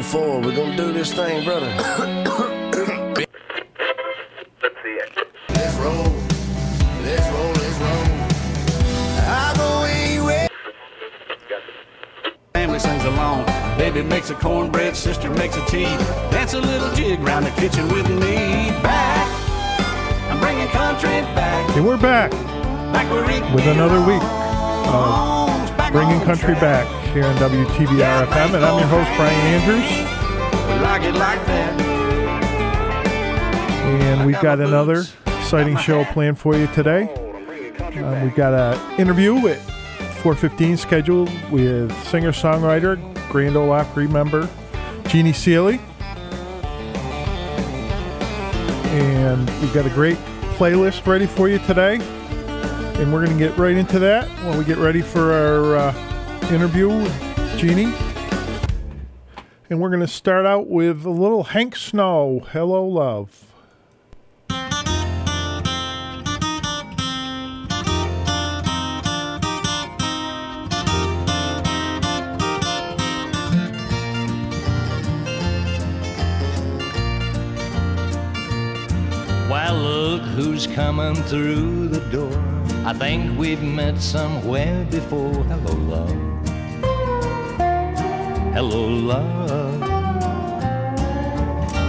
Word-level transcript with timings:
04. 0.00 0.40
We're 0.40 0.56
gonna 0.56 0.76
do 0.76 0.92
this 0.92 1.12
thing, 1.12 1.44
brother. 1.44 1.66
Let's 4.62 4.76
see 4.82 4.96
it. 4.96 5.12
Let's 5.50 5.76
roll. 5.76 6.14
Let's 7.02 7.28
roll, 7.30 7.52
let's 7.52 7.78
roll. 7.78 8.06
I 9.28 9.54
go 9.56 10.24
where. 10.24 10.48
Family 12.54 12.78
sings 12.78 13.04
along. 13.04 13.44
Baby 13.76 14.02
makes 14.02 14.30
a 14.30 14.34
cornbread, 14.34 14.96
sister 14.96 15.28
makes 15.30 15.56
a 15.56 15.64
tea. 15.66 15.96
Dance 16.30 16.54
a 16.54 16.60
little 16.60 16.92
jig 16.94 17.20
round 17.20 17.44
the 17.44 17.50
kitchen 17.50 17.86
with 17.88 18.08
me. 18.08 18.70
Back, 18.82 19.28
I'm 20.30 20.40
bringing 20.40 20.68
country 20.68 21.20
back. 21.34 21.76
And 21.76 21.86
we're 21.86 21.96
back 21.98 22.30
Back 22.92 23.10
where 23.10 23.24
it 23.30 23.54
with 23.54 23.66
another 23.66 24.00
week 24.00 24.20
belongs. 24.20 25.70
Back 25.72 25.92
bringing 25.92 26.20
country 26.20 26.54
track. 26.54 26.86
back 26.86 27.01
here 27.12 27.26
on 27.26 27.36
WTBR 27.36 28.26
FM. 28.26 28.54
And 28.54 28.64
I'm 28.64 28.78
your 28.78 28.88
host, 28.88 29.10
Brian 29.16 29.38
Andrews. 29.52 29.90
And 33.84 34.26
we've 34.26 34.40
got 34.40 34.60
another 34.60 35.04
exciting 35.26 35.76
show 35.76 36.04
planned 36.06 36.38
for 36.38 36.56
you 36.56 36.66
today. 36.68 37.02
Um, 37.96 38.22
we've 38.22 38.34
got 38.34 38.54
an 38.54 38.98
interview 38.98 39.46
at 39.48 39.58
4.15 40.22 40.78
scheduled 40.78 41.30
with 41.50 41.92
singer-songwriter, 42.04 43.28
Grand 43.28 43.56
Ole 43.56 43.72
Opry 43.72 44.08
member, 44.08 44.48
Jeannie 45.08 45.34
Seely. 45.34 45.80
And 48.88 49.50
we've 49.60 49.74
got 49.74 49.84
a 49.84 49.90
great 49.90 50.16
playlist 50.56 51.06
ready 51.06 51.26
for 51.26 51.50
you 51.50 51.58
today. 51.58 51.96
And 52.96 53.12
we're 53.12 53.26
going 53.26 53.36
to 53.36 53.44
get 53.48 53.58
right 53.58 53.76
into 53.76 53.98
that 53.98 54.26
when 54.46 54.56
we 54.56 54.64
get 54.64 54.78
ready 54.78 55.02
for 55.02 55.32
our 55.34 55.76
uh, 55.76 56.11
interview 56.52 56.88
with 56.88 57.58
Jeannie. 57.58 57.94
And 59.70 59.80
we're 59.80 59.88
going 59.88 60.00
to 60.00 60.06
start 60.06 60.44
out 60.44 60.68
with 60.68 61.04
a 61.04 61.10
little 61.10 61.44
Hank 61.44 61.76
Snow, 61.76 62.46
Hello 62.50 62.86
Love. 62.86 63.46
Who's 80.36 80.66
coming 80.66 81.14
through 81.14 81.88
the 81.88 82.00
door. 82.10 82.32
I 82.86 82.94
think 82.94 83.38
we've 83.38 83.62
met 83.62 84.00
somewhere 84.00 84.86
before. 84.86 85.34
Hello, 85.44 85.74
love. 85.74 86.41
Hello, 88.52 88.86
love. 88.86 89.80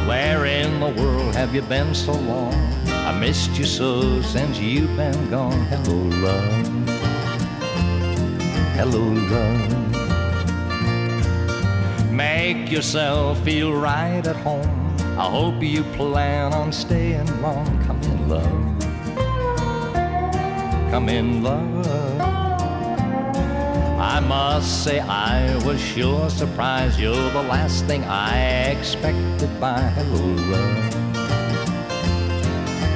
Where 0.08 0.46
in 0.46 0.80
the 0.80 0.94
world 1.02 1.36
have 1.36 1.54
you 1.54 1.62
been 1.62 1.94
so 1.94 2.14
long? 2.14 2.54
I 2.88 3.12
missed 3.20 3.58
you 3.58 3.66
so 3.66 4.22
since 4.22 4.60
you've 4.60 4.96
been 4.96 5.30
gone. 5.30 5.66
Hello, 5.66 5.98
love. 6.24 6.68
Hello, 8.78 9.04
love. 9.34 9.72
Make 12.10 12.72
yourself 12.72 13.44
feel 13.44 13.74
right 13.74 14.26
at 14.26 14.38
home. 14.38 14.96
I 15.18 15.30
hope 15.30 15.62
you 15.62 15.84
plan 16.00 16.54
on 16.54 16.72
staying 16.72 17.42
long. 17.42 17.68
Come 17.84 18.02
in, 18.04 18.30
love. 18.30 18.80
Come 20.92 21.10
in, 21.10 21.44
love. 21.44 22.13
I 24.14 24.20
must 24.20 24.84
say 24.84 25.00
I 25.00 25.58
was 25.66 25.82
sure 25.82 26.30
surprised. 26.30 27.00
You're 27.00 27.32
the 27.32 27.42
last 27.42 27.86
thing 27.86 28.04
I 28.04 28.70
expected 28.70 29.50
by 29.60 29.80
hello, 29.96 30.24
love. 30.54 30.94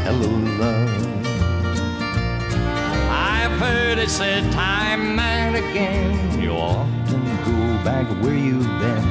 Hello, 0.06 0.30
love. 0.62 1.08
I've 3.10 3.60
heard 3.60 3.98
it 3.98 4.12
said 4.12 4.52
time 4.54 5.18
and 5.18 5.56
again. 5.56 6.40
You 6.40 6.52
often 6.52 7.26
go 7.46 7.84
back 7.84 8.06
where 8.22 8.38
you've 8.38 8.74
been. 8.80 9.04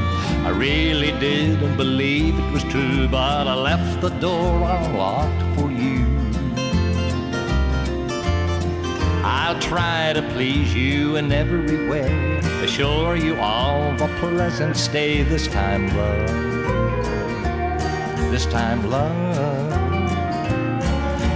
I 0.47 0.51
really 0.51 1.11
didn't 1.19 1.77
believe 1.77 2.39
it 2.39 2.53
was 2.53 2.63
true, 2.63 3.09
but 3.09 3.49
I 3.49 3.55
left 3.57 4.01
the 4.01 4.11
door 4.21 4.63
unlocked 4.63 5.59
for 5.59 5.73
you. 5.73 6.07
I'll 9.29 9.59
try 9.59 10.13
to 10.13 10.23
please 10.37 10.75
you 10.75 11.17
in 11.17 11.33
every 11.33 11.89
way, 11.89 12.37
assure 12.63 13.17
you 13.17 13.35
all 13.37 13.91
a 14.03 14.09
pleasant 14.21 14.77
stay 14.77 15.23
this 15.23 15.47
time, 15.47 15.89
love. 15.97 16.29
This 18.31 18.45
time, 18.45 18.91
love. 18.91 19.73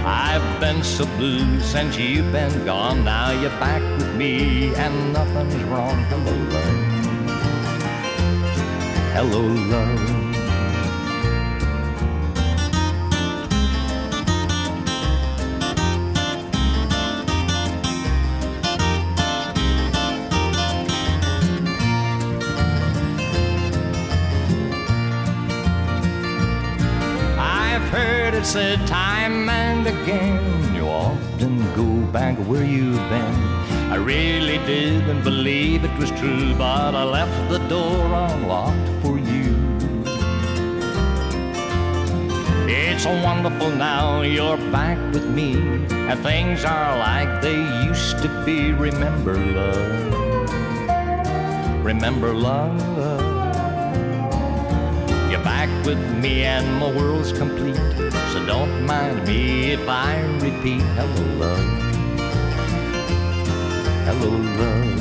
I've 0.05 0.59
been 0.59 0.83
so 0.83 1.07
blue 1.17 1.59
since 1.61 1.97
you've 1.97 2.31
been 2.31 2.63
gone. 2.63 3.03
Now 3.03 3.31
you're 3.31 3.49
back 3.59 3.81
with 3.97 4.15
me, 4.15 4.75
and 4.75 5.13
nothing's 5.13 5.63
wrong. 5.63 5.97
Hello, 6.11 6.35
love. 6.53 6.77
Hello, 9.15 9.41
love. 9.41 10.20
It 28.41 28.45
said 28.45 28.87
time 28.87 29.47
and 29.49 29.85
again. 29.85 30.75
You 30.75 30.87
often 30.87 31.59
go 31.75 32.11
back 32.11 32.35
where 32.49 32.63
you've 32.63 33.07
been. 33.09 33.35
I 33.93 33.97
really 33.97 34.57
didn't 34.65 35.23
believe 35.23 35.83
it 35.83 35.95
was 35.99 36.09
true, 36.11 36.55
but 36.55 36.95
I 36.95 37.03
left 37.03 37.37
the 37.51 37.59
door 37.69 38.03
unlocked 38.27 38.89
for 39.03 39.19
you. 39.19 39.53
It's 42.67 43.05
wonderful 43.05 43.69
now 43.69 44.21
you're 44.21 44.57
back 44.71 44.97
with 45.13 45.27
me, 45.27 45.53
and 46.09 46.19
things 46.21 46.65
are 46.65 46.97
like 46.97 47.43
they 47.43 47.61
used 47.85 48.23
to 48.23 48.29
be. 48.43 48.71
Remember, 48.71 49.37
love. 49.37 50.13
Remember, 51.85 52.33
love. 52.33 53.20
With 55.91 56.23
me 56.23 56.43
and 56.43 56.79
my 56.79 56.89
world's 56.89 57.33
complete. 57.33 57.75
So 58.31 58.45
don't 58.45 58.85
mind 58.85 59.27
me 59.27 59.73
if 59.73 59.89
I 59.89 60.21
repeat 60.39 60.79
hello, 60.95 61.25
love. 61.35 61.59
Hello, 64.05 64.29
love. 64.29 65.00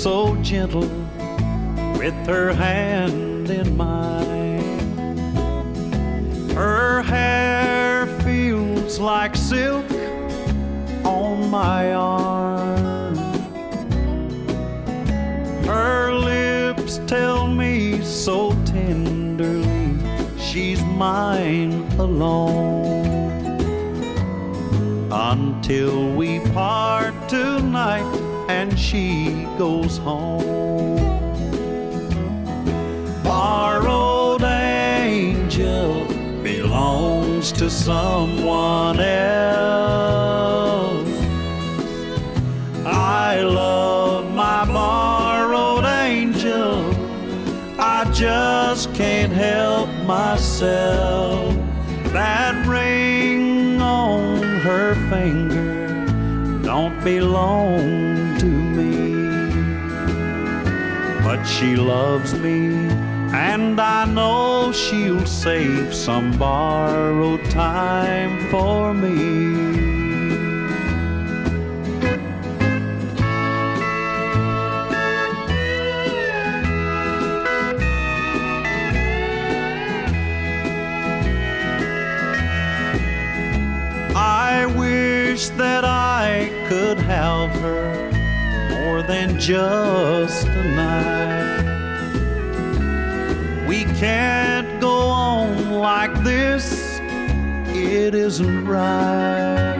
So 0.00 0.34
gentle 0.36 0.88
with 1.98 2.14
her 2.26 2.54
hand 2.54 3.50
in 3.50 3.76
mine. 3.76 4.88
Her 6.54 7.02
hair 7.02 8.06
feels 8.22 8.98
like 8.98 9.36
silk 9.36 9.84
on 11.04 11.50
my 11.50 11.92
arm. 11.92 13.14
Her 15.66 16.14
lips 16.14 16.98
tell 17.06 17.46
me 17.46 18.02
so 18.02 18.52
tenderly 18.64 19.98
she's 20.38 20.82
mine 20.82 21.72
alone. 21.98 23.04
Until 25.12 26.14
we 26.14 26.40
part 26.54 27.12
tonight 27.28 28.10
and 28.48 28.78
she 28.78 29.46
goes 29.60 29.98
home. 29.98 30.96
Borrowed 33.22 34.42
angel 34.42 36.06
belongs 36.42 37.52
to 37.52 37.68
someone 37.68 38.98
else. 38.98 39.86
I 42.86 43.42
love 43.42 44.34
my 44.34 44.64
borrowed 44.64 45.84
angel. 45.84 46.94
I 47.78 48.10
just 48.14 48.94
can't 48.94 49.30
help 49.30 49.90
myself. 50.06 51.54
That 52.14 52.66
ring 52.66 53.78
on 53.82 54.42
her 54.60 54.94
finger 55.10 56.06
don't 56.62 56.98
belong 57.04 57.59
she 61.60 61.76
loves 61.76 62.32
me, 62.38 62.68
and 63.34 63.78
I 63.78 64.06
know 64.06 64.72
she'll 64.72 65.26
save 65.26 65.94
some 65.94 66.38
borrowed 66.38 67.44
time 67.50 68.48
for 68.50 68.94
me. 68.94 69.68
I 84.16 84.64
wish 84.78 85.50
that 85.50 85.84
I 85.84 86.48
could 86.68 86.98
have 87.00 87.50
her 87.60 88.10
more 88.70 89.02
than 89.02 89.38
just 89.38 90.46
a 90.46 90.64
night. 90.64 91.39
Can't 94.00 94.80
go 94.80 94.96
on 95.10 95.72
like 95.72 96.24
this, 96.24 96.98
it 97.68 98.14
isn't 98.14 98.66
right. 98.66 99.76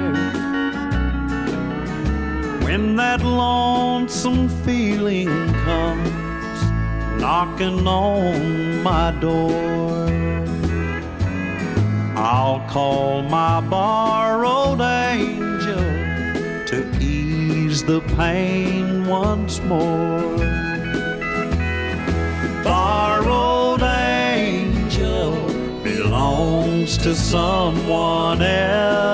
When 2.62 2.96
that 2.96 3.22
lonesome 3.22 4.50
feeling 4.62 5.28
comes 5.64 6.10
knocking 7.18 7.86
on 7.86 8.82
my 8.82 9.10
door. 9.20 10.06
I'll 12.14 12.60
call 12.68 13.22
my 13.22 13.62
borrowed 13.62 14.82
angel 14.82 15.76
to 16.66 16.98
ease 17.00 17.82
the 17.84 18.02
pain 18.18 19.06
once 19.06 19.62
more. 19.62 20.36
Borrowed 22.62 23.49
belongs 26.40 26.96
to 26.96 27.14
someone 27.14 28.40
else. 28.40 29.06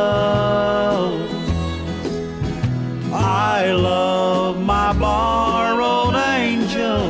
I 3.13 3.73
love 3.73 4.61
my 4.61 4.93
borrowed 4.93 6.15
angel. 6.15 7.03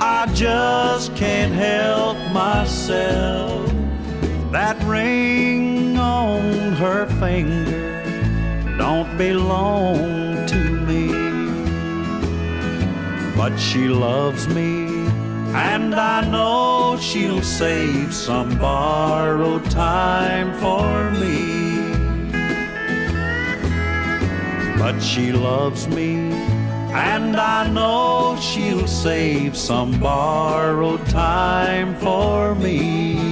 I 0.00 0.26
just 0.34 1.14
can't 1.14 1.52
help 1.52 2.16
myself. 2.32 3.70
That 4.50 4.82
ring 4.84 5.96
on 5.96 6.72
her 6.82 7.06
finger 7.20 8.02
don't 8.76 9.16
belong 9.16 10.46
to 10.46 10.60
me. 10.88 11.06
But 13.36 13.56
she 13.56 13.86
loves 13.88 14.48
me, 14.48 14.81
and 15.54 15.94
I 15.94 16.28
know 16.30 16.96
she'll 16.98 17.42
save 17.42 18.14
some 18.14 18.58
borrowed 18.58 19.70
time 19.70 20.52
for 20.60 21.10
me. 21.20 21.62
But 24.78 25.00
she 25.00 25.32
loves 25.32 25.86
me, 25.88 26.32
and 26.92 27.36
I 27.36 27.68
know 27.68 28.38
she'll 28.40 28.86
save 28.86 29.56
some 29.56 30.00
borrowed 30.00 31.04
time 31.06 31.96
for 31.96 32.54
me. 32.54 33.31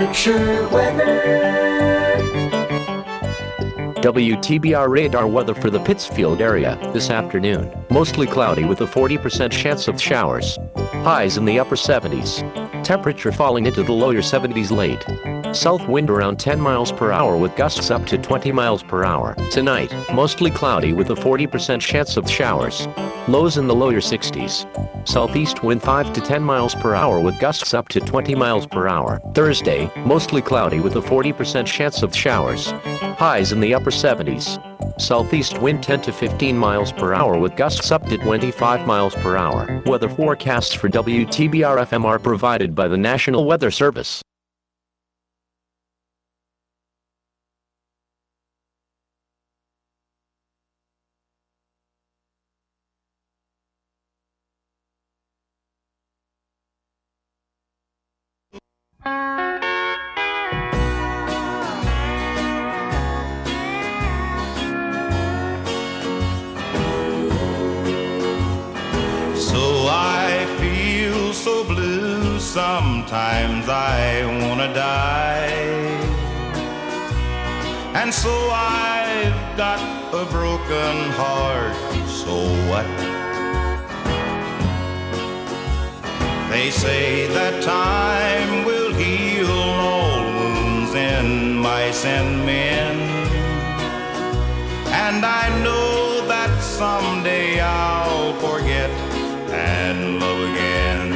Berkshire 0.00 0.68
weather. 0.70 1.69
WTBR 4.00 4.88
radar 4.88 5.26
weather 5.26 5.54
for 5.54 5.68
the 5.68 5.78
Pittsfield 5.78 6.40
area 6.40 6.78
this 6.94 7.10
afternoon. 7.10 7.70
Mostly 7.90 8.26
cloudy 8.26 8.64
with 8.64 8.80
a 8.80 8.86
40% 8.86 9.52
chance 9.52 9.88
of 9.88 10.00
showers. 10.00 10.58
Highs 11.04 11.36
in 11.36 11.44
the 11.44 11.58
upper 11.58 11.76
70s. 11.76 12.40
Temperature 12.82 13.30
falling 13.30 13.66
into 13.66 13.82
the 13.82 13.92
lower 13.92 14.22
70s 14.22 14.70
late. 14.70 15.04
South 15.54 15.86
wind 15.86 16.08
around 16.08 16.38
10 16.38 16.58
miles 16.58 16.90
per 16.90 17.12
hour 17.12 17.36
with 17.36 17.54
gusts 17.56 17.90
up 17.90 18.06
to 18.06 18.16
20 18.16 18.52
miles 18.52 18.82
per 18.82 19.04
hour. 19.04 19.34
Tonight, 19.50 19.92
mostly 20.14 20.50
cloudy 20.50 20.94
with 20.94 21.10
a 21.10 21.14
40% 21.14 21.80
chance 21.80 22.16
of 22.16 22.30
showers. 22.30 22.88
Lows 23.28 23.58
in 23.58 23.66
the 23.66 23.74
lower 23.74 24.00
60s. 24.00 24.66
Southeast 25.06 25.62
wind 25.62 25.82
5 25.82 26.12
to 26.14 26.20
10 26.20 26.42
miles 26.42 26.74
per 26.74 26.94
hour 26.94 27.20
with 27.20 27.38
gusts 27.38 27.74
up 27.74 27.88
to 27.88 28.00
20 28.00 28.34
miles 28.34 28.66
per 28.66 28.88
hour. 28.88 29.20
Thursday, 29.34 29.90
mostly 29.98 30.40
cloudy 30.40 30.80
with 30.80 30.96
a 30.96 31.00
40% 31.00 31.66
chance 31.66 32.02
of 32.02 32.16
showers. 32.16 32.72
Highs 33.20 33.52
in 33.52 33.60
the 33.60 33.74
upper 33.74 33.89
70s. 33.90 34.58
Southeast 35.00 35.58
wind 35.58 35.82
10 35.82 36.02
to 36.02 36.12
15 36.12 36.56
miles 36.56 36.92
per 36.92 37.14
hour 37.14 37.38
with 37.38 37.56
gusts 37.56 37.90
up 37.90 38.06
to 38.06 38.18
25 38.18 38.86
miles 38.86 39.14
per 39.14 39.36
hour. 39.36 39.82
Weather 39.86 40.08
forecasts 40.08 40.74
for 40.74 40.88
WTBR 40.88 41.86
FM 41.86 42.04
are 42.04 42.18
provided 42.18 42.74
by 42.74 42.88
the 42.88 42.98
National 42.98 43.44
Weather 43.44 43.70
Service. 43.70 44.22
So 59.02 59.49
sometimes 72.60 73.66
I 73.70 74.02
wanna 74.42 74.70
die. 74.74 75.52
And 78.00 78.10
so 78.22 78.34
I've 78.52 79.40
got 79.62 79.80
a 80.22 80.24
broken 80.36 80.94
heart, 81.20 81.76
so 82.20 82.34
what? 82.70 82.88
They 86.52 86.68
say 86.84 87.04
that 87.38 87.54
time 87.62 88.50
will 88.68 88.92
heal 89.02 89.52
all 89.86 90.20
wounds 90.36 90.92
in 91.12 91.26
mice 91.66 92.04
and 92.18 92.30
men. 92.52 92.96
And 95.06 95.20
I 95.42 95.46
know 95.64 96.26
that 96.32 96.52
someday 96.80 97.48
I'll 97.60 98.34
forget 98.46 98.90
and 99.68 100.20
love 100.22 100.40
again. 100.50 101.09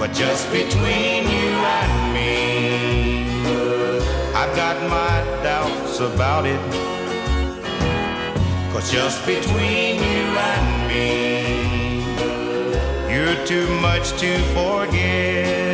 But 0.00 0.14
just 0.14 0.50
between 0.50 1.24
you 1.28 1.50
and 1.78 2.14
me, 2.14 3.44
I've 4.34 4.56
got 4.56 4.80
my 4.88 5.42
doubts 5.42 6.00
about 6.00 6.46
it. 6.46 6.58
Cause 8.72 8.90
just 8.90 9.26
between 9.26 9.96
you 9.96 10.38
and 10.52 10.88
me, 10.88 12.02
you're 13.14 13.44
too 13.44 13.68
much 13.82 14.12
to 14.20 14.38
forget. 14.54 15.69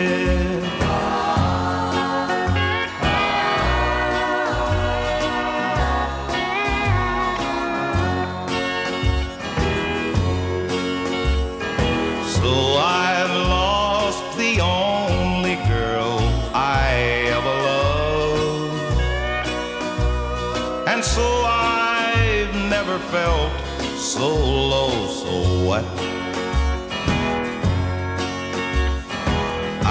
Felt 23.16 23.52
so 23.98 24.28
low, 24.72 24.92
so 25.20 25.34
wet. 25.68 25.86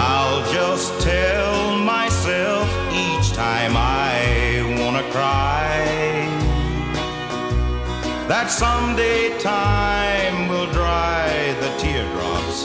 I'll 0.09 0.41
just 0.57 0.89
tell 1.01 1.55
myself 1.95 2.67
each 3.05 3.27
time 3.33 3.73
I 3.75 4.11
wanna 4.79 5.05
cry 5.15 5.73
that 8.31 8.47
someday 8.63 9.21
time 9.39 10.35
will 10.51 10.69
dry 10.81 11.27
the 11.63 11.71
teardrops 11.81 12.57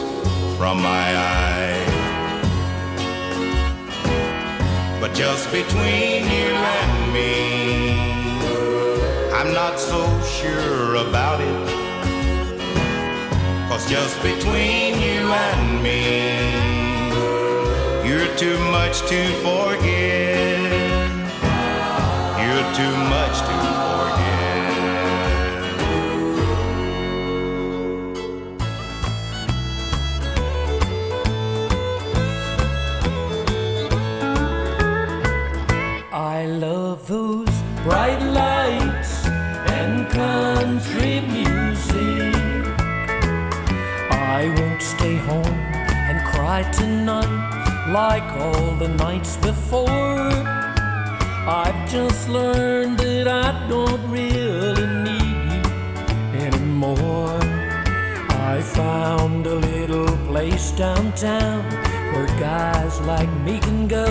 from 0.58 0.76
my 0.92 1.06
eye. 1.38 1.84
But 5.00 5.10
just 5.14 5.44
between 5.58 6.20
you 6.36 6.50
and 6.80 6.92
me, 7.16 7.89
I'm 9.40 9.54
not 9.54 9.80
so 9.80 10.04
sure 10.24 10.96
about 10.96 11.40
it. 11.40 11.68
Cause 13.70 13.88
just 13.88 14.22
between 14.22 15.00
you 15.00 15.32
and 15.32 15.82
me, 15.82 16.36
you're 18.06 18.36
too 18.36 18.58
much 18.70 19.00
to 19.08 19.24
forget. 19.40 20.60
You're 22.36 22.74
too 22.74 22.96
much 23.08 23.38
to 23.38 23.46
forget. 23.46 23.89
Tonight 46.72 47.60
like 47.92 48.24
all 48.42 48.74
the 48.76 48.88
nights 48.88 49.36
before. 49.38 50.30
I've 51.46 51.90
just 51.90 52.28
learned 52.28 52.98
that 52.98 53.26
I 53.26 53.66
don't 53.68 54.02
really 54.10 54.86
need 55.06 55.38
you 55.52 55.62
anymore. 56.46 57.38
I 58.52 58.60
found 58.62 59.46
a 59.46 59.54
little 59.54 60.16
place 60.26 60.70
downtown 60.72 61.64
where 62.12 62.26
guys 62.38 63.00
like 63.00 63.32
me 63.46 63.58
can 63.58 63.88
go, 63.88 64.06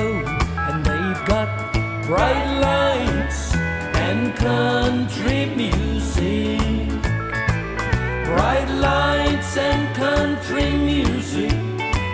and 0.68 0.86
they've 0.86 1.25
got 1.25 1.48
bright 2.06 2.60
lights 2.60 3.53
and 3.96 4.36
country 4.36 5.46
music. 5.56 6.89
Bright 8.25 8.70
lights 8.70 9.58
and 9.58 9.96
country 9.96 10.72
music, 10.72 11.51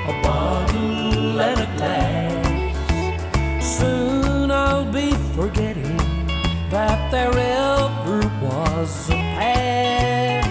a 0.08 0.22
bottle 0.22 1.42
and 1.42 1.60
a 1.62 1.78
glass. 1.78 2.76
Soon 3.78 4.52
I'll 4.52 4.92
be 4.92 5.12
forgetting 5.36 5.98
that 6.70 7.12
there 7.12 7.32
ever 7.32 8.20
was 8.42 9.10
a 9.10 9.20
past. 9.38 10.48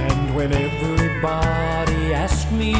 And 0.00 0.34
when 0.34 0.52
everybody 0.52 2.12
asks 2.12 2.50
me 2.50 2.74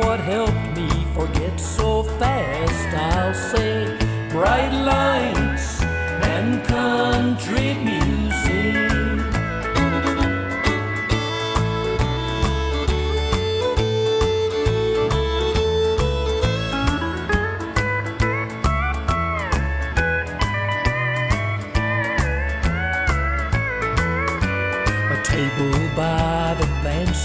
what 0.00 0.20
helped 0.20 0.66
me 0.76 0.88
forget 1.14 1.60
so 1.60 2.04
fast, 2.18 2.88
I'll 2.96 3.34
say 3.34 3.98
bright 4.30 4.72
lights 4.72 5.82
and 6.34 6.64
country 6.64 7.74
music. 7.74 8.01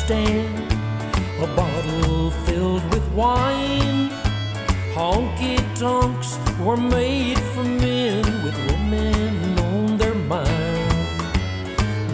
Bandstand, 0.08 0.72
a 1.42 1.48
bottle 1.56 2.32
filled 2.46 2.84
with 2.94 3.08
wine. 3.12 4.10
Honky 4.94 5.58
tonks 5.76 6.38
were 6.60 6.78
made 6.78 7.38
for 7.54 7.64
men 7.64 8.24
with 8.44 8.56
women 8.72 9.60
on 9.60 9.98
their 9.98 10.16
mind. 10.16 11.20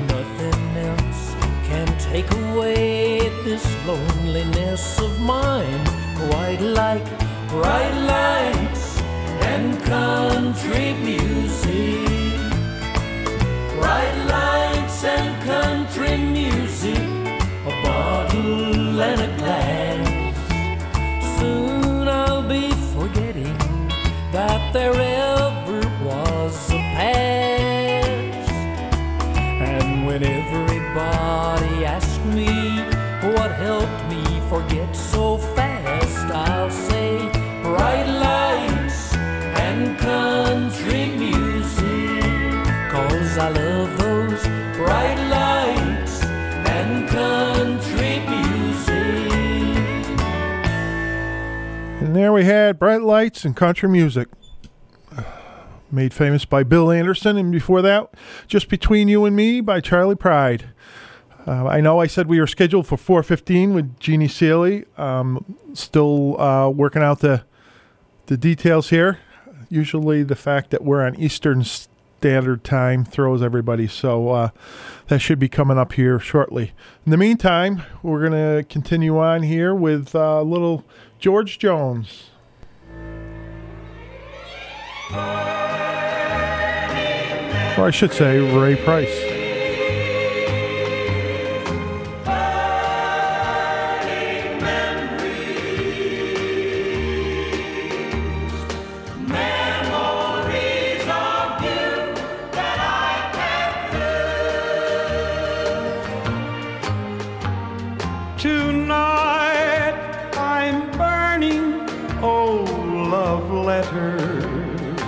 Nothing 0.08 0.78
else 0.78 1.36
can 1.68 1.88
take 2.00 2.30
away 2.32 3.20
this 3.46 3.66
loneliness 3.86 5.00
of 5.00 5.20
mine, 5.22 5.86
quite 6.30 6.62
like 6.62 7.06
bright 7.50 7.96
lights 8.08 9.00
and 9.52 9.82
country 9.84 10.94
music. 10.94 12.10
Bright 13.80 14.18
lights 14.28 15.04
and 15.04 15.44
country 15.44 16.18
music, 16.18 16.62
bottle 18.34 19.02
and 19.02 19.22
a 19.22 19.38
glass. 19.38 20.36
Soon 21.40 22.08
I'll 22.08 22.48
be 22.48 22.72
forgetting 22.96 23.58
that 24.32 24.74
there 24.74 24.94
ever 24.94 25.82
was 26.04 26.72
a 26.72 26.80
past. 26.96 28.50
And 29.40 30.06
when 30.06 30.24
everybody 30.24 31.86
asks 31.86 32.24
me 32.26 32.82
what 33.34 33.52
helped 33.52 34.04
me 34.10 34.24
forget 34.50 34.96
so 34.96 35.38
fast, 35.38 36.32
I'll 36.32 36.72
say 36.72 37.17
bright 37.62 38.08
lights 38.08 39.13
and 39.15 39.98
country 39.98 41.06
music. 41.17 42.24
Cause 42.91 43.38
I 43.38 43.50
love 43.50 44.03
there 52.24 52.32
we 52.32 52.46
had 52.46 52.80
Bright 52.80 53.02
Lights 53.02 53.44
and 53.44 53.54
Country 53.54 53.90
Music. 53.90 54.30
Made 55.92 56.14
famous 56.14 56.46
by 56.46 56.64
Bill 56.64 56.90
Anderson. 56.90 57.36
And 57.36 57.52
before 57.52 57.82
that, 57.82 58.14
Just 58.48 58.70
Between 58.70 59.10
You 59.10 59.26
and 59.26 59.36
Me 59.36 59.60
by 59.60 59.82
Charley 59.82 60.16
Pride. 60.16 60.70
Uh, 61.46 61.68
I 61.68 61.82
know 61.82 62.00
I 62.00 62.08
said 62.08 62.28
we 62.28 62.40
were 62.40 62.48
scheduled 62.48 62.88
for 62.88 62.98
4:15 62.98 63.74
with 63.74 64.00
Jeannie 64.00 64.30
Seely. 64.30 64.86
Um, 64.98 65.58
still 65.74 66.40
uh, 66.40 66.70
working 66.70 67.02
out 67.02 67.20
the 67.20 67.44
the 68.28 68.38
details 68.38 68.90
here. 68.90 69.20
Usually, 69.68 70.24
the 70.24 70.38
fact 70.38 70.70
that 70.70 70.82
we're 70.82 71.06
on 71.06 71.16
Eastern 71.16 71.66
Standard 71.66 72.64
Time 72.64 73.04
throws 73.04 73.44
everybody. 73.44 73.86
So 73.86 74.30
uh, 74.30 74.50
that 75.08 75.20
should 75.20 75.40
be 75.40 75.50
coming 75.50 75.78
up 75.78 75.92
here 75.92 76.20
shortly. 76.20 76.72
In 77.06 77.12
the 77.12 77.18
meantime, 77.18 77.84
we're 78.02 78.26
going 78.26 78.32
to 78.32 78.64
continue 78.70 79.18
on 79.18 79.44
here 79.44 79.76
with 79.76 80.16
a 80.16 80.42
little 80.42 80.86
George 81.24 81.58
Jones. 81.58 82.32
Or 85.10 85.16
I 87.88 87.92
should 87.92 88.12
say 88.12 88.40
Ray 88.40 88.76
Price. 88.76 89.08
Tonight 108.38 109.12
letters, 113.63 114.99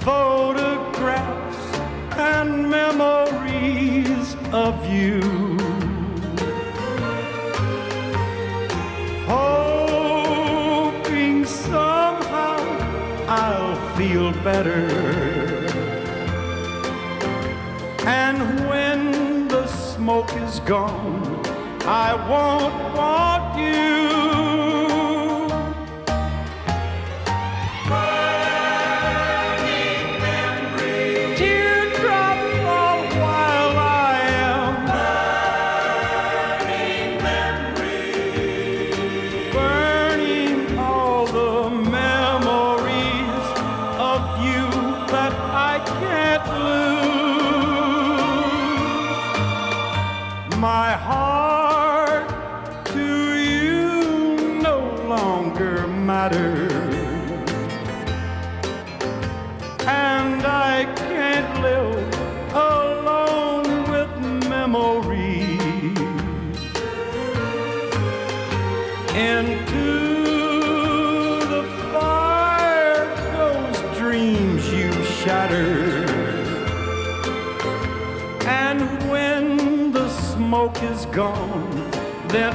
photographs 0.00 1.58
and 2.16 2.70
memories 2.70 4.36
of 4.52 4.86
you. 4.86 5.20
Hoping 9.26 10.64
somehow 11.44 12.60
I'll 13.26 13.96
feel 13.96 14.32
better. 14.44 14.86
And 18.06 18.38
when 18.68 19.48
the 19.48 19.66
smoke 19.66 20.32
is 20.36 20.60
gone, 20.60 21.42
I 21.84 22.14
won't 22.30 22.94
want 22.96 23.58
you. 23.58 23.93
Gone, 81.14 81.90
then 82.28 82.52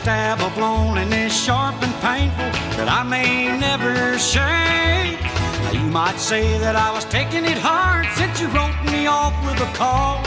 stab 0.00 0.40
of 0.40 0.56
loneliness 0.56 1.44
sharp 1.44 1.74
and 1.82 1.92
painful 2.00 2.50
that 2.78 2.88
I 2.88 3.02
may 3.02 3.52
never 3.58 4.16
shake. 4.16 5.20
Now 5.64 5.72
you 5.76 5.90
might 5.92 6.16
say 6.16 6.56
that 6.58 6.74
I 6.74 6.90
was 6.90 7.04
taking 7.04 7.44
it 7.44 7.58
hard 7.58 8.06
since 8.16 8.40
you 8.40 8.48
wrote 8.48 8.80
me 8.88 9.06
off 9.06 9.36
with 9.44 9.60
a 9.60 9.70
call. 9.76 10.24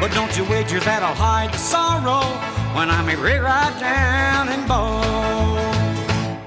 But 0.00 0.14
don't 0.14 0.30
you 0.38 0.44
wager 0.44 0.78
that 0.86 1.02
I'll 1.02 1.18
hide 1.18 1.52
the 1.52 1.58
sorrow 1.58 2.22
when 2.78 2.90
I'm 2.90 3.08
here 3.08 3.42
right 3.42 3.74
down 3.80 4.50
and 4.54 4.62
bow. 4.68 5.02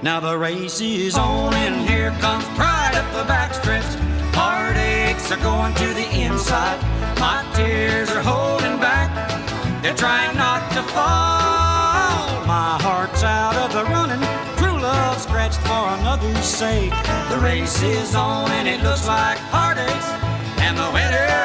Now 0.00 0.18
the 0.20 0.38
race 0.38 0.80
is 0.80 1.18
on 1.18 1.52
and 1.52 1.76
here 1.86 2.10
comes 2.24 2.44
pride 2.56 2.96
up 2.96 3.08
the 3.12 3.28
backstretch. 3.30 3.90
Heartaches 4.32 5.30
are 5.30 5.42
going 5.44 5.74
to 5.74 5.88
the 5.92 6.08
inside. 6.24 6.80
My 7.20 7.44
tears 7.54 8.10
are 8.12 8.22
holding 8.22 8.80
back. 8.80 9.12
They're 9.82 9.94
trying 9.94 10.34
not 10.38 10.72
to 10.72 10.82
fall. 10.94 11.41
Out 13.24 13.54
of 13.54 13.72
the 13.72 13.84
running. 13.84 14.20
True 14.56 14.80
love 14.82 15.20
scratched 15.20 15.60
for 15.60 15.86
another's 16.00 16.44
sake. 16.44 16.90
The 17.30 17.38
race 17.38 17.80
is 17.80 18.16
on 18.16 18.50
and 18.50 18.66
it 18.66 18.82
looks 18.82 19.06
like 19.06 19.38
heartaches. 19.38 20.06
And 20.58 20.76
the 20.76 20.90
winner 20.92 21.41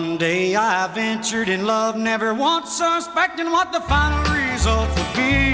One 0.00 0.16
day 0.16 0.56
I 0.56 0.86
ventured 0.86 1.50
in 1.50 1.66
love, 1.66 1.94
never 1.94 2.32
once 2.32 2.72
suspecting 2.72 3.50
what 3.50 3.70
the 3.70 3.82
final 3.82 4.22
result 4.32 4.88
would 4.96 5.12
be. 5.14 5.52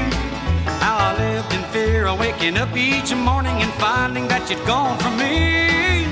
How 0.85 0.97
I 1.09 1.19
lived 1.19 1.53
in 1.53 1.63
fear 1.75 2.07
of 2.07 2.21
waking 2.21 2.57
up 2.57 2.71
each 2.77 3.13
morning 3.13 3.57
and 3.61 3.73
finding 3.75 4.29
that 4.29 4.49
you'd 4.49 4.65
gone 4.65 4.97
from 4.99 5.19
me. 5.19 6.07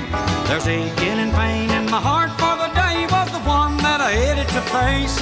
There's 0.47 0.67
aching 0.67 1.19
and 1.23 1.31
pain 1.33 1.69
in 1.71 1.85
my 1.89 2.01
heart 2.01 2.31
for 2.31 2.55
the 2.59 2.67
day 2.75 3.07
was 3.09 3.31
the 3.31 3.39
one 3.47 3.77
that 3.77 4.01
I 4.01 4.11
headed 4.11 4.49
to 4.49 4.61
face. 4.75 5.15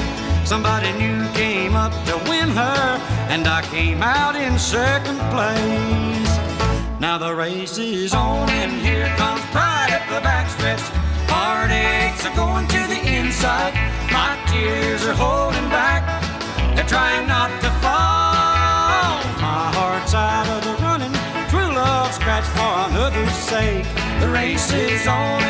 Somebody 0.44 0.92
new 0.94 1.22
came 1.34 1.76
up 1.76 1.94
to 2.08 2.18
win 2.28 2.50
her, 2.50 2.84
and 3.30 3.48
I 3.48 3.62
came 3.62 4.02
out 4.02 4.36
in 4.36 4.58
second 4.58 5.20
place. 5.30 6.34
Now 7.00 7.20
the 7.20 7.36
race 7.36 7.78
is 7.78 8.16
on, 8.16 8.50
and 8.50 8.72
here 8.82 9.14
comes 9.18 9.42
pride 9.54 9.92
at 9.92 10.02
the 10.10 10.20
backstretch. 10.20 10.33
Is 24.72 25.08
on 25.08 25.43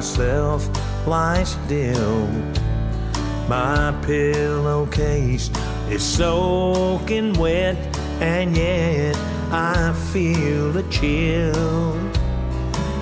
myself 0.00 0.66
lie 1.06 1.42
still. 1.44 2.26
My 3.50 3.94
pillowcase 4.00 5.50
is 5.90 6.02
soaking 6.02 7.34
wet, 7.34 7.76
and 8.18 8.56
yet 8.56 9.14
I 9.52 9.92
feel 10.10 10.74
a 10.74 10.82
chill. 10.84 11.92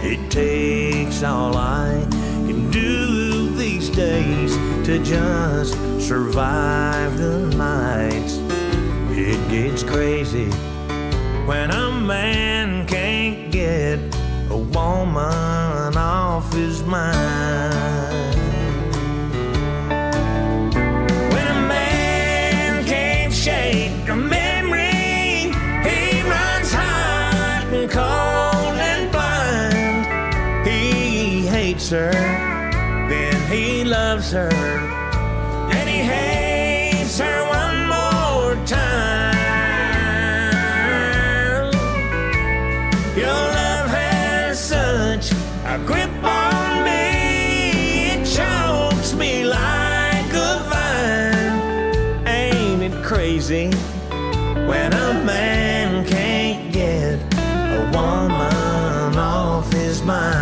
It 0.02 0.28
takes 0.28 1.22
all 1.22 1.56
I 1.56 2.04
can 2.48 2.68
do 2.72 3.50
these 3.50 3.90
days 3.90 4.56
to 4.84 4.98
just 5.04 5.74
survive 6.00 7.16
the 7.16 7.46
nights. 7.56 8.40
It 9.16 9.38
gets 9.48 9.84
crazy 9.84 10.50
when 11.46 11.70
a 11.70 11.92
man 11.92 12.88
can't 12.88 13.52
get 13.52 14.07
When 16.90 16.96
a 21.46 21.60
man 21.68 22.84
can't 22.86 23.30
shake 23.30 24.08
a 24.08 24.16
memory, 24.16 25.52
he 25.84 26.22
runs 26.22 26.72
hot 26.72 27.66
and 27.72 27.90
cold 27.90 28.78
and 28.80 29.12
blind. 29.12 30.66
He 30.66 31.46
hates 31.46 31.90
her, 31.90 32.10
then 33.10 33.36
he 33.52 33.84
loves 33.84 34.32
her, 34.32 34.48
and 34.50 35.88
he 35.90 35.98
hates 35.98 37.18
her 37.18 37.44
one 37.48 37.86
more 37.86 38.56
time. 38.64 39.34
Your 43.14 43.26
love 43.28 43.90
has 43.90 44.58
such 44.58 45.32
a 45.66 45.78
grip 45.84 46.24
on 46.24 46.37
when 53.48 54.92
a 54.92 55.24
man 55.24 56.06
can't 56.06 56.70
get 56.70 57.18
a 57.34 57.90
woman 57.94 59.16
off 59.16 59.72
his 59.72 60.02
mind? 60.02 60.37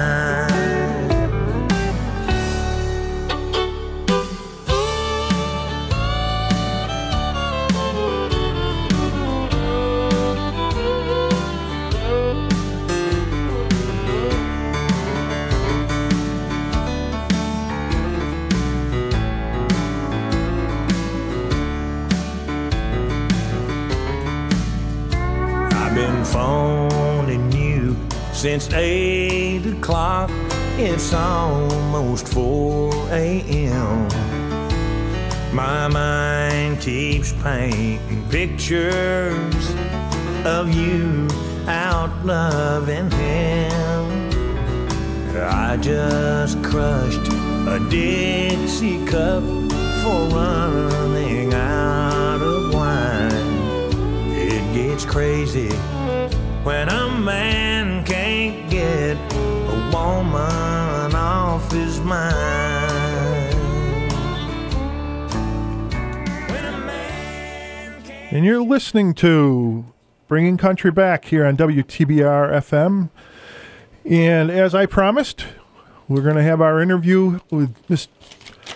Since 28.47 28.73
8 28.73 29.67
o'clock. 29.67 30.31
It's 30.79 31.13
almost 31.13 32.29
4 32.29 32.93
a.m. 33.11 34.07
My 35.53 35.89
mind 35.89 36.81
keeps 36.81 37.33
painting 37.43 38.25
pictures 38.31 39.75
of 40.45 40.73
you 40.73 41.27
out 41.67 42.25
loving 42.25 43.11
him. 43.11 44.31
I 45.35 45.77
just 45.81 46.63
crushed 46.63 47.27
a 47.67 47.85
Dixie 47.91 49.05
cup 49.07 49.43
for 50.05 50.29
running 50.29 51.53
out 51.53 52.41
of 52.41 52.73
wine. 52.73 54.31
It 54.31 54.63
gets 54.73 55.05
crazy 55.05 55.71
when 56.63 56.89
a 56.89 57.09
man 57.11 57.67
can't 57.67 57.76
get 58.87 59.17
a 59.33 59.91
woman 59.93 61.15
off 61.15 61.73
his 61.73 61.99
mind. 62.01 62.45
And 68.31 68.45
you're 68.45 68.63
listening 68.63 69.15
to 69.15 69.87
Bringing 70.29 70.57
Country 70.57 70.93
Back 70.93 71.25
here 71.25 71.45
on 71.45 71.57
WTBR 71.57 72.53
FM. 72.53 73.11
And 74.05 74.51
as 74.51 74.73
I 74.75 74.87
promised, 74.87 75.47
we're 76.07 76.23
going 76.23 76.37
to 76.37 76.43
have 76.43 76.61
our 76.61 76.81
interview 76.81 77.41
with 77.51 77.75
Miss 77.89 78.07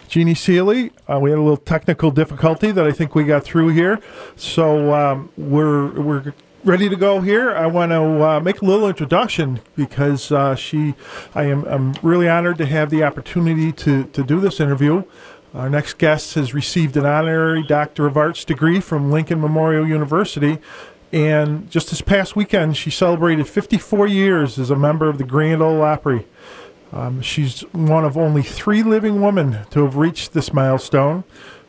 Jeannie 0.09 0.35
Seely. 0.35 0.91
Uh, 1.07 1.21
we 1.21 1.31
had 1.31 1.39
a 1.39 1.43
little 1.43 1.57
technical 1.57 2.11
difficulty 2.11 2.73
that 2.73 2.85
I 2.85 2.91
think 2.91 3.15
we 3.15 3.23
got 3.25 3.45
through 3.45 3.69
here. 3.69 4.01
So 4.35 4.93
um, 4.93 5.31
we're, 5.37 6.01
we're 6.01 6.35
ready 6.65 6.89
to 6.89 6.97
go 6.97 7.21
here. 7.21 7.51
I 7.51 7.67
want 7.67 7.91
to 7.93 8.23
uh, 8.23 8.41
make 8.41 8.61
a 8.61 8.65
little 8.65 8.89
introduction 8.89 9.61
because 9.77 10.31
uh, 10.31 10.55
she, 10.55 10.95
I 11.35 11.45
am 11.45 11.65
I'm 11.65 11.95
really 12.03 12.29
honored 12.29 12.59
to 12.59 12.67
have 12.67 12.91
the 12.91 13.03
opportunity 13.03 13.73
to, 13.73 14.05
to 14.05 14.23
do 14.23 14.41
this 14.41 14.61
interview. 14.61 15.05
Our 15.55 15.71
next 15.71 15.99
guest 15.99 16.35
has 16.35 16.55
received 16.55 16.97
an 16.97 17.07
honorary 17.07 17.63
Doctor 17.63 18.07
of 18.07 18.17
Arts 18.17 18.45
degree 18.45 18.81
from 18.81 19.11
Lincoln 19.11 19.41
Memorial 19.41 19.87
University. 19.87 20.59
And 21.13 21.69
just 21.71 21.91
this 21.91 22.03
past 22.03 22.37
weekend, 22.37 22.77
she 22.77 22.91
celebrated 22.91 23.49
54 23.49 24.07
years 24.07 24.59
as 24.59 24.71
a 24.71 24.77
member 24.77 25.09
of 25.09 25.19
the 25.19 25.25
Grand 25.25 25.61
Ole 25.61 25.83
Opry. 25.83 26.27
Um, 26.93 27.21
she's 27.21 27.63
one 27.73 28.05
of 28.05 28.17
only 28.17 28.43
three 28.43 28.83
living 28.83 29.21
women 29.21 29.59
to 29.71 29.85
have 29.85 29.97
reached 29.97 30.33
this 30.33 30.53
milestone, 30.53 31.25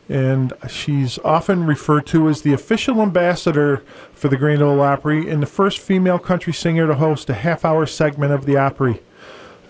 and 0.08 0.52
she's 0.68 1.18
often 1.24 1.64
referred 1.64 2.06
to 2.06 2.28
as 2.28 2.42
the 2.42 2.52
official 2.52 3.00
ambassador 3.00 3.82
for 4.12 4.28
the 4.28 4.36
Grand 4.36 4.62
Ole 4.62 4.80
Opry 4.80 5.30
and 5.30 5.42
the 5.42 5.46
first 5.46 5.78
female 5.78 6.18
country 6.18 6.52
singer 6.52 6.86
to 6.86 6.94
host 6.96 7.30
a 7.30 7.34
half 7.34 7.64
hour 7.64 7.86
segment 7.86 8.32
of 8.32 8.44
the 8.44 8.56
Opry. 8.56 9.00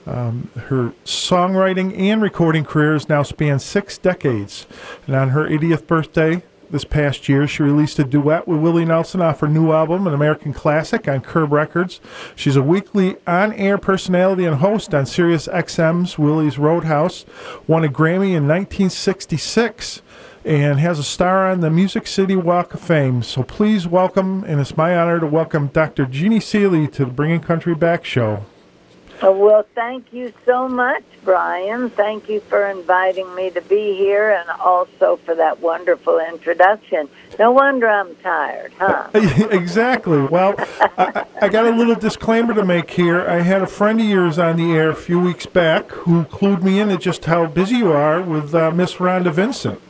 Um, 0.07 0.51
her 0.57 0.93
songwriting 1.05 1.97
and 1.97 2.21
recording 2.21 2.65
careers 2.65 3.09
now 3.09 3.23
span 3.23 3.61
six 3.61 3.99
decades. 3.99 4.67
And 5.07 5.15
on 5.15 5.29
her 5.29 5.49
80th 5.49 5.87
birthday 5.87 6.43
this 6.71 6.85
past 6.85 7.29
year, 7.29 7.47
she 7.47 7.63
released 7.63 8.01
a 8.01 8.05
duet 8.05 8.49
with 8.49 8.59
Willie 8.59 8.85
Nelson 8.85 9.21
off 9.21 9.41
her 9.41 9.49
new 9.49 9.71
album, 9.71 10.07
An 10.09 10.15
American 10.15 10.53
Classic, 10.53 11.07
on 11.07 11.21
Curb 11.21 11.53
Records. 11.53 12.01
She's 12.35 12.57
a 12.57 12.63
weekly 12.63 13.17
on 13.29 13.53
air 13.53 13.79
personality 13.79 14.45
and 14.45 14.57
host 14.57 14.93
on 14.93 15.07
Sirius 15.07 15.47
XM's 15.47 16.19
Willie's 16.19 16.59
Roadhouse. 16.59 17.25
Won 17.69 17.85
a 17.85 17.89
Grammy 17.89 18.35
in 18.35 18.49
1966 18.49 20.03
and 20.45 20.81
has 20.81 20.99
a 20.99 21.05
star 21.05 21.49
on 21.51 21.61
the 21.61 21.71
Music 21.71 22.07
City 22.07 22.37
Walk 22.37 22.75
of 22.75 22.81
Fame. 22.81 23.23
So 23.23 23.43
please 23.43 23.87
welcome, 23.87 24.45
and 24.45 24.61
it's 24.61 24.77
my 24.77 24.97
honor 24.97 25.21
to 25.21 25.27
welcome 25.27 25.69
Dr. 25.69 26.07
Jeannie 26.07 26.41
Seely 26.41 26.89
to 26.89 27.05
the 27.05 27.11
Bringing 27.11 27.41
Country 27.41 27.75
Back 27.75 28.05
show. 28.05 28.45
Uh, 29.23 29.31
Well, 29.31 29.65
thank 29.77 30.13
you 30.13 30.33
so 30.45 30.69
much, 30.69 31.05
Brian. 31.25 31.91
Thank 31.91 32.29
you 32.29 32.41
for 32.41 32.67
inviting 32.67 33.33
me 33.37 33.51
to 33.51 33.61
be 33.61 33.97
here 33.97 34.33
and 34.33 34.51
also 34.61 35.17
for 35.25 35.37
that 35.37 35.61
wonderful 35.61 36.19
introduction. 36.19 37.09
No 37.39 37.53
wonder 37.53 37.89
I'm 37.89 38.17
tired, 38.17 38.73
huh? 38.79 39.09
exactly. 39.15 40.23
Well, 40.23 40.57
I, 40.99 41.25
I 41.41 41.49
got 41.49 41.67
a 41.67 41.71
little 41.71 41.95
disclaimer 41.95 42.53
to 42.55 42.65
make 42.65 42.91
here. 42.91 43.21
I 43.29 43.43
had 43.43 43.63
a 43.63 43.67
friend 43.69 44.01
of 44.01 44.07
yours 44.07 44.41
on 44.41 44.57
the 44.57 44.73
air 44.73 44.91
a 44.91 44.97
few 44.97 45.21
weeks 45.21 45.47
back 45.47 45.89
who 45.91 46.25
clued 46.25 46.65
me 46.65 46.81
in 46.81 46.91
at 46.91 47.01
just 47.01 47.27
how 47.27 47.47
busy 47.47 47.77
you 47.77 47.93
are 47.93 48.21
with 48.21 48.53
uh, 48.57 48.73
Miss 48.73 48.95
Rhonda 48.95 49.31
Vincent. 49.33 49.81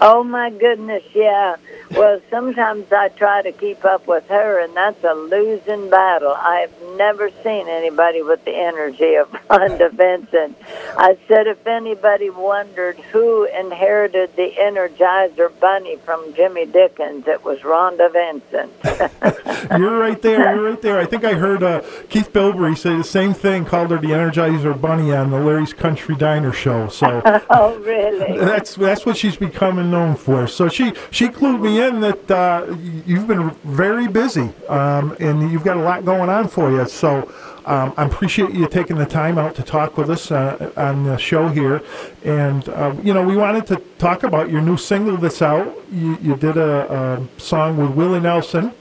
Oh, 0.00 0.24
my 0.24 0.50
goodness, 0.50 1.02
yeah. 1.14 1.56
Well, 1.90 2.20
sometimes 2.30 2.92
I 2.92 3.08
try 3.08 3.42
to 3.42 3.52
keep 3.52 3.84
up 3.84 4.06
with 4.06 4.26
her, 4.28 4.60
and 4.60 4.74
that's 4.74 5.02
a 5.04 5.12
losing 5.12 5.90
battle. 5.90 6.32
I've 6.32 6.72
never 6.96 7.30
seen 7.42 7.68
anybody 7.68 8.22
with 8.22 8.44
the 8.44 8.54
energy 8.54 9.14
of 9.16 9.28
Rhonda 9.50 9.90
Vincent. 9.92 10.56
I 10.96 11.18
said 11.26 11.46
if 11.46 11.66
anybody 11.66 12.30
wondered 12.30 12.98
who 13.12 13.44
inherited 13.44 14.36
the 14.36 14.52
Energizer 14.58 15.50
Bunny 15.58 15.96
from 15.96 16.32
Jimmy 16.34 16.66
Dickens, 16.66 17.26
it 17.26 17.44
was 17.44 17.58
Rhonda 17.60 18.12
Vincent. 18.12 18.72
You're 19.78 19.98
right 19.98 20.20
there. 20.22 20.54
You're 20.54 20.70
right 20.70 20.82
there. 20.82 20.98
I 20.98 21.06
think 21.06 21.24
I 21.24 21.34
heard 21.34 21.62
uh, 21.62 21.82
Keith 22.08 22.32
Bilbrey 22.32 22.76
say 22.76 22.96
the 22.96 23.04
same 23.04 23.34
thing, 23.34 23.64
called 23.64 23.90
her 23.90 23.98
the 23.98 24.08
Energizer 24.08 24.78
Bunny 24.80 25.12
on 25.12 25.30
the 25.30 25.40
Larry's 25.40 25.72
Country 25.72 26.14
Diner 26.14 26.52
show. 26.52 26.88
So 26.88 27.22
oh, 27.50 27.76
really? 27.78 28.38
that's 28.38 28.74
that's 28.74 29.04
what 29.04 29.16
she's 29.16 29.36
becoming 29.36 29.89
known 29.90 30.16
for. 30.16 30.46
So 30.46 30.68
she 30.68 30.92
she 31.10 31.28
clued 31.28 31.60
me 31.60 31.82
in 31.82 32.00
that 32.00 32.30
uh, 32.30 32.76
you've 33.06 33.26
been 33.26 33.50
very 33.64 34.08
busy 34.08 34.52
um, 34.68 35.16
and 35.20 35.50
you've 35.50 35.64
got 35.64 35.76
a 35.76 35.82
lot 35.82 36.04
going 36.04 36.28
on 36.30 36.48
for 36.48 36.70
you. 36.70 36.86
So. 36.88 37.32
Um, 37.66 37.92
I 37.98 38.06
appreciate 38.06 38.54
you 38.54 38.66
taking 38.66 38.96
the 38.96 39.04
time 39.04 39.36
out 39.36 39.54
to 39.56 39.62
talk 39.62 39.98
with 39.98 40.08
us 40.08 40.30
uh, 40.32 40.72
on 40.78 41.04
the 41.04 41.18
show 41.18 41.46
here, 41.48 41.82
and 42.24 42.66
uh, 42.70 42.96
you 43.02 43.12
know 43.12 43.22
we 43.22 43.36
wanted 43.36 43.66
to 43.66 43.76
talk 43.98 44.22
about 44.22 44.50
your 44.50 44.62
new 44.62 44.78
single 44.78 45.18
that's 45.18 45.42
out. 45.42 45.66
You, 45.92 46.16
you 46.22 46.36
did 46.36 46.56
a, 46.56 46.90
a 46.90 47.40
song 47.40 47.76
with 47.76 47.90
Willie 47.90 48.18
Nelson, 48.18 48.72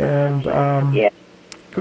and 0.00 0.46
um, 0.48 0.92
Yeah. 0.92 1.10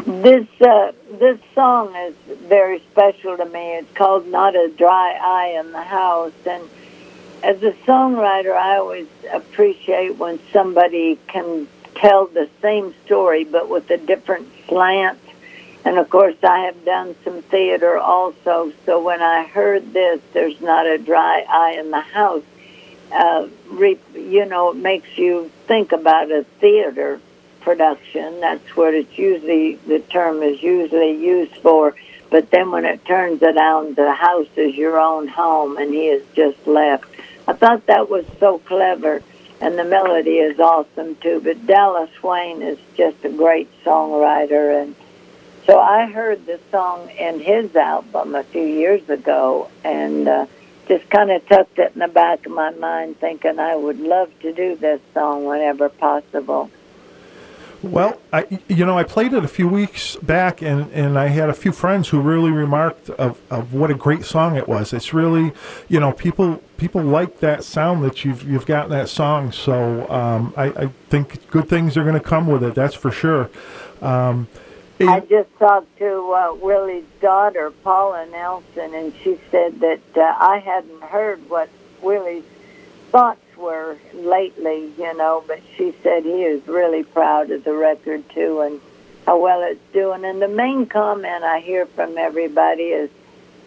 This 0.06 0.48
uh, 0.62 0.92
this 1.20 1.40
song 1.56 1.96
is 1.96 2.14
very 2.48 2.84
special 2.92 3.36
to 3.36 3.46
me. 3.46 3.78
It's 3.78 3.92
called 3.94 4.28
"Not 4.28 4.56
a 4.56 4.70
Dry 4.78 5.18
Eye 5.20 5.60
in 5.60 5.72
the 5.72 5.82
House," 5.82 6.34
and 6.46 6.64
as 7.44 7.62
a 7.64 7.72
songwriter, 7.86 8.56
I 8.56 8.78
always 8.78 9.08
appreciate 9.32 10.18
when 10.18 10.40
somebody 10.52 11.20
can 11.28 11.68
tell 11.96 12.28
the 12.28 12.50
same 12.62 12.94
story 13.06 13.44
but 13.44 13.70
with 13.70 13.90
a 13.90 13.98
different 13.98 14.48
slant. 14.68 15.20
And 15.86 15.98
of 15.98 16.10
course, 16.10 16.36
I 16.44 16.66
have 16.66 16.84
done 16.84 17.16
some 17.24 17.42
theater 17.44 17.98
also. 17.98 18.74
So 18.86 19.02
when 19.02 19.22
I 19.22 19.44
heard 19.44 19.94
this, 19.94 20.20
"There's 20.34 20.60
Not 20.60 20.86
a 20.86 20.98
Dry 20.98 21.46
Eye 21.48 21.78
in 21.80 21.92
the 21.92 22.02
House," 22.02 22.44
uh, 23.12 23.48
re- 23.70 24.00
you 24.14 24.46
know, 24.46 24.72
it 24.72 24.76
makes 24.76 25.18
you 25.18 25.50
think 25.66 25.92
about 25.94 26.32
a 26.32 26.44
theater 26.60 27.20
production. 27.62 28.42
That's 28.42 28.76
what 28.76 28.94
it's 28.94 29.18
usually 29.18 29.76
the 29.88 30.00
term 30.00 30.44
is 30.44 30.62
usually 30.62 31.14
used 31.14 31.56
for. 31.58 31.96
But 32.30 32.52
then 32.52 32.72
when 32.72 32.84
it 32.84 33.06
turns 33.06 33.42
out, 33.42 33.96
the 33.96 34.12
house 34.12 34.48
is 34.58 34.76
your 34.76 35.00
own 35.00 35.28
home, 35.28 35.78
and 35.78 35.94
he 35.94 36.08
has 36.08 36.22
just 36.36 36.68
left. 36.68 37.06
I 37.48 37.54
thought 37.54 37.86
that 37.86 38.10
was 38.10 38.26
so 38.40 38.60
clever, 38.60 39.24
and 39.62 39.78
the 39.78 39.86
melody 39.86 40.38
is 40.38 40.60
awesome 40.60 41.16
too. 41.16 41.42
But 41.44 41.66
Dallas 41.66 42.12
Wayne 42.22 42.62
is 42.62 42.78
just 42.96 43.24
a 43.24 43.30
great 43.30 43.70
songwriter, 43.84 44.82
and 44.82 44.96
so 45.66 45.80
I 45.80 46.08
heard 46.08 46.46
the 46.46 46.60
song 46.72 47.10
in 47.12 47.40
his 47.40 47.76
album 47.76 48.36
a 48.36 48.44
few 48.44 48.66
years 48.66 49.10
ago, 49.10 49.70
and 49.84 50.28
uh, 50.28 50.46
just 50.88 51.10
kind 51.10 51.32
of 51.32 51.48
tucked 51.48 51.80
it 51.80 51.92
in 51.94 52.00
the 52.00 52.08
back 52.08 52.46
of 52.46 52.52
my 52.52 52.72
mind, 52.72 53.20
thinking 53.20 53.60
I 53.60 53.76
would 53.76 54.00
love 54.00 54.30
to 54.42 54.54
do 54.54 54.76
this 54.76 55.02
song 55.14 55.46
whenever 55.46 55.90
possible. 55.90 56.70
Well, 57.92 58.20
I, 58.34 58.60
you 58.68 58.86
know, 58.86 58.98
I 58.98 59.04
played 59.04 59.34
it 59.34 59.44
a 59.44 59.48
few 59.48 59.68
weeks 59.68 60.16
back, 60.18 60.62
and, 60.62 60.92
and 60.92 61.18
I 61.18 61.28
had 61.28 61.50
a 61.50 61.54
few 61.54 61.72
friends 61.72 62.10
who 62.10 62.20
really 62.22 62.52
remarked 62.52 63.10
of, 63.12 63.40
of 63.50 63.74
what 63.74 63.90
a 63.90 63.94
great 63.94 64.26
song 64.26 64.56
it 64.56 64.68
was. 64.68 64.94
It's 64.94 65.14
really, 65.14 65.54
you 65.88 66.00
know, 66.00 66.12
people 66.12 66.62
people 66.78 67.02
like 67.02 67.40
that 67.40 67.64
sound 67.64 68.04
that 68.04 68.24
you've 68.24 68.44
you've 68.44 68.66
got 68.66 68.86
in 68.86 68.92
that 68.92 69.10
song. 69.10 69.52
So 69.52 70.10
um, 70.10 70.54
I, 70.56 70.66
I 70.66 70.88
think 71.10 71.50
good 71.50 71.68
things 71.70 71.98
are 71.98 72.04
going 72.04 72.16
to 72.16 72.20
come 72.20 72.48
with 72.48 72.64
it. 72.64 72.76
That's 72.76 72.96
for 72.96 73.12
sure. 73.12 73.50
Um, 74.02 74.48
I 75.00 75.20
just 75.20 75.50
talked 75.60 75.96
to 76.00 76.32
uh, 76.32 76.54
Willie's 76.56 77.06
daughter, 77.22 77.72
Paula 77.84 78.26
Nelson, 78.32 78.96
and 78.96 79.14
she 79.24 79.40
said 79.52 79.80
that 79.82 80.02
uh, 80.16 80.22
I 80.22 80.58
hadn't 80.58 81.04
heard 81.04 81.48
what 81.50 81.70
Willie's 82.02 82.44
thoughts 83.12 83.40
were 83.58 83.98
lately, 84.14 84.92
you 84.98 85.18
know, 85.18 85.44
but 85.48 85.62
she 85.76 85.94
said 86.04 86.24
he 86.24 86.44
is 86.44 86.66
really 86.68 87.04
proud 87.04 87.52
of 87.52 87.64
the 87.64 87.74
record 87.74 88.30
too 88.30 88.62
and 88.62 88.82
how 89.26 89.40
well 89.40 89.62
it's 89.64 89.82
doing. 89.94 90.24
And 90.26 90.42
the 90.42 90.48
main 90.48 90.86
comment 90.86 91.44
I 91.44 91.60
hear 91.60 91.86
from 91.86 92.18
everybody 92.18 92.84
is 92.84 93.10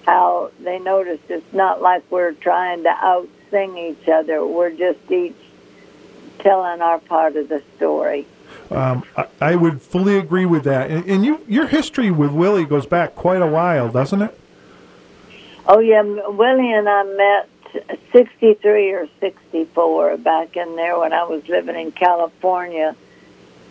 how 0.07 0.51
they 0.61 0.79
notice 0.79 1.21
it's 1.29 1.53
not 1.53 1.83
like 1.83 2.03
we're 2.11 2.33
trying 2.33 2.83
to 2.85 2.89
out 2.91 3.29
sing 3.51 3.77
each 3.77 4.09
other. 4.09 4.45
We're 4.45 4.71
just 4.71 4.99
each 5.11 5.35
telling 6.39 6.81
our 6.81 6.99
part 6.99 7.37
of 7.37 7.49
the 7.49 7.63
story. 7.77 8.27
um, 8.71 9.05
I, 9.17 9.27
I 9.41 9.55
would 9.57 9.83
fully 9.83 10.17
agree 10.17 10.47
with 10.47 10.65
that. 10.65 10.91
And, 10.91 11.05
and 11.05 11.25
you, 11.25 11.45
your 11.47 11.67
history 11.67 12.11
with 12.11 12.31
Willie 12.31 12.65
goes 12.65 12.87
back 12.87 13.15
quite 13.15 13.43
a 13.43 13.47
while, 13.47 13.91
doesn't 13.91 14.23
it? 14.23 14.39
Oh 15.67 15.79
yeah, 15.79 16.03
Willie 16.03 16.73
and 16.73 16.89
I 16.89 17.03
met 17.05 17.49
63 18.13 18.93
or 18.93 19.09
64 19.21 20.17
back 20.19 20.57
in 20.57 20.77
there 20.77 20.99
when 20.99 21.13
I 21.13 21.25
was 21.25 21.47
living 21.49 21.77
in 21.77 21.93
California. 21.93 22.97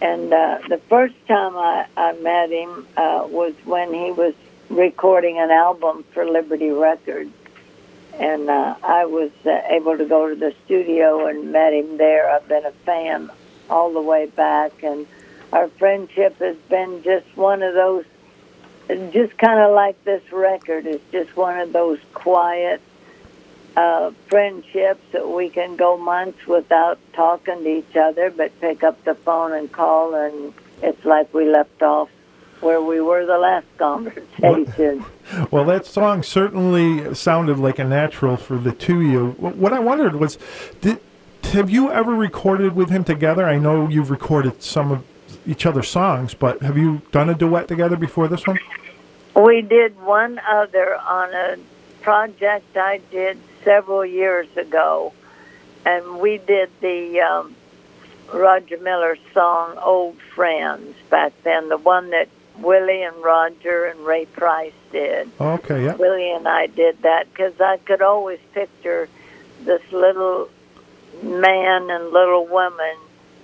And 0.02 0.34
uh, 0.34 0.60
the 0.68 0.78
first 0.90 1.16
time 1.28 1.58
I, 1.58 1.86
I 1.98 2.14
met 2.14 2.52
him 2.52 2.88
uh, 2.96 3.28
was 3.30 3.54
when 3.66 3.94
he 3.94 4.12
was 4.12 4.34
recording 4.70 5.40
an 5.40 5.52
album 5.52 6.06
for 6.14 6.26
Liberty 6.26 6.70
Records. 6.70 7.32
And 8.14 8.50
uh, 8.50 8.76
I 8.84 9.06
was 9.06 9.32
uh, 9.46 9.62
able 9.70 9.98
to 9.98 10.06
go 10.06 10.30
to 10.30 10.36
the 10.36 10.54
studio 10.66 11.28
and 11.28 11.52
met 11.52 11.74
him 11.74 11.98
there. 11.98 12.30
I've 12.30 12.48
been 12.48 12.66
a 12.66 12.72
fan 12.72 13.30
all 13.70 13.94
the 13.94 14.02
way 14.02 14.26
back. 14.28 14.84
And 14.84 15.06
our 15.52 15.68
friendship 15.68 16.38
has 16.40 16.58
been 16.70 17.04
just 17.04 17.26
one 17.36 17.62
of 17.62 17.74
those, 17.74 18.06
just 18.88 19.38
kind 19.38 19.60
of 19.60 19.74
like 19.74 20.04
this 20.04 20.24
record. 20.32 20.86
It's 20.86 21.04
just 21.12 21.36
one 21.36 21.60
of 21.60 21.74
those 21.74 22.00
quiet, 22.14 22.82
uh, 23.80 24.12
friendships 24.28 25.02
that 25.14 25.30
we 25.30 25.50
can 25.50 25.78
go 25.78 25.98
months 25.98 26.46
without 26.46 27.00
talking 27.14 27.64
to 27.64 27.78
each 27.78 27.96
other, 27.96 28.30
but 28.30 28.52
pick 28.60 28.84
up 28.84 29.02
the 29.06 29.16
phone 29.16 29.54
and 29.54 29.72
call, 29.72 30.16
and 30.16 30.54
it's 30.82 31.06
like 31.06 31.34
we 31.34 31.50
left 31.50 31.82
off 31.82 32.10
where 32.60 32.82
we 32.82 33.00
were 33.00 33.26
the 33.26 33.38
last 33.38 33.68
conversation. 33.78 35.06
Well, 35.52 35.64
that 35.66 35.86
song 35.86 36.24
certainly 36.24 37.14
sounded 37.14 37.60
like 37.60 37.78
a 37.78 37.84
natural 37.84 38.36
for 38.36 38.58
the 38.58 38.72
two 38.72 38.96
of 38.96 39.04
you. 39.04 39.28
What 39.38 39.74
I 39.74 39.80
wondered 39.80 40.16
was, 40.16 40.40
did 40.82 41.00
have 41.54 41.70
you 41.70 41.92
ever 41.92 42.16
recorded 42.16 42.76
with 42.76 42.90
him 42.90 43.04
together? 43.04 43.46
I 43.46 43.60
know 43.60 43.88
you've 43.88 44.10
recorded 44.10 44.64
some 44.64 44.92
of 44.92 45.04
each 45.46 45.68
other's 45.68 45.88
songs, 45.88 46.34
but 46.34 46.64
have 46.64 46.80
you 46.80 47.04
done 47.12 47.30
a 47.30 47.36
duet 47.36 47.68
together 47.68 47.96
before 47.96 48.28
this 48.28 48.48
one? 48.48 48.58
We 49.36 49.62
did 49.62 50.02
one 50.02 50.42
other 50.50 50.98
on 50.98 51.32
a 51.32 51.58
project 52.02 52.76
I 52.76 53.00
did 53.12 53.38
several 53.64 54.06
years 54.06 54.48
ago, 54.58 55.14
and 55.86 56.20
we 56.20 56.38
did 56.38 56.70
the 56.82 57.22
um, 57.22 57.56
Roger 58.34 58.78
Miller 58.78 59.18
song 59.34 59.78
"Old 59.78 60.18
Friends" 60.36 60.96
back 61.10 61.34
then, 61.44 61.70
the 61.70 61.78
one 61.78 62.10
that 62.12 62.30
Willie 62.60 63.04
and 63.04 63.16
Roger 63.24 63.86
and 63.86 64.00
Ray 64.02 64.26
Price 64.26 64.74
did. 64.92 65.32
Okay, 65.40 65.86
yeah. 65.86 65.96
Willie 65.96 66.32
and 66.32 66.48
I 66.48 66.68
did 66.68 67.02
that 67.04 67.32
because 67.32 67.60
I 67.60 67.78
could 67.78 68.02
always 68.02 68.40
picture 68.54 69.08
this 69.62 69.82
little 69.92 70.50
man 71.24 71.90
and 71.90 72.10
little 72.12 72.46
woman 72.46 72.96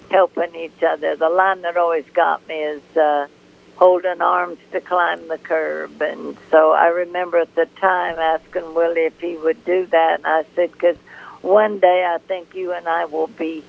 helping 0.09 0.55
each 0.55 0.83
other. 0.83 1.15
The 1.15 1.29
line 1.29 1.61
that 1.61 1.77
always 1.77 2.05
got 2.13 2.47
me 2.47 2.55
is, 2.55 2.97
uh, 2.97 3.27
holding 3.75 4.21
arms 4.21 4.59
to 4.71 4.81
climb 4.81 5.27
the 5.27 5.37
curb. 5.37 6.01
And 6.01 6.37
so 6.49 6.71
I 6.71 6.87
remember 6.87 7.39
at 7.39 7.53
the 7.55 7.67
time 7.79 8.17
asking 8.17 8.73
Willie 8.73 9.05
if 9.05 9.19
he 9.19 9.35
would 9.35 9.63
do 9.65 9.85
that. 9.87 10.19
And 10.19 10.27
I 10.27 10.45
said, 10.55 10.71
because 10.71 10.97
one 11.41 11.79
day 11.79 12.05
I 12.07 12.17
think 12.19 12.55
you 12.55 12.71
and 12.71 12.87
I 12.87 13.05
will 13.05 13.27
be 13.27 13.63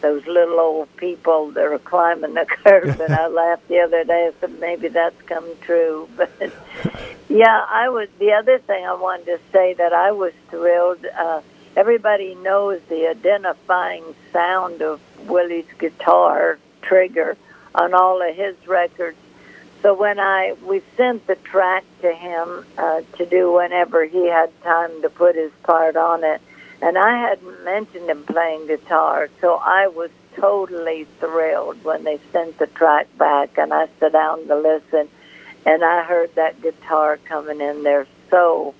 those 0.00 0.26
little 0.26 0.58
old 0.58 0.94
people 0.96 1.52
that 1.52 1.64
are 1.64 1.78
climbing 1.78 2.34
the 2.34 2.44
curb. 2.64 3.00
and 3.00 3.14
I 3.14 3.28
laughed 3.28 3.68
the 3.68 3.80
other 3.80 4.04
day. 4.04 4.30
I 4.30 4.40
said, 4.40 4.58
maybe 4.60 4.88
that's 4.88 5.20
come 5.22 5.48
true. 5.62 6.08
But 6.16 6.52
yeah, 7.28 7.64
I 7.70 7.88
was, 7.88 8.08
the 8.18 8.32
other 8.32 8.58
thing 8.58 8.84
I 8.84 8.94
wanted 8.94 9.26
to 9.26 9.38
say 9.52 9.72
that 9.74 9.92
I 9.94 10.12
was 10.12 10.32
thrilled. 10.50 11.06
Uh, 11.06 11.40
everybody 11.76 12.34
knows 12.34 12.80
the 12.90 13.08
identifying 13.08 14.04
sound 14.32 14.82
of 14.82 15.00
Willie's 15.26 15.64
guitar 15.78 16.58
trigger 16.82 17.38
on 17.74 17.94
all 17.94 18.20
of 18.20 18.36
his 18.36 18.54
records. 18.66 19.16
So 19.82 19.94
when 19.94 20.20
I 20.20 20.54
we 20.64 20.80
sent 20.96 21.26
the 21.26 21.34
track 21.34 21.84
to 22.02 22.12
him 22.12 22.64
uh, 22.78 23.02
to 23.16 23.26
do 23.26 23.52
whenever 23.52 24.04
he 24.04 24.28
had 24.28 24.50
time 24.62 25.02
to 25.02 25.10
put 25.10 25.34
his 25.34 25.50
part 25.64 25.96
on 25.96 26.22
it, 26.22 26.40
and 26.80 26.96
I 26.96 27.18
hadn't 27.18 27.64
mentioned 27.64 28.08
him 28.08 28.22
playing 28.24 28.68
guitar, 28.68 29.28
so 29.40 29.56
I 29.56 29.88
was 29.88 30.10
totally 30.36 31.06
thrilled 31.18 31.82
when 31.84 32.04
they 32.04 32.20
sent 32.32 32.58
the 32.58 32.68
track 32.68 33.06
back, 33.18 33.58
and 33.58 33.74
I 33.74 33.88
sat 33.98 34.12
down 34.12 34.46
to 34.46 34.56
listen, 34.56 35.08
and 35.66 35.84
I 35.84 36.04
heard 36.04 36.34
that 36.36 36.62
guitar 36.62 37.18
coming 37.24 37.60
in 37.60 37.82
there 37.82 38.06
so 38.30 38.74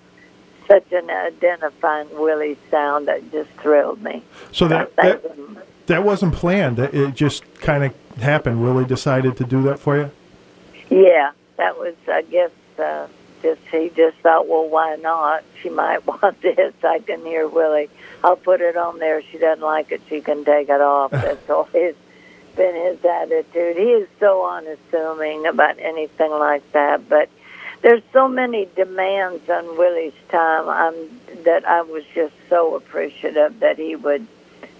such 0.68 0.92
an 0.92 1.10
identifying 1.10 2.08
Willie 2.16 2.56
sound 2.70 3.08
that 3.08 3.30
just 3.32 3.50
thrilled 3.60 4.00
me. 4.02 4.22
So 4.52 4.68
that 4.68 4.94
that, 4.96 5.24
that 5.86 6.04
wasn't 6.04 6.34
planned. 6.34 6.78
It 6.78 6.94
it 6.94 7.14
just 7.16 7.42
kind 7.60 7.82
of 7.82 8.20
happened. 8.22 8.62
Willie 8.62 8.84
decided 8.84 9.36
to 9.38 9.44
do 9.44 9.62
that 9.62 9.80
for 9.80 9.96
you. 9.96 10.12
Yeah, 10.92 11.30
that 11.56 11.78
was, 11.78 11.94
I 12.06 12.20
guess, 12.20 12.50
uh, 12.78 13.08
just 13.40 13.62
he 13.70 13.90
just 13.96 14.18
thought, 14.18 14.46
well, 14.46 14.68
why 14.68 14.96
not? 14.96 15.42
She 15.62 15.70
might 15.70 16.06
want 16.06 16.42
this. 16.42 16.74
I 16.84 16.98
can 16.98 17.24
hear 17.24 17.48
Willie. 17.48 17.88
I'll 18.22 18.36
put 18.36 18.60
it 18.60 18.76
on 18.76 18.98
there. 18.98 19.20
If 19.20 19.30
she 19.30 19.38
doesn't 19.38 19.64
like 19.64 19.90
it, 19.90 20.02
she 20.10 20.20
can 20.20 20.44
take 20.44 20.68
it 20.68 20.82
off. 20.82 21.10
That's 21.12 21.48
always 21.48 21.94
been 22.56 22.74
his 22.74 23.02
attitude. 23.02 23.78
He 23.78 23.84
is 23.84 24.08
so 24.20 24.46
unassuming 24.46 25.46
about 25.46 25.78
anything 25.78 26.30
like 26.30 26.70
that. 26.72 27.08
But 27.08 27.30
there's 27.80 28.02
so 28.12 28.28
many 28.28 28.68
demands 28.76 29.48
on 29.48 29.78
Willie's 29.78 30.12
time 30.28 30.68
um, 30.68 31.20
that 31.44 31.66
I 31.66 31.80
was 31.80 32.04
just 32.14 32.34
so 32.50 32.76
appreciative 32.76 33.60
that 33.60 33.78
he 33.78 33.96
would 33.96 34.26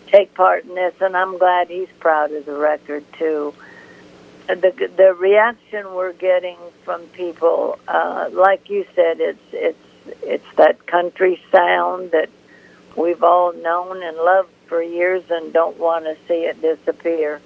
take 0.08 0.34
part 0.34 0.66
in 0.66 0.74
this, 0.74 0.92
and 1.00 1.16
I'm 1.16 1.38
glad 1.38 1.68
he's 1.68 1.88
proud 2.00 2.32
of 2.32 2.44
the 2.44 2.52
record 2.52 3.02
too 3.14 3.54
the 4.48 4.90
the 4.96 5.14
reaction 5.14 5.94
we're 5.94 6.12
getting 6.12 6.56
from 6.84 7.02
people, 7.08 7.78
uh, 7.88 8.28
like 8.32 8.68
you 8.68 8.86
said, 8.94 9.20
it's 9.20 9.42
it's 9.52 9.78
it's 10.22 10.56
that 10.56 10.86
country 10.86 11.40
sound 11.50 12.10
that 12.10 12.28
we've 12.96 13.22
all 13.22 13.52
known 13.52 14.02
and 14.02 14.16
loved 14.16 14.50
for 14.66 14.82
years 14.82 15.22
and 15.30 15.52
don't 15.52 15.78
want 15.78 16.04
to 16.04 16.16
see 16.26 16.44
it 16.44 16.60
disappear. 16.60 17.40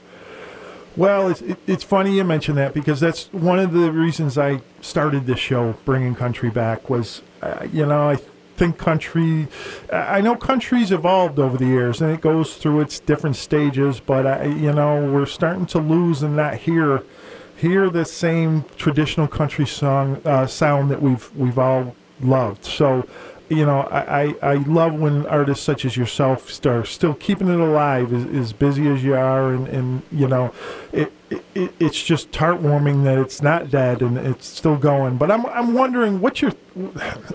Well, 0.97 1.29
it's 1.29 1.43
it, 1.43 1.59
it's 1.67 1.85
funny 1.85 2.17
you 2.17 2.25
mention 2.25 2.55
that 2.57 2.73
because 2.73 3.01
that's 3.01 3.27
one 3.33 3.59
of 3.59 3.73
the 3.73 3.93
reasons 3.93 4.39
I 4.39 4.63
started 4.81 5.27
this 5.27 5.39
show, 5.39 5.75
bringing 5.85 6.15
country 6.15 6.51
back. 6.51 6.89
Was 6.89 7.23
uh, 7.43 7.67
you 7.71 7.85
know 7.85 8.11
I 8.11 8.19
think 8.57 8.79
country, 8.79 9.49
I 9.93 10.21
know 10.21 10.37
country's 10.37 10.91
evolved 10.93 11.39
over 11.39 11.57
the 11.57 11.67
years 11.67 12.01
and 12.01 12.13
it 12.13 12.21
goes 12.21 12.57
through 12.57 12.81
its 12.81 12.99
different 13.01 13.37
stages, 13.37 14.01
but 14.01 14.27
I, 14.27 14.45
you 14.45 14.73
know 14.73 15.11
we're 15.11 15.27
starting 15.27 15.67
to 15.67 15.79
lose 15.79 16.23
and 16.23 16.37
not 16.37 16.55
hear 16.55 17.03
hear 17.57 17.89
the 17.89 18.05
same 18.05 18.65
traditional 18.77 19.27
country 19.27 19.67
song 19.67 20.21
uh, 20.25 20.47
sound 20.47 20.91
that 20.91 21.01
we've 21.01 21.35
we've 21.37 21.59
all 21.59 21.95
loved. 22.21 22.65
So 22.65 23.09
you 23.49 23.65
know, 23.65 23.81
I, 23.81 24.23
I, 24.23 24.35
I 24.43 24.55
love 24.55 24.95
when 24.95 25.27
artists 25.27 25.65
such 25.65 25.85
as 25.85 25.97
yourself 25.97 26.51
start 26.51 26.89
still 26.89 27.15
keeping 27.15 27.49
it 27.49 27.61
alive, 27.61 28.13
as, 28.13 28.25
as 28.35 28.53
busy 28.53 28.89
as 28.89 29.05
you 29.05 29.15
are, 29.15 29.53
and, 29.53 29.69
and 29.69 30.03
you 30.11 30.27
know, 30.27 30.53
it, 30.93 31.13
it 31.31 31.75
it's 31.81 32.03
just 32.03 32.31
heartwarming 32.33 33.05
that 33.05 33.19
it's 33.19 33.43
not 33.43 33.71
dead 33.71 34.03
and 34.03 34.17
it's 34.19 34.47
still 34.47 34.77
going. 34.77 35.17
But 35.17 35.31
I'm 35.31 35.47
I'm 35.47 35.75
wondering 35.75 36.21
what 36.21 36.43
your, 36.43 36.53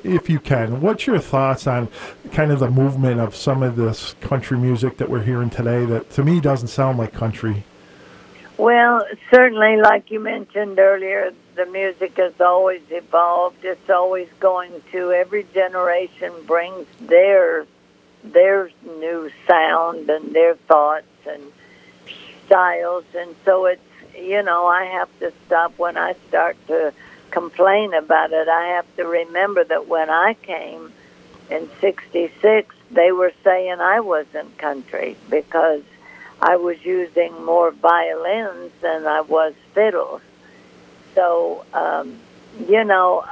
if 0.03 0.29
you 0.29 0.39
can, 0.39 0.81
what's 0.81 1.07
your 1.07 1.19
thoughts 1.19 1.67
on 1.67 1.89
kind 2.31 2.51
of 2.51 2.59
the 2.59 2.69
movement 2.69 3.19
of 3.19 3.35
some 3.35 3.63
of 3.63 3.75
this 3.75 4.15
country 4.21 4.57
music 4.57 4.97
that 4.97 5.09
we're 5.09 5.23
hearing 5.23 5.49
today 5.49 5.85
that 5.85 6.09
to 6.11 6.23
me 6.23 6.39
doesn't 6.39 6.69
sound 6.69 6.97
like 6.97 7.13
country. 7.13 7.63
Well, 8.57 9.05
certainly, 9.33 9.77
like 9.77 10.11
you 10.11 10.19
mentioned 10.19 10.77
earlier, 10.77 11.33
the 11.55 11.65
music 11.65 12.17
has 12.17 12.39
always 12.39 12.81
evolved. 12.89 13.63
It's 13.63 13.89
always 13.89 14.27
going 14.39 14.71
to. 14.91 15.11
Every 15.11 15.45
generation 15.53 16.33
brings 16.45 16.85
their 16.99 17.65
their 18.23 18.69
new 18.83 19.31
sound 19.47 20.09
and 20.09 20.33
their 20.35 20.55
thoughts 20.55 21.07
and 21.27 21.41
styles, 22.45 23.05
and 23.17 23.35
so 23.45 23.65
it's 23.65 23.81
you 24.15 24.43
know 24.43 24.67
I 24.67 24.85
have 24.85 25.09
to 25.19 25.33
stop 25.47 25.77
when 25.79 25.97
I 25.97 26.13
start 26.27 26.55
to 26.67 26.93
complain 27.31 27.93
about 27.93 28.31
it. 28.31 28.47
I 28.47 28.75
have 28.75 28.95
to 28.97 29.05
remember 29.05 29.63
that 29.63 29.87
when 29.87 30.09
I 30.09 30.35
came 30.35 30.91
in 31.49 31.69
'66, 31.79 32.75
they 32.91 33.11
were 33.11 33.33
saying 33.43 33.79
I 33.79 34.01
wasn't 34.01 34.57
country 34.57 35.15
because 35.29 35.81
I 36.41 36.55
was 36.55 36.83
using 36.83 37.45
more 37.45 37.71
violins 37.71 38.71
than 38.81 39.05
I 39.05 39.21
was 39.21 39.53
fiddles. 39.73 40.21
So, 41.13 41.65
um, 41.73 42.17
you 42.67 42.83
know, 42.83 43.25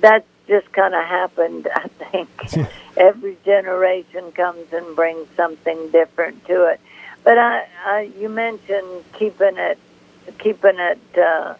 that 0.00 0.26
just 0.46 0.70
kind 0.72 0.94
of 0.94 1.04
happened, 1.04 1.68
I 1.74 1.88
think. 1.88 2.68
Every 2.96 3.38
generation 3.44 4.32
comes 4.32 4.70
and 4.72 4.94
brings 4.94 5.26
something 5.36 5.90
different 5.90 6.44
to 6.46 6.66
it. 6.66 6.80
But 7.24 7.38
I, 7.38 7.66
I 7.84 8.00
you 8.18 8.28
mentioned 8.28 9.04
keeping 9.14 9.56
it, 9.56 9.78
keeping 10.38 10.78
it 10.78 11.00
uh, 11.16 11.54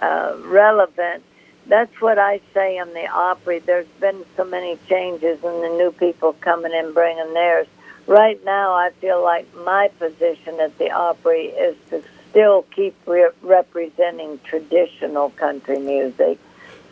uh, 0.00 0.36
relevant. 0.44 1.24
That's 1.66 2.00
what 2.00 2.18
I 2.18 2.40
say 2.54 2.78
in 2.78 2.94
the 2.94 3.06
Opry. 3.08 3.58
There's 3.58 3.86
been 4.00 4.24
so 4.36 4.44
many 4.44 4.78
changes, 4.88 5.44
and 5.44 5.62
the 5.62 5.68
new 5.68 5.92
people 5.92 6.32
coming 6.40 6.72
in 6.72 6.94
bringing 6.94 7.34
theirs 7.34 7.66
right 8.10 8.44
now 8.44 8.74
I 8.74 8.90
feel 9.00 9.22
like 9.22 9.46
my 9.64 9.88
position 9.98 10.58
at 10.60 10.76
the 10.78 10.90
Opry 10.90 11.46
is 11.46 11.76
to 11.90 12.02
still 12.30 12.62
keep 12.74 12.96
re- 13.06 13.30
representing 13.40 14.40
traditional 14.44 15.30
country 15.30 15.78
music 15.78 16.38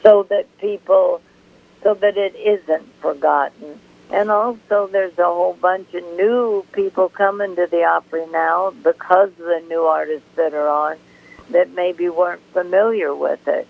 so 0.03 0.23
that 0.31 0.47
people, 0.59 1.21
so 1.83 1.95
that 1.95 2.16
it 2.16 2.37
isn't 2.37 2.87
forgotten. 3.01 3.81
And 4.11 4.31
also, 4.31 4.87
there's 4.87 5.19
a 5.19 5.25
whole 5.25 5.55
bunch 5.55 5.93
of 5.93 6.05
new 6.16 6.64
people 6.73 7.09
coming 7.09 7.57
to 7.57 7.66
the 7.66 7.83
Opry 7.85 8.27
now 8.29 8.71
because 8.71 9.31
of 9.31 9.39
the 9.39 9.64
new 9.69 9.83
artists 9.83 10.29
that 10.37 10.55
are 10.55 10.69
on 10.69 10.97
that 11.51 11.71
maybe 11.71 12.09
weren't 12.09 12.43
familiar 12.53 13.12
with 13.14 13.47
it. 13.49 13.66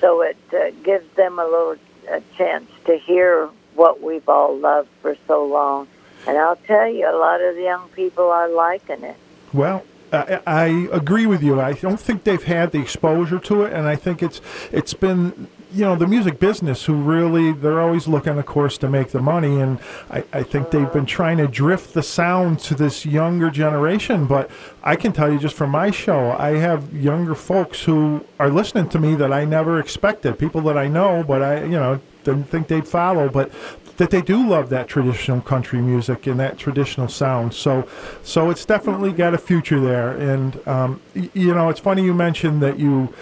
So 0.00 0.22
it 0.22 0.36
uh, 0.52 0.70
gives 0.84 1.12
them 1.16 1.38
a 1.38 1.44
little 1.44 1.76
a 2.08 2.22
chance 2.36 2.70
to 2.84 2.98
hear 2.98 3.48
what 3.74 4.00
we've 4.00 4.28
all 4.28 4.56
loved 4.56 4.90
for 5.02 5.16
so 5.26 5.44
long. 5.44 5.88
And 6.26 6.38
I'll 6.38 6.56
tell 6.56 6.88
you, 6.88 7.08
a 7.08 7.16
lot 7.16 7.40
of 7.40 7.54
the 7.54 7.62
young 7.62 7.88
people 7.90 8.24
are 8.30 8.48
liking 8.48 9.02
it. 9.04 9.16
Well, 9.52 9.84
I, 10.12 10.40
I 10.46 10.66
agree 10.92 11.26
with 11.26 11.42
you. 11.42 11.60
I 11.60 11.74
don't 11.74 12.00
think 12.00 12.24
they've 12.24 12.42
had 12.42 12.72
the 12.72 12.80
exposure 12.80 13.38
to 13.40 13.62
it, 13.64 13.72
and 13.72 13.86
I 13.86 13.96
think 13.96 14.22
it's 14.22 14.40
it's 14.72 14.94
been 14.94 15.48
you 15.72 15.84
know 15.84 15.96
the 15.96 16.06
music 16.06 16.38
business 16.38 16.84
who 16.84 16.94
really 16.94 17.52
they're 17.52 17.80
always 17.80 18.06
looking, 18.06 18.38
of 18.38 18.46
course, 18.46 18.78
to 18.78 18.88
make 18.88 19.08
the 19.08 19.20
money, 19.20 19.60
and 19.60 19.80
I, 20.10 20.24
I 20.32 20.42
think 20.42 20.70
they've 20.70 20.92
been 20.92 21.06
trying 21.06 21.38
to 21.38 21.48
drift 21.48 21.94
the 21.94 22.02
sound 22.02 22.60
to 22.60 22.74
this 22.74 23.04
younger 23.04 23.50
generation. 23.50 24.26
But 24.26 24.50
I 24.82 24.96
can 24.96 25.12
tell 25.12 25.32
you 25.32 25.38
just 25.38 25.56
from 25.56 25.70
my 25.70 25.90
show, 25.90 26.32
I 26.38 26.56
have 26.56 26.94
younger 26.94 27.34
folks 27.34 27.82
who 27.84 28.24
are 28.38 28.50
listening 28.50 28.88
to 28.90 28.98
me 28.98 29.14
that 29.16 29.32
I 29.32 29.44
never 29.44 29.80
expected. 29.80 30.38
People 30.38 30.60
that 30.62 30.78
I 30.78 30.88
know, 30.88 31.24
but 31.26 31.42
I 31.42 31.64
you 31.64 31.70
know 31.70 32.00
didn't 32.24 32.44
think 32.44 32.68
they'd 32.68 32.88
follow, 32.88 33.28
but 33.28 33.52
that 33.96 34.10
they 34.10 34.22
do 34.22 34.46
love 34.46 34.70
that 34.70 34.88
traditional 34.88 35.40
country 35.40 35.80
music 35.80 36.26
and 36.26 36.40
that 36.40 36.58
traditional 36.58 37.08
sound. 37.08 37.54
So, 37.54 37.88
so 38.22 38.50
it's 38.50 38.64
definitely 38.64 39.12
got 39.12 39.34
a 39.34 39.38
future 39.38 39.80
there. 39.80 40.10
And 40.10 40.66
um, 40.66 41.00
you 41.14 41.54
know, 41.54 41.68
it's 41.68 41.80
funny 41.80 42.02
you 42.02 42.14
mentioned 42.14 42.62
that 42.62 42.78
you 42.78 43.14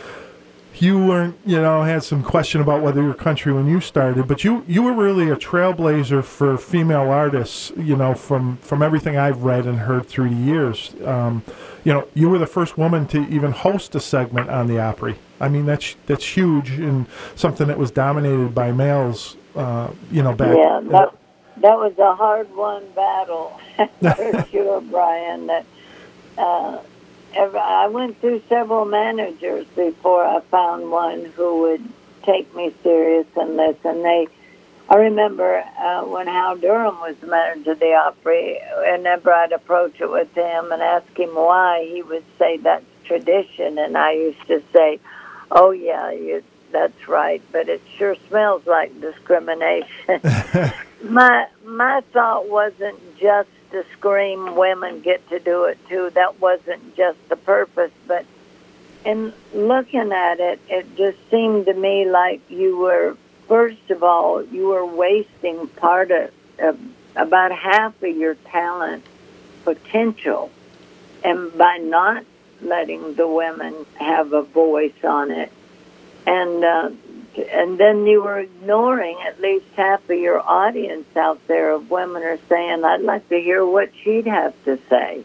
you 0.77 0.99
weren't 0.99 1.37
you 1.45 1.61
know 1.61 1.83
had 1.83 2.03
some 2.03 2.23
question 2.23 2.61
about 2.61 2.83
whether 2.83 3.03
you're 3.03 3.15
country 3.15 3.53
when 3.53 3.67
you 3.67 3.81
started, 3.81 4.27
but 4.27 4.45
you 4.45 4.65
you 4.67 4.83
were 4.83 4.93
really 4.93 5.31
a 5.31 5.37
trailblazer 5.37 6.25
for 6.25 6.57
female 6.57 7.11
artists. 7.11 7.73
You 7.77 7.97
know, 7.97 8.15
from 8.15 8.57
from 8.59 8.83
everything 8.83 9.17
I've 9.17 9.43
read 9.43 9.67
and 9.67 9.79
heard 9.79 10.07
through 10.07 10.31
the 10.31 10.37
years. 10.37 10.95
Um, 11.05 11.43
you 11.85 11.93
know, 11.93 12.07
you 12.15 12.31
were 12.31 12.39
the 12.39 12.47
first 12.47 12.79
woman 12.79 13.07
to 13.09 13.29
even 13.29 13.51
host 13.51 13.95
a 13.97 14.01
segment 14.01 14.49
on 14.51 14.69
the 14.69 14.79
Opry. 14.79 15.17
I 15.41 15.49
mean, 15.49 15.67
that's 15.67 15.97
that's 16.07 16.25
huge 16.25 16.71
and 16.71 17.07
something 17.35 17.67
that 17.67 17.79
was 17.79 17.91
dominated 17.91 18.55
by 18.55 18.71
males 18.71 19.37
uh, 19.55 19.91
you 20.11 20.23
know, 20.23 20.33
back. 20.33 20.57
Yeah, 20.57 20.81
that, 20.91 21.15
that 21.59 21.79
was 21.79 21.93
a 21.99 22.15
hard 22.15 22.55
won 22.55 22.85
battle 22.95 23.59
for 24.01 24.47
sure, 24.51 24.81
Brian. 24.81 25.47
That 25.47 25.67
uh, 26.39 26.79
I 27.37 27.89
went 27.89 28.21
through 28.21 28.43
several 28.49 28.85
managers 28.85 29.67
before 29.75 30.25
I 30.25 30.41
found 30.41 30.91
one 30.91 31.25
who 31.37 31.63
would 31.63 31.89
take 32.23 32.55
me 32.55 32.73
serious 32.83 33.27
and 33.37 33.57
listen. 33.57 34.03
They, 34.03 34.29
I 34.89 34.97
remember 34.97 35.65
uh, 35.79 36.03
when 36.03 36.27
Hal 36.27 36.57
Durham 36.57 37.01
was 37.01 37.17
the 37.17 37.27
manager 37.27 37.73
of 37.73 37.81
the 37.81 37.95
Opry, 37.95 38.59
whenever 38.77 39.33
I'd 39.33 39.53
approach 39.53 40.01
it 40.01 40.11
with 40.11 40.33
him 40.35 40.73
and 40.73 40.83
ask 40.83 41.19
him 41.19 41.35
why, 41.35 41.89
he 41.91 42.03
would 42.03 42.25
say 42.39 42.59
that's 42.59 42.85
tradition, 43.05 43.79
and 43.79 43.97
I 43.97 44.13
used 44.13 44.47
to 44.47 44.63
say, 44.73 45.01
"Oh 45.51 45.71
yeah, 45.71 46.13
you, 46.13 46.43
that's 46.71 47.09
right," 47.09 47.43
but 47.51 47.69
it 47.69 47.83
sure 47.97 48.17
smells 48.29 48.67
like 48.67 49.01
discrimination. 49.01 50.21
my 51.03 51.47
my 51.65 52.03
thought 52.13 52.49
wasn't 52.49 53.19
just 53.19 53.49
to 53.73 53.85
scream 53.93 54.57
women 54.57 55.01
get 55.01 55.29
to 55.31 55.39
do 55.39 55.65
it 55.65 55.79
too. 55.89 56.11
That 56.15 56.41
wasn't 56.41 56.97
just 56.97 57.19
the 57.29 57.37
purpose 57.37 57.93
but 58.07 58.25
in 59.05 59.33
looking 59.53 60.13
at 60.13 60.39
it 60.39 60.61
it 60.69 60.97
just 60.97 61.19
seemed 61.31 61.67
to 61.67 61.75
me 61.75 62.09
like 62.09 62.41
you 62.49 62.79
were 62.79 63.17
first 63.49 63.91
of 63.91 64.03
all 64.03 64.45
you 64.45 64.69
were 64.69 64.87
wasting 64.87 65.67
part 65.69 66.11
of, 66.11 66.31
of 66.59 66.79
about 67.17 67.53
half 67.53 68.01
of 68.03 68.17
your 68.17 68.35
talent 68.35 69.05
potential. 69.65 70.51
And 71.25 71.57
by 71.57 71.79
not 71.79 72.25
letting 72.61 73.15
the 73.15 73.29
women 73.29 73.75
have 73.95 74.33
a 74.33 74.43
voice 74.43 75.05
on 75.05 75.31
it. 75.31 75.53
And 76.27 76.65
uh, 76.65 76.91
and 77.37 77.79
then 77.79 78.07
you 78.07 78.23
were 78.23 78.41
ignoring 78.41 79.19
at 79.27 79.41
least 79.41 79.67
half 79.77 80.09
of 80.09 80.19
your 80.19 80.41
audience 80.41 81.07
out 81.17 81.47
there 81.47 81.73
of 81.73 81.91
women 81.91 82.23
are 82.23 82.39
saying, 82.49 82.85
I'd 82.85 83.01
like 83.01 83.29
to 83.29 83.41
hear 83.41 83.65
what 83.65 83.91
she'd 84.03 84.27
have 84.27 84.55
to 84.65 84.79
say. 84.89 85.25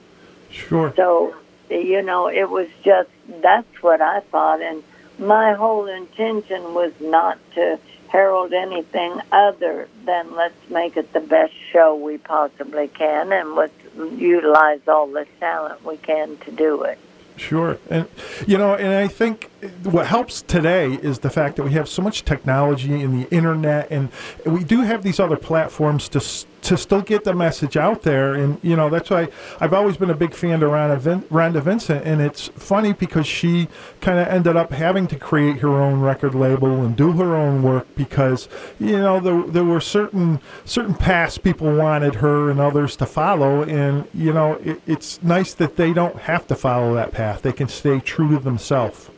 Sure. 0.49 0.93
So, 0.95 1.35
you 1.69 2.01
know, 2.01 2.29
it 2.29 2.49
was 2.49 2.67
just, 2.83 3.09
that's 3.41 3.83
what 3.83 4.01
I 4.01 4.21
thought. 4.21 4.61
And 4.61 4.83
my 5.19 5.53
whole 5.53 5.85
intention 5.85 6.73
was 6.73 6.93
not 7.01 7.37
to 7.55 7.79
herald 8.07 8.53
anything 8.53 9.19
other 9.31 9.89
than 10.05 10.33
let's 10.33 10.69
make 10.69 10.95
it 10.95 11.11
the 11.11 11.19
best 11.19 11.53
show 11.71 11.95
we 11.95 12.17
possibly 12.17 12.87
can 12.87 13.33
and 13.33 13.53
let's 13.55 13.73
utilize 13.95 14.79
all 14.87 15.07
the 15.07 15.27
talent 15.39 15.83
we 15.83 15.97
can 15.97 16.37
to 16.37 16.51
do 16.51 16.83
it. 16.83 16.97
Sure. 17.35 17.77
And, 17.89 18.07
you 18.47 18.57
know, 18.57 18.75
and 18.75 18.93
I 18.93 19.07
think 19.07 19.51
what 19.83 20.05
helps 20.05 20.43
today 20.43 20.93
is 20.93 21.19
the 21.19 21.29
fact 21.29 21.55
that 21.55 21.63
we 21.63 21.71
have 21.71 21.89
so 21.89 22.01
much 22.01 22.23
technology 22.23 23.01
and 23.01 23.23
the 23.23 23.29
internet, 23.33 23.89
and 23.89 24.09
we 24.45 24.63
do 24.63 24.81
have 24.81 25.03
these 25.03 25.19
other 25.19 25.37
platforms 25.37 26.07
to 26.09 26.19
to 26.61 26.75
still 26.75 27.01
get 27.01 27.23
the 27.23 27.33
message 27.33 27.77
out 27.77 28.01
there. 28.03 28.33
And 28.33 28.59
you 28.61 28.75
know, 28.75 28.89
that's 28.89 29.09
why 29.09 29.29
I've 29.59 29.73
always 29.73 29.97
been 29.97 30.09
a 30.09 30.15
big 30.15 30.33
fan 30.33 30.61
of 30.61 30.71
Rhonda, 30.71 30.97
Vin- 30.99 31.21
Rhonda 31.23 31.61
Vincent. 31.61 32.05
And 32.05 32.21
it's 32.21 32.49
funny 32.49 32.93
because 32.93 33.25
she 33.25 33.67
kind 34.01 34.19
of 34.19 34.27
ended 34.27 34.55
up 34.55 34.71
having 34.71 35.07
to 35.07 35.15
create 35.17 35.59
her 35.59 35.81
own 35.81 36.01
record 36.01 36.35
label 36.35 36.83
and 36.83 36.95
do 36.95 37.13
her 37.13 37.35
own 37.35 37.63
work 37.63 37.87
because 37.95 38.47
you 38.79 38.97
know 38.97 39.19
there 39.19 39.41
there 39.43 39.63
were 39.63 39.81
certain 39.81 40.39
certain 40.65 40.93
paths 40.93 41.37
people 41.37 41.73
wanted 41.75 42.15
her 42.15 42.51
and 42.51 42.59
others 42.59 42.95
to 42.97 43.05
follow, 43.07 43.63
and 43.63 44.07
you 44.13 44.33
know 44.33 44.53
it, 44.55 44.81
it's 44.85 45.21
nice 45.23 45.53
that 45.55 45.77
they 45.77 45.93
don't 45.93 46.17
have 46.17 46.45
to 46.47 46.55
follow 46.55 46.93
that 46.93 47.11
path. 47.11 47.41
They 47.41 47.53
can 47.53 47.67
stay 47.67 47.99
true 47.99 48.29
to 48.29 48.39
themselves. 48.39 49.09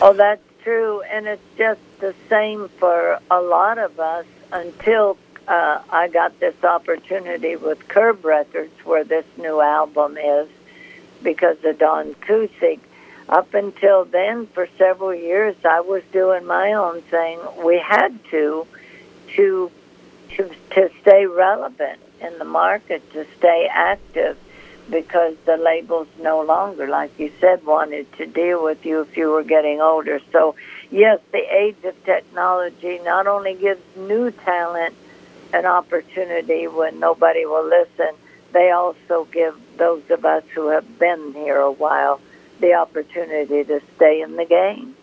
Oh, 0.00 0.14
that's 0.14 0.42
true, 0.62 1.02
and 1.02 1.26
it's 1.26 1.42
just 1.56 1.80
the 2.00 2.14
same 2.28 2.68
for 2.78 3.18
a 3.30 3.40
lot 3.40 3.78
of 3.78 3.98
us 4.00 4.26
until 4.52 5.18
uh, 5.46 5.82
I 5.90 6.08
got 6.08 6.38
this 6.40 6.54
opportunity 6.64 7.56
with 7.56 7.86
Curb 7.88 8.24
Records, 8.24 8.72
where 8.84 9.04
this 9.04 9.26
new 9.36 9.60
album 9.60 10.16
is, 10.16 10.48
because 11.22 11.56
of 11.64 11.78
Don 11.78 12.14
Cusic. 12.14 12.80
Up 13.28 13.52
until 13.54 14.04
then, 14.04 14.46
for 14.48 14.68
several 14.78 15.14
years, 15.14 15.54
I 15.64 15.80
was 15.80 16.02
doing 16.12 16.46
my 16.46 16.72
own 16.72 17.02
thing. 17.02 17.38
We 17.64 17.78
had 17.78 18.18
to, 18.30 18.66
to, 19.36 19.70
to, 20.36 20.50
to 20.70 20.90
stay 21.02 21.26
relevant 21.26 22.00
in 22.20 22.38
the 22.38 22.44
market, 22.44 23.12
to 23.12 23.26
stay 23.38 23.68
active 23.70 24.36
because 24.90 25.36
the 25.46 25.56
labels 25.56 26.08
no 26.20 26.42
longer, 26.42 26.88
like 26.88 27.18
you 27.18 27.32
said, 27.40 27.64
wanted 27.64 28.12
to 28.14 28.26
deal 28.26 28.62
with 28.62 28.84
you 28.84 29.02
if 29.02 29.16
you 29.16 29.30
were 29.30 29.44
getting 29.44 29.80
older. 29.80 30.20
So, 30.32 30.56
yes, 30.90 31.20
the 31.32 31.38
age 31.38 31.76
of 31.84 32.04
technology 32.04 32.98
not 33.04 33.26
only 33.26 33.54
gives 33.54 33.80
new 33.96 34.30
talent 34.30 34.94
an 35.52 35.66
opportunity 35.66 36.66
when 36.66 37.00
nobody 37.00 37.46
will 37.46 37.68
listen, 37.68 38.14
they 38.52 38.70
also 38.70 39.26
give 39.32 39.58
those 39.76 40.02
of 40.10 40.24
us 40.24 40.44
who 40.54 40.68
have 40.68 40.98
been 40.98 41.32
here 41.34 41.58
a 41.58 41.70
while 41.70 42.20
the 42.60 42.74
opportunity 42.74 43.64
to 43.64 43.80
stay 43.96 44.20
in 44.20 44.36
the 44.36 44.44
game. 44.44 44.94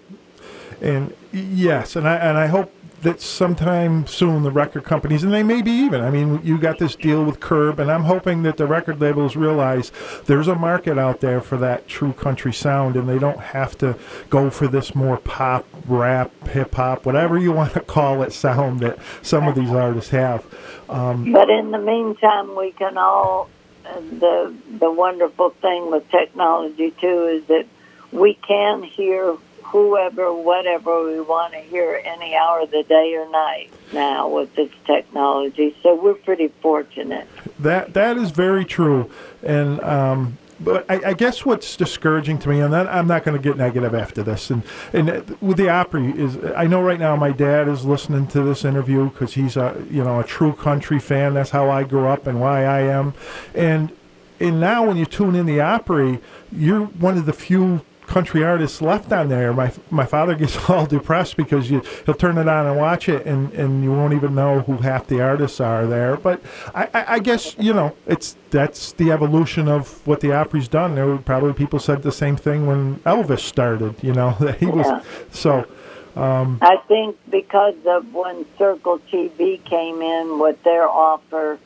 And 0.79 1.15
yes, 1.31 1.95
and 1.95 2.07
I 2.07 2.17
and 2.17 2.37
I 2.37 2.47
hope 2.47 2.71
that 3.01 3.21
sometime 3.21 4.07
soon 4.07 4.43
the 4.43 4.51
record 4.51 4.83
companies 4.83 5.23
and 5.23 5.31
they 5.33 5.43
may 5.43 5.61
be 5.61 5.71
even. 5.71 6.01
I 6.01 6.09
mean, 6.09 6.41
you 6.43 6.57
got 6.57 6.79
this 6.79 6.95
deal 6.95 7.23
with 7.23 7.39
Curb, 7.39 7.79
and 7.79 7.91
I'm 7.91 8.03
hoping 8.03 8.43
that 8.43 8.57
the 8.57 8.65
record 8.65 8.99
labels 8.99 9.35
realize 9.35 9.91
there's 10.25 10.47
a 10.47 10.55
market 10.55 10.97
out 10.97 11.19
there 11.19 11.39
for 11.39 11.57
that 11.57 11.87
true 11.87 12.13
country 12.13 12.51
sound, 12.53 12.95
and 12.95 13.07
they 13.07 13.19
don't 13.19 13.39
have 13.39 13.77
to 13.79 13.95
go 14.29 14.49
for 14.49 14.67
this 14.67 14.95
more 14.95 15.17
pop, 15.17 15.65
rap, 15.87 16.31
hip 16.47 16.73
hop, 16.73 17.05
whatever 17.05 17.37
you 17.37 17.51
want 17.51 17.73
to 17.73 17.81
call 17.81 18.23
it, 18.23 18.33
sound 18.33 18.79
that 18.79 18.97
some 19.21 19.47
of 19.47 19.55
these 19.55 19.69
artists 19.69 20.09
have. 20.09 20.45
Um, 20.89 21.31
But 21.31 21.49
in 21.49 21.71
the 21.71 21.79
meantime, 21.79 22.55
we 22.55 22.71
can 22.71 22.97
all. 22.97 23.49
uh, 23.85 23.99
The 24.19 24.53
the 24.79 24.91
wonderful 24.91 25.51
thing 25.61 25.91
with 25.91 26.09
technology 26.09 26.91
too 26.99 27.25
is 27.25 27.45
that 27.45 27.65
we 28.11 28.33
can 28.35 28.83
hear 28.83 29.35
whoever, 29.71 30.33
whatever 30.33 31.03
we 31.05 31.19
want 31.19 31.53
to 31.53 31.59
hear 31.59 32.01
any 32.03 32.35
hour 32.35 32.61
of 32.61 32.71
the 32.71 32.83
day 32.83 33.15
or 33.15 33.29
night 33.29 33.69
now 33.91 34.27
with 34.27 34.53
this 34.55 34.71
technology. 34.85 35.75
So 35.83 35.95
we're 35.95 36.13
pretty 36.15 36.49
fortunate. 36.61 37.27
That 37.59 37.93
that 37.93 38.17
is 38.17 38.31
very 38.31 38.65
true, 38.65 39.09
and 39.43 39.79
um, 39.81 40.37
but 40.59 40.89
I, 40.89 41.09
I 41.09 41.13
guess 41.13 41.45
what's 41.45 41.75
discouraging 41.75 42.39
to 42.39 42.49
me, 42.49 42.59
and 42.61 42.73
that, 42.73 42.87
I'm 42.87 43.07
not 43.07 43.23
going 43.23 43.37
to 43.37 43.43
get 43.43 43.57
negative 43.57 43.93
after 43.93 44.23
this, 44.23 44.49
and 44.49 44.63
and 44.93 45.09
uh, 45.09 45.21
with 45.41 45.57
the 45.57 45.69
Opry 45.69 46.11
is 46.11 46.37
I 46.55 46.67
know 46.67 46.81
right 46.81 46.99
now 46.99 47.15
my 47.15 47.31
dad 47.31 47.67
is 47.67 47.85
listening 47.85 48.27
to 48.27 48.43
this 48.43 48.63
interview 48.63 49.09
because 49.09 49.33
he's 49.33 49.57
a 49.57 49.83
you 49.89 50.03
know 50.03 50.19
a 50.19 50.23
true 50.23 50.53
country 50.53 50.99
fan. 50.99 51.33
That's 51.33 51.51
how 51.51 51.69
I 51.69 51.83
grew 51.83 52.07
up 52.07 52.27
and 52.27 52.39
why 52.39 52.63
I 52.63 52.81
am, 52.81 53.13
and 53.53 53.91
and 54.39 54.59
now 54.59 54.85
when 54.85 54.97
you 54.97 55.05
tune 55.05 55.35
in 55.35 55.45
the 55.45 55.61
Opry, 55.61 56.19
you're 56.51 56.85
one 56.85 57.17
of 57.17 57.25
the 57.25 57.33
few 57.33 57.81
country 58.07 58.43
artists 58.43 58.81
left 58.81 59.11
on 59.11 59.29
there. 59.29 59.53
My 59.53 59.71
my 59.91 60.05
father 60.05 60.33
gets 60.33 60.69
all 60.69 60.85
depressed 60.85 61.37
because 61.37 61.69
you 61.69 61.81
he'll 62.05 62.15
turn 62.15 62.37
it 62.37 62.47
on 62.47 62.65
and 62.65 62.77
watch 62.77 63.07
it, 63.07 63.25
and, 63.25 63.53
and 63.53 63.83
you 63.83 63.91
won't 63.91 64.13
even 64.13 64.33
know 64.33 64.61
who 64.61 64.77
half 64.77 65.07
the 65.07 65.21
artists 65.21 65.59
are 65.59 65.85
there. 65.85 66.15
But 66.15 66.41
I, 66.73 66.89
I, 66.93 67.05
I 67.15 67.19
guess 67.19 67.55
you 67.59 67.73
know 67.73 67.95
it's 68.07 68.35
that's 68.49 68.93
the 68.93 69.11
evolution 69.11 69.67
of 69.67 70.05
what 70.07 70.21
the 70.21 70.31
Opry's 70.31 70.67
done. 70.67 70.95
There 70.95 71.05
were 71.05 71.17
probably 71.17 71.53
people 71.53 71.79
said 71.79 72.01
the 72.01 72.11
same 72.11 72.37
thing 72.37 72.65
when 72.65 72.95
Elvis 73.01 73.41
started. 73.41 73.95
You 74.01 74.13
know 74.13 74.35
that 74.39 74.57
he 74.57 74.65
was 74.65 74.87
so. 75.31 75.67
Um, 76.15 76.57
I 76.63 76.77
think 76.87 77.15
because 77.29 77.75
of 77.85 78.11
when 78.11 78.47
Circle 78.57 78.99
TV 79.11 79.63
came 79.63 80.01
in 80.01 80.39
with 80.39 80.63
their 80.63 80.89
offer 80.89 81.59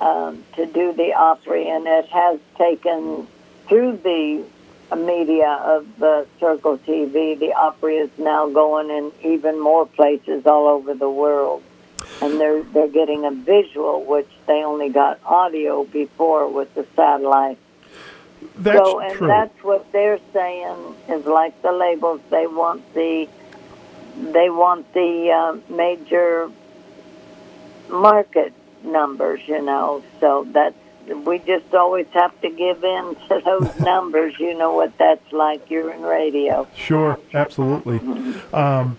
um, 0.00 0.42
to 0.54 0.64
do 0.64 0.94
the 0.94 1.12
Opry, 1.12 1.68
and 1.68 1.86
it 1.86 2.06
has 2.06 2.40
taken 2.56 3.26
through 3.68 3.98
the 3.98 4.42
media 4.96 5.60
of 5.64 5.86
the 5.98 6.26
Circle 6.40 6.78
TV, 6.78 7.38
the 7.38 7.52
Opry 7.52 7.96
is 7.96 8.10
now 8.18 8.48
going 8.48 8.90
in 8.90 9.12
even 9.22 9.60
more 9.60 9.86
places 9.86 10.46
all 10.46 10.66
over 10.68 10.94
the 10.94 11.10
world. 11.10 11.62
And 12.20 12.40
they're 12.40 12.62
they're 12.62 12.88
getting 12.88 13.24
a 13.24 13.30
visual, 13.30 14.04
which 14.04 14.28
they 14.46 14.64
only 14.64 14.88
got 14.88 15.20
audio 15.24 15.84
before 15.84 16.50
with 16.50 16.74
the 16.74 16.86
satellite. 16.96 17.58
That's 18.56 18.78
so, 18.78 19.00
and 19.00 19.16
true. 19.16 19.26
that's 19.26 19.62
what 19.62 19.92
they're 19.92 20.20
saying 20.32 20.96
is 21.08 21.26
like 21.26 21.60
the 21.62 21.72
labels. 21.72 22.20
They 22.30 22.46
want 22.46 22.92
the 22.94 23.28
they 24.16 24.50
want 24.50 24.92
the 24.94 25.30
uh, 25.30 25.72
major 25.72 26.50
market 27.88 28.52
numbers, 28.82 29.40
you 29.46 29.62
know. 29.62 30.02
So 30.20 30.46
that's 30.50 30.76
we 31.24 31.38
just 31.40 31.74
always 31.74 32.06
have 32.12 32.38
to 32.40 32.50
give 32.50 32.82
in 32.84 33.16
to 33.28 33.42
those 33.44 33.80
numbers. 33.80 34.38
You 34.38 34.56
know 34.56 34.74
what 34.74 34.96
that's 34.98 35.32
like. 35.32 35.70
You're 35.70 35.92
in 35.92 36.02
radio. 36.02 36.66
Sure, 36.76 37.18
absolutely. 37.34 38.00
Um, 38.52 38.98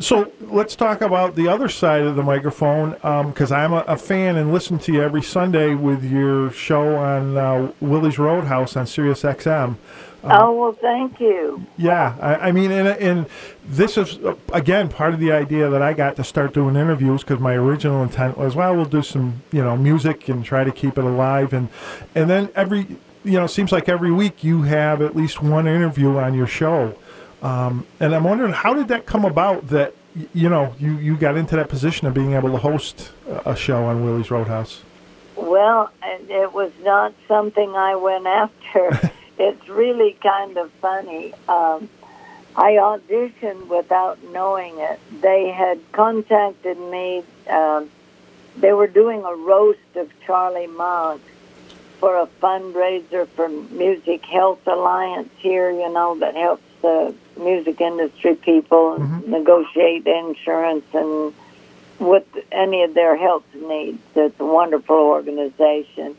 so 0.00 0.32
let's 0.40 0.74
talk 0.74 1.00
about 1.00 1.36
the 1.36 1.46
other 1.48 1.68
side 1.68 2.02
of 2.02 2.16
the 2.16 2.22
microphone 2.22 2.92
because 3.28 3.52
I'm 3.52 3.72
a, 3.72 3.84
a 3.86 3.96
fan 3.96 4.36
and 4.36 4.52
listen 4.52 4.78
to 4.80 4.92
you 4.92 5.02
every 5.02 5.22
Sunday 5.22 5.74
with 5.74 6.02
your 6.02 6.50
show 6.50 6.96
on 6.96 7.36
uh, 7.36 7.72
Willie's 7.80 8.18
Roadhouse 8.18 8.76
on 8.76 8.86
Sirius 8.86 9.22
XM. 9.22 9.76
Oh 10.24 10.52
well, 10.52 10.72
thank 10.72 11.20
you. 11.20 11.64
Yeah, 11.76 12.16
I, 12.20 12.48
I 12.48 12.52
mean, 12.52 12.70
and, 12.70 12.88
and 12.88 13.26
this 13.64 13.96
is 13.96 14.18
uh, 14.18 14.34
again 14.52 14.88
part 14.88 15.14
of 15.14 15.20
the 15.20 15.32
idea 15.32 15.68
that 15.68 15.82
I 15.82 15.92
got 15.92 16.16
to 16.16 16.24
start 16.24 16.54
doing 16.54 16.76
interviews 16.76 17.22
because 17.22 17.40
my 17.40 17.54
original 17.54 18.02
intent 18.02 18.38
was, 18.38 18.54
well, 18.54 18.74
we'll 18.74 18.84
do 18.84 19.02
some, 19.02 19.42
you 19.52 19.62
know, 19.62 19.76
music 19.76 20.28
and 20.28 20.44
try 20.44 20.64
to 20.64 20.72
keep 20.72 20.98
it 20.98 21.04
alive, 21.04 21.52
and 21.52 21.68
and 22.14 22.28
then 22.28 22.50
every 22.54 22.86
you 23.24 23.38
know, 23.38 23.44
it 23.44 23.48
seems 23.48 23.72
like 23.72 23.88
every 23.88 24.10
week 24.10 24.42
you 24.42 24.62
have 24.62 25.00
at 25.00 25.14
least 25.14 25.42
one 25.42 25.66
interview 25.68 26.16
on 26.16 26.34
your 26.34 26.46
show. 26.46 26.96
Um, 27.40 27.86
and 28.00 28.14
I'm 28.14 28.24
wondering 28.24 28.52
how 28.52 28.74
did 28.74 28.88
that 28.88 29.06
come 29.06 29.24
about 29.24 29.68
that 29.68 29.94
you 30.34 30.48
know 30.48 30.74
you, 30.78 30.96
you 30.98 31.16
got 31.16 31.36
into 31.36 31.56
that 31.56 31.68
position 31.68 32.06
of 32.06 32.14
being 32.14 32.34
able 32.34 32.50
to 32.52 32.58
host 32.58 33.12
a 33.46 33.56
show 33.56 33.84
on 33.84 34.04
Willie's 34.04 34.30
Roadhouse. 34.30 34.82
Well, 35.36 35.90
it 36.02 36.52
was 36.52 36.70
not 36.82 37.14
something 37.26 37.74
I 37.74 37.96
went 37.96 38.26
after. 38.26 39.12
it's 39.38 39.68
really 39.68 40.16
kind 40.22 40.56
of 40.56 40.70
funny. 40.72 41.32
Um, 41.48 41.88
I 42.54 42.72
auditioned 42.72 43.68
without 43.68 44.22
knowing 44.24 44.78
it. 44.78 45.00
They 45.20 45.48
had 45.50 45.80
contacted 45.92 46.78
me. 46.78 47.24
Um, 47.48 47.90
they 48.56 48.72
were 48.72 48.86
doing 48.86 49.24
a 49.24 49.34
roast 49.34 49.96
of 49.96 50.10
Charlie 50.26 50.66
Monk 50.66 51.22
for 51.98 52.16
a 52.16 52.26
fundraiser 52.42 53.28
for 53.28 53.48
Music 53.48 54.24
Health 54.24 54.66
Alliance 54.66 55.30
here, 55.38 55.70
you 55.70 55.90
know, 55.92 56.18
that 56.18 56.34
helps 56.34 56.64
the 56.82 57.14
music 57.38 57.80
industry 57.80 58.34
people 58.34 58.98
negotiate 59.26 60.06
insurance 60.06 60.84
and 60.92 61.32
with 61.98 62.26
any 62.50 62.82
of 62.82 62.94
their 62.94 63.16
health 63.16 63.44
needs. 63.54 64.00
It's 64.16 64.38
a 64.40 64.44
wonderful 64.44 64.96
organization. 64.96 66.16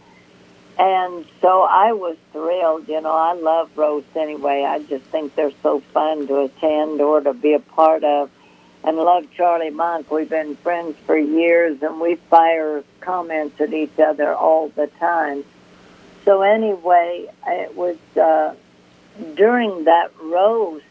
And 0.83 1.25
so 1.39 1.61
I 1.61 1.93
was 1.93 2.17
thrilled. 2.33 2.89
You 2.89 2.99
know, 2.99 3.15
I 3.15 3.31
love 3.35 3.69
roasts 3.77 4.17
anyway. 4.17 4.65
I 4.65 4.79
just 4.79 5.05
think 5.05 5.33
they're 5.33 5.53
so 5.61 5.79
fun 5.79 6.27
to 6.27 6.41
attend 6.41 6.99
or 6.99 7.21
to 7.21 7.33
be 7.33 7.53
a 7.53 7.59
part 7.61 8.03
of. 8.03 8.29
And 8.83 8.97
love 8.97 9.27
Charlie 9.33 9.69
Monk. 9.69 10.11
We've 10.11 10.29
been 10.29 10.57
friends 10.57 10.97
for 11.05 11.17
years 11.17 11.81
and 11.81 12.01
we 12.01 12.15
fire 12.15 12.83
comments 12.99 13.61
at 13.61 13.73
each 13.73 13.97
other 13.97 14.35
all 14.35 14.67
the 14.75 14.87
time. 14.99 15.45
So 16.25 16.41
anyway, 16.41 17.27
it 17.47 17.77
was 17.77 17.95
uh, 18.17 18.53
during 19.35 19.85
that 19.85 20.11
roast, 20.21 20.83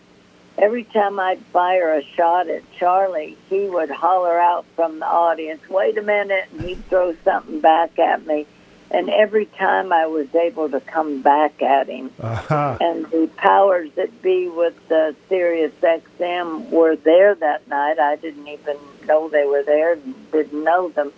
every 0.57 0.85
time 0.85 1.21
I'd 1.21 1.41
fire 1.53 1.93
a 1.93 2.03
shot 2.17 2.49
at 2.49 2.63
Charlie, 2.79 3.37
he 3.51 3.69
would 3.69 3.91
holler 3.91 4.41
out 4.41 4.65
from 4.75 5.01
the 5.01 5.07
audience, 5.07 5.61
wait 5.69 5.99
a 5.99 6.03
minute, 6.03 6.47
and 6.51 6.63
he'd 6.63 6.83
throw 6.87 7.15
something 7.25 7.61
back 7.61 7.99
at 7.99 8.27
me. 8.27 8.47
And 8.93 9.09
every 9.09 9.47
time 9.47 9.91
I 9.91 10.07
was 10.07 10.33
able 10.35 10.69
to 10.69 10.81
come 10.81 11.23
back 11.23 11.63
at 11.63 11.89
him. 11.89 12.13
Uh-huh. 12.21 12.77
And 12.79 13.07
the 13.07 13.29
powers 13.37 13.91
that 13.97 14.21
be 14.21 14.49
with 14.49 14.77
the 14.89 15.17
Sirius 15.31 15.73
XM 15.83 16.69
were 16.69 16.97
there 16.97 17.35
that 17.35 17.67
night. 17.69 17.99
I 17.99 18.17
didn't 18.17 18.47
even 18.47 18.77
know 19.07 19.31
they 19.31 19.47
were 19.47 19.63
there, 19.63 19.97
didn't 20.31 20.63
know 20.63 20.91
them. 20.91 21.11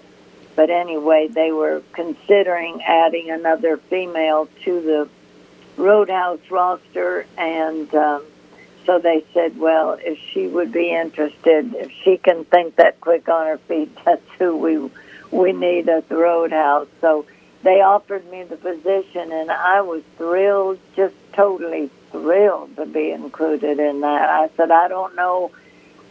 But 0.54 0.70
anyway, 0.70 1.28
they 1.28 1.50
were 1.50 1.82
considering 1.92 2.80
adding 2.82 3.30
another 3.30 3.76
female 3.76 4.48
to 4.64 4.80
the 4.80 5.08
Roadhouse 5.76 6.38
roster, 6.50 7.26
and 7.36 7.92
um, 7.96 8.22
so 8.86 9.00
they 9.00 9.24
said, 9.34 9.58
well, 9.58 9.98
if 10.00 10.18
she 10.18 10.46
would 10.46 10.70
be 10.70 10.90
interested, 10.90 11.74
if 11.74 11.90
she 11.90 12.16
can 12.18 12.44
think 12.44 12.76
that 12.76 13.00
quick 13.00 13.28
on 13.28 13.46
her 13.46 13.58
feet, 13.58 13.90
that's 14.04 14.22
who 14.38 14.56
we 14.56 14.90
we 15.32 15.52
need 15.52 15.88
at 15.88 16.08
the 16.08 16.16
Roadhouse. 16.16 16.86
So 17.00 17.26
they 17.64 17.80
offered 17.80 18.30
me 18.30 18.42
the 18.42 18.56
position, 18.56 19.32
and 19.32 19.50
I 19.50 19.80
was 19.80 20.02
thrilled, 20.18 20.78
just 20.94 21.14
totally 21.32 21.90
thrilled 22.12 22.76
to 22.76 22.84
be 22.84 23.10
included 23.10 23.80
in 23.80 24.02
that. 24.02 24.28
I 24.28 24.50
said, 24.56 24.70
I 24.70 24.88
don't 24.88 25.16
know, 25.16 25.50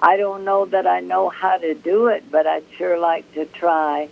I 0.02 0.18
don't 0.18 0.44
know 0.46 0.66
that 0.66 0.88
I 0.88 1.00
know 1.00 1.30
how 1.30 1.58
to 1.58 1.76
do 1.76 2.08
it, 2.08 2.30
but 2.32 2.48
I'd 2.48 2.66
sure 2.76 2.98
like 2.98 3.32
to 3.36 3.46
try. 3.46 4.10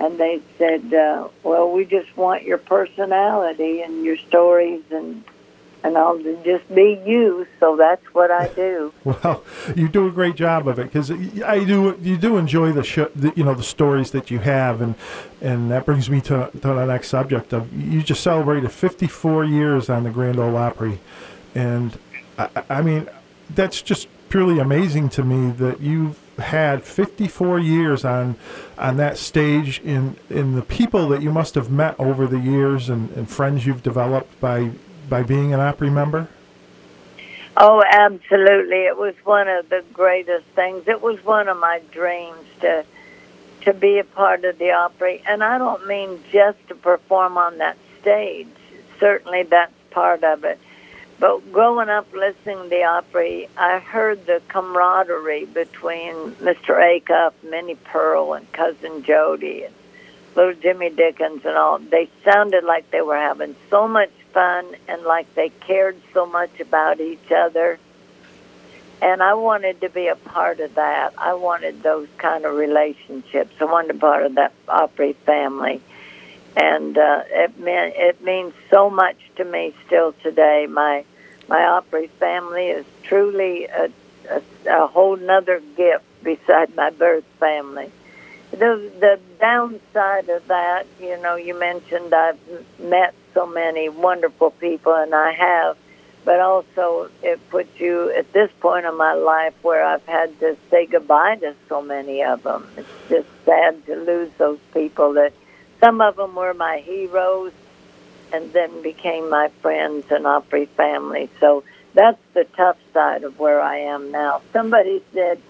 And 0.00 0.18
they 0.18 0.40
said, 0.56 0.94
uh, 0.94 1.28
well, 1.42 1.70
we 1.70 1.84
just 1.84 2.16
want 2.16 2.44
your 2.44 2.58
personality 2.58 3.82
and 3.82 4.04
your 4.04 4.16
stories 4.16 4.82
and 4.90 5.24
and 5.84 5.96
I'll 5.96 6.18
just 6.18 6.68
be 6.74 7.00
you. 7.06 7.46
So 7.60 7.76
that's 7.76 8.04
what 8.14 8.30
I 8.30 8.48
do. 8.48 8.92
Well, 9.04 9.42
you 9.74 9.88
do 9.88 10.06
a 10.06 10.10
great 10.10 10.34
job 10.36 10.68
of 10.68 10.78
it 10.78 10.84
because 10.84 11.10
I 11.10 11.64
do. 11.64 11.98
You 12.02 12.18
do 12.18 12.36
enjoy 12.36 12.72
the, 12.72 12.84
show, 12.84 13.10
the 13.16 13.32
you 13.34 13.42
know 13.42 13.54
the 13.54 13.62
stories 13.62 14.10
that 14.10 14.30
you 14.30 14.40
have, 14.40 14.82
and 14.82 14.96
and 15.40 15.70
that 15.70 15.86
brings 15.86 16.10
me 16.10 16.20
to, 16.22 16.50
to 16.52 16.58
the 16.58 16.84
next 16.84 17.08
subject 17.08 17.54
of 17.54 17.72
you 17.72 18.02
just 18.02 18.22
celebrated 18.22 18.70
54 18.70 19.44
years 19.44 19.88
on 19.88 20.04
the 20.04 20.10
Grand 20.10 20.38
Ole 20.38 20.56
Opry, 20.56 20.98
and 21.54 21.98
I, 22.38 22.50
I 22.68 22.82
mean 22.82 23.08
that's 23.48 23.80
just 23.80 24.08
purely 24.28 24.58
amazing 24.58 25.08
to 25.08 25.22
me 25.22 25.50
that 25.52 25.80
you've 25.80 26.18
had 26.38 26.84
54 26.84 27.58
years 27.58 28.04
on 28.04 28.36
on 28.76 28.96
that 28.98 29.18
stage 29.18 29.80
in 29.80 30.16
in 30.30 30.54
the 30.54 30.62
people 30.62 31.08
that 31.08 31.22
you 31.22 31.32
must 31.32 31.54
have 31.54 31.70
met 31.70 31.98
over 31.98 32.26
the 32.26 32.38
years 32.38 32.88
and, 32.88 33.10
and 33.12 33.28
friends 33.30 33.66
you've 33.66 33.82
developed 33.82 34.38
by 34.40 34.70
by 35.08 35.22
being 35.22 35.52
an 35.54 35.60
Opry 35.60 35.90
member. 35.90 36.28
Oh, 37.56 37.82
absolutely! 37.84 38.84
It 38.84 38.96
was 38.96 39.14
one 39.24 39.48
of 39.48 39.68
the 39.68 39.84
greatest 39.92 40.46
things. 40.54 40.86
It 40.86 41.02
was 41.02 41.22
one 41.24 41.48
of 41.48 41.58
my 41.58 41.80
dreams 41.90 42.46
to 42.60 42.84
to 43.62 43.72
be 43.72 43.98
a 43.98 44.04
part 44.04 44.44
of 44.44 44.58
the 44.58 44.70
Opry, 44.70 45.22
and 45.26 45.42
I 45.42 45.58
don't 45.58 45.86
mean 45.86 46.22
just 46.30 46.58
to 46.68 46.74
perform 46.74 47.36
on 47.36 47.58
that 47.58 47.76
stage. 48.00 48.48
Certainly, 49.00 49.44
that's 49.44 49.72
part 49.90 50.22
of 50.22 50.44
it. 50.44 50.60
But 51.18 51.52
growing 51.52 51.88
up 51.88 52.12
listening 52.12 52.64
to 52.64 52.68
the 52.68 52.84
Opry, 52.84 53.48
I 53.56 53.80
heard 53.80 54.26
the 54.26 54.40
camaraderie 54.48 55.46
between 55.46 56.14
Mr. 56.36 56.78
Acuff, 56.78 57.32
Minnie 57.42 57.74
Pearl, 57.74 58.34
and 58.34 58.50
Cousin 58.52 59.02
Jody, 59.02 59.64
and 59.64 59.74
little 60.38 60.54
Jimmy 60.54 60.90
Dickens, 60.90 61.44
and 61.44 61.56
all. 61.56 61.78
They 61.78 62.08
sounded 62.24 62.62
like 62.62 62.90
they 62.92 63.00
were 63.00 63.16
having 63.16 63.56
so 63.70 63.88
much 63.88 64.12
fun 64.32 64.76
and 64.86 65.02
like 65.02 65.34
they 65.34 65.48
cared 65.48 66.00
so 66.14 66.26
much 66.26 66.60
about 66.60 67.00
each 67.00 67.32
other. 67.32 67.78
And 69.02 69.20
I 69.20 69.34
wanted 69.34 69.80
to 69.80 69.88
be 69.88 70.06
a 70.06 70.14
part 70.14 70.60
of 70.60 70.76
that. 70.76 71.14
I 71.18 71.34
wanted 71.34 71.82
those 71.82 72.08
kind 72.18 72.44
of 72.44 72.54
relationships. 72.54 73.52
I 73.60 73.64
wanted 73.64 73.88
to 73.88 73.94
be 73.94 74.00
part 74.00 74.26
of 74.26 74.36
that 74.36 74.52
Opry 74.68 75.14
family. 75.14 75.82
And 76.56 76.96
uh, 76.96 77.22
it 77.26 77.58
meant 77.58 77.94
it 77.96 78.22
means 78.22 78.54
so 78.70 78.90
much 78.90 79.16
to 79.36 79.44
me 79.44 79.74
still 79.86 80.12
today. 80.22 80.66
My 80.70 81.04
my 81.48 81.64
Opry 81.64 82.06
family 82.20 82.68
is 82.68 82.86
truly 83.02 83.66
a, 83.66 83.90
a, 84.30 84.42
a 84.70 84.86
whole 84.86 85.16
nother 85.16 85.60
gift 85.76 86.04
beside 86.22 86.76
my 86.76 86.90
birth 86.90 87.24
family. 87.40 87.90
The 88.58 88.90
the 88.98 89.20
downside 89.38 90.28
of 90.28 90.48
that, 90.48 90.86
you 91.00 91.20
know, 91.22 91.36
you 91.36 91.58
mentioned 91.58 92.12
I've 92.12 92.38
met 92.80 93.14
so 93.32 93.46
many 93.46 93.88
wonderful 93.88 94.50
people, 94.50 94.94
and 94.94 95.14
I 95.14 95.32
have, 95.32 95.76
but 96.24 96.40
also 96.40 97.08
it 97.22 97.38
puts 97.50 97.78
you 97.78 98.10
at 98.10 98.32
this 98.32 98.50
point 98.60 98.84
in 98.84 98.96
my 98.96 99.14
life 99.14 99.54
where 99.62 99.84
I've 99.84 100.04
had 100.06 100.38
to 100.40 100.56
say 100.70 100.86
goodbye 100.86 101.36
to 101.36 101.54
so 101.68 101.80
many 101.82 102.24
of 102.24 102.42
them. 102.42 102.68
It's 102.76 102.88
just 103.08 103.28
sad 103.44 103.86
to 103.86 103.94
lose 103.94 104.30
those 104.38 104.58
people 104.74 105.12
that 105.14 105.32
some 105.80 106.00
of 106.00 106.16
them 106.16 106.34
were 106.34 106.54
my 106.54 106.78
heroes 106.78 107.52
and 108.32 108.52
then 108.52 108.82
became 108.82 109.30
my 109.30 109.50
friends 109.62 110.06
and 110.10 110.26
Opry 110.26 110.66
family. 110.66 111.30
So 111.38 111.62
that's 111.94 112.20
the 112.34 112.44
tough 112.56 112.76
side 112.92 113.22
of 113.22 113.38
where 113.38 113.60
I 113.60 113.78
am 113.78 114.10
now. 114.10 114.42
Somebody 114.52 115.02
said, 115.14 115.40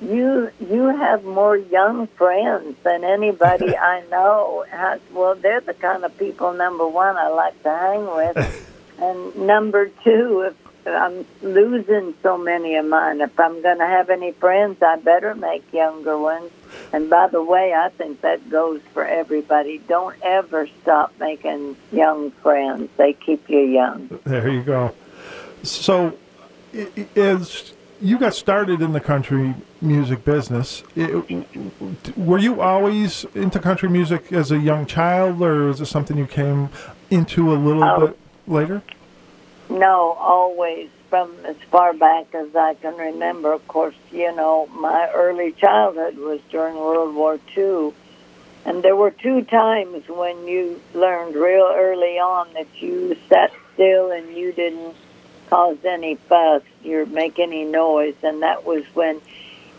"You 0.00 0.50
you 0.60 0.86
have 0.88 1.24
more 1.24 1.56
young 1.56 2.06
friends 2.08 2.76
than 2.82 3.04
anybody 3.04 3.76
I 3.94 4.02
know." 4.10 4.64
Well, 5.12 5.34
they're 5.34 5.60
the 5.60 5.74
kind 5.74 6.04
of 6.04 6.16
people. 6.18 6.52
Number 6.52 6.86
one, 6.86 7.16
I 7.16 7.28
like 7.28 7.62
to 7.64 7.70
hang 7.70 8.06
with, 8.06 8.70
and 9.00 9.36
number 9.36 9.90
two, 10.04 10.42
if 10.48 10.54
I'm 10.86 11.26
losing 11.42 12.14
so 12.22 12.38
many 12.38 12.76
of 12.76 12.86
mine, 12.86 13.20
if 13.20 13.38
I'm 13.38 13.60
going 13.62 13.78
to 13.78 13.86
have 13.86 14.08
any 14.08 14.32
friends, 14.32 14.82
I 14.82 14.96
better 14.96 15.34
make 15.34 15.70
younger 15.72 16.16
ones. 16.16 16.50
And 16.92 17.10
by 17.10 17.26
the 17.28 17.42
way, 17.42 17.74
I 17.74 17.90
think 17.90 18.22
that 18.22 18.48
goes 18.48 18.80
for 18.94 19.04
everybody. 19.04 19.78
Don't 19.86 20.16
ever 20.22 20.66
stop 20.82 21.12
making 21.20 21.76
young 21.92 22.30
friends. 22.30 22.88
They 22.96 23.12
keep 23.12 23.50
you 23.50 23.60
young. 23.60 24.18
There 24.24 24.48
you 24.48 24.62
go. 24.62 24.94
So, 25.62 26.14
i- 26.74 26.88
i- 26.96 27.18
as 27.20 27.72
you 28.00 28.18
got 28.18 28.34
started 28.34 28.80
in 28.80 28.92
the 28.92 29.00
country 29.00 29.54
music 29.80 30.24
business, 30.24 30.82
i 30.96 31.22
were 32.16 32.38
you 32.38 32.60
always 32.60 33.24
into 33.34 33.58
country 33.58 33.88
music 33.88 34.32
as 34.32 34.50
a 34.52 34.58
young 34.58 34.86
child, 34.86 35.42
or 35.42 35.66
was 35.66 35.80
it 35.80 35.86
something 35.86 36.16
you 36.16 36.26
came 36.26 36.68
into 37.10 37.52
a 37.52 37.56
little 37.56 37.84
Oh. 37.84 38.06
bit 38.08 38.18
later? 38.46 38.82
No, 39.68 40.16
always 40.20 40.88
from 41.10 41.30
as 41.44 41.56
far 41.70 41.92
back 41.92 42.34
as 42.34 42.54
I 42.54 42.74
can 42.74 42.96
remember. 42.96 43.52
Of 43.52 43.66
course, 43.68 43.94
you 44.12 44.34
know, 44.34 44.66
my 44.72 45.10
early 45.14 45.52
childhood 45.52 46.16
was 46.16 46.40
during 46.50 46.76
World 46.76 47.14
War 47.14 47.38
II. 47.56 47.92
And 48.64 48.82
there 48.82 48.96
were 48.96 49.10
two 49.10 49.42
times 49.42 50.08
when 50.08 50.46
you 50.46 50.80
learned 50.94 51.34
real 51.34 51.70
early 51.74 52.18
on 52.18 52.48
that 52.54 52.66
you 52.80 53.16
sat 53.28 53.50
still 53.74 54.10
and 54.10 54.36
you 54.36 54.52
didn't 54.52 54.94
cause 55.48 55.78
any 55.84 56.16
fuss, 56.16 56.62
you 56.82 57.06
make 57.06 57.38
any 57.38 57.64
noise. 57.64 58.14
And 58.22 58.42
that 58.42 58.64
was 58.64 58.84
when 58.94 59.20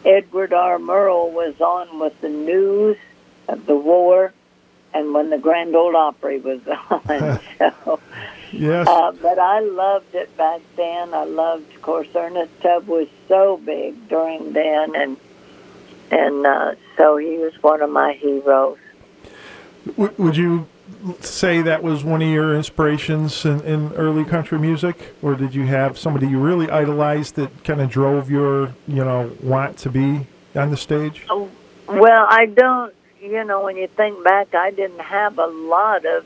Edward 0.06 0.54
R. 0.54 0.78
Murrow 0.78 1.32
was 1.32 1.60
on 1.62 2.00
with 2.00 2.20
the 2.22 2.30
news 2.30 2.98
of 3.48 3.66
the 3.66 3.76
war 3.76 4.34
and 4.94 5.14
when 5.14 5.30
the 5.30 5.38
Grand 5.38 5.76
Ole 5.76 5.96
Opry 5.96 6.40
was 6.40 6.62
on. 6.90 7.40
so 7.58 8.00
Yes. 8.52 8.88
Uh, 8.88 9.12
but 9.12 9.38
I 9.38 9.60
loved 9.60 10.16
it 10.16 10.36
back 10.36 10.62
then. 10.76 11.14
I 11.14 11.24
loved, 11.24 11.72
of 11.76 11.82
course, 11.84 12.08
Ernest 12.16 12.52
Tubb 12.62 12.88
was 12.88 13.08
so 13.28 13.58
big 13.58 14.10
during 14.10 14.54
then, 14.54 14.96
and 14.96 15.18
and 16.10 16.46
uh, 16.48 16.74
so 16.98 17.18
he 17.18 17.38
was 17.38 17.54
one 17.62 17.84
of 17.84 17.92
my 17.92 18.14
heroes. 18.14 18.80
W- 19.86 20.14
would 20.18 20.36
you 20.36 20.68
say 21.22 21.62
that 21.62 21.84
was 21.84 22.04
one 22.04 22.22
of 22.22 22.28
your 22.28 22.56
inspirations 22.56 23.46
in, 23.46 23.62
in 23.62 23.94
early 23.94 24.24
country 24.24 24.60
music, 24.60 25.14
or 25.22 25.36
did 25.36 25.54
you 25.54 25.66
have 25.66 25.98
somebody 25.98 26.28
you 26.28 26.40
really 26.40 26.70
idolized 26.70 27.36
that 27.36 27.64
kind 27.64 27.82
of 27.82 27.90
drove 27.90 28.30
your, 28.30 28.74
you 28.88 29.04
know, 29.04 29.32
want 29.42 29.78
to 29.80 29.90
be 29.90 30.28
on 30.56 30.70
the 30.72 30.78
stage? 30.78 31.26
Well, 31.88 32.26
I 32.30 32.46
don't. 32.46 32.94
You 33.22 33.44
know, 33.44 33.64
when 33.64 33.76
you 33.76 33.88
think 33.88 34.24
back, 34.24 34.56
I 34.56 34.72
didn't 34.72 35.02
have 35.02 35.40
a 35.40 35.48
lot 35.48 36.06
of 36.06 36.26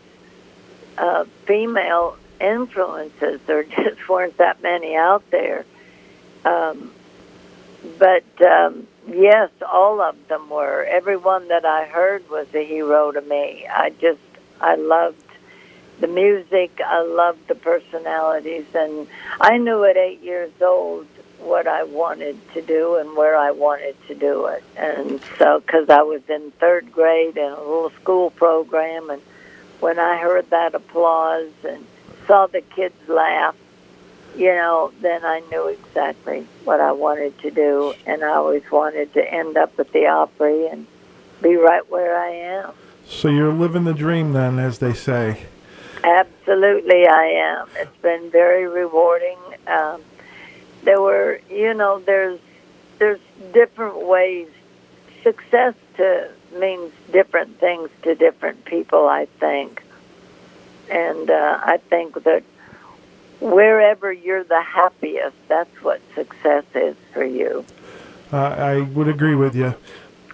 uh, 0.98 1.26
female 1.46 2.18
influences. 2.40 3.42
There 3.48 3.64
just 3.64 4.08
weren't 4.08 4.38
that 4.38 4.62
many 4.62 4.96
out 4.96 5.24
there. 5.32 5.66
Um, 6.46 6.92
but 7.98 8.24
um, 8.42 8.88
yes, 9.08 9.50
all 9.62 10.02
of 10.02 10.16
them 10.28 10.50
were. 10.50 10.84
Everyone 10.84 11.48
that 11.50 11.66
I 11.66 11.86
heard 11.86 12.30
was 12.30 12.48
a 12.54 12.66
hero 12.66 13.12
to 13.12 13.22
me. 13.22 13.68
I 13.68 13.90
just, 13.92 14.20
I 14.64 14.76
loved 14.76 15.22
the 16.00 16.08
music. 16.08 16.80
I 16.84 17.04
loved 17.04 17.48
the 17.50 17.56
personalities, 17.56 18.66
and 18.74 19.08
I 19.42 19.58
knew 19.58 19.84
at 19.84 19.98
eight 19.98 20.22
years 20.22 20.52
old 20.62 21.06
what 21.40 21.68
I 21.68 21.84
wanted 21.84 22.38
to 22.54 22.62
do 22.62 22.96
and 22.96 23.18
where 23.18 23.36
I 23.36 23.52
wanted 23.52 23.98
to 24.08 24.16
do 24.16 24.46
it. 24.46 24.64
And 24.78 25.20
so, 25.38 25.60
because 25.60 25.90
I 25.90 26.02
was 26.04 26.22
in 26.30 26.52
third 26.52 26.92
grade 26.94 27.36
in 27.36 27.52
a 27.52 27.60
little 27.60 27.92
school 28.02 28.30
program, 28.30 29.10
and 29.10 29.22
when 29.82 30.00
I 30.00 30.18
heard 30.18 30.50
that 30.52 30.74
applause 30.74 31.52
and 31.68 31.86
saw 32.26 32.48
the 32.48 32.62
kids 32.62 32.96
laugh, 33.10 33.56
you 34.38 34.48
know, 34.48 34.94
then 35.02 35.26
I 35.26 35.42
knew 35.52 35.68
exactly 35.68 36.48
what 36.64 36.80
I 36.80 36.94
wanted 36.94 37.38
to 37.40 37.52
do, 37.52 37.94
and 38.06 38.24
I 38.24 38.30
always 38.30 38.64
wanted 38.72 39.14
to 39.14 39.22
end 39.22 39.58
up 39.58 39.78
at 39.78 39.92
the 39.92 40.08
Opry 40.08 40.68
and 40.68 40.88
be 41.42 41.58
right 41.58 41.88
where 41.92 42.18
I 42.18 42.30
am. 42.30 42.74
So 43.14 43.30
you're 43.30 43.54
living 43.54 43.86
the 43.86 43.94
dream 43.94 44.34
then, 44.34 44.60
as 44.60 44.80
they 44.80 44.94
say. 44.94 45.44
Absolutely, 46.04 47.08
I 47.08 47.60
am. 47.62 47.68
It's 47.78 47.98
been 48.02 48.30
very 48.32 48.68
rewarding. 48.68 49.38
Um, 49.68 50.02
there 50.84 51.00
were, 51.00 51.40
you 51.50 51.74
know, 51.74 52.00
there's 52.00 52.40
there's 53.00 53.22
different 53.54 54.06
ways. 54.06 54.50
Success 55.22 55.76
to 55.98 56.30
means 56.58 56.92
different 57.12 57.60
things 57.60 57.90
to 58.02 58.16
different 58.16 58.66
people. 58.66 59.08
I 59.08 59.28
think, 59.40 59.82
and 60.90 61.30
uh, 61.30 61.60
I 61.64 61.78
think 61.78 62.24
that 62.24 62.44
wherever 63.40 64.12
you're 64.12 64.44
the 64.44 64.62
happiest, 64.62 65.38
that's 65.48 65.82
what 65.82 66.02
success 66.16 66.66
is 66.76 66.98
for 67.14 67.24
you. 67.24 67.64
Uh, 68.34 68.38
I 68.38 68.82
would 68.82 69.08
agree 69.08 69.36
with 69.36 69.56
you. 69.56 69.76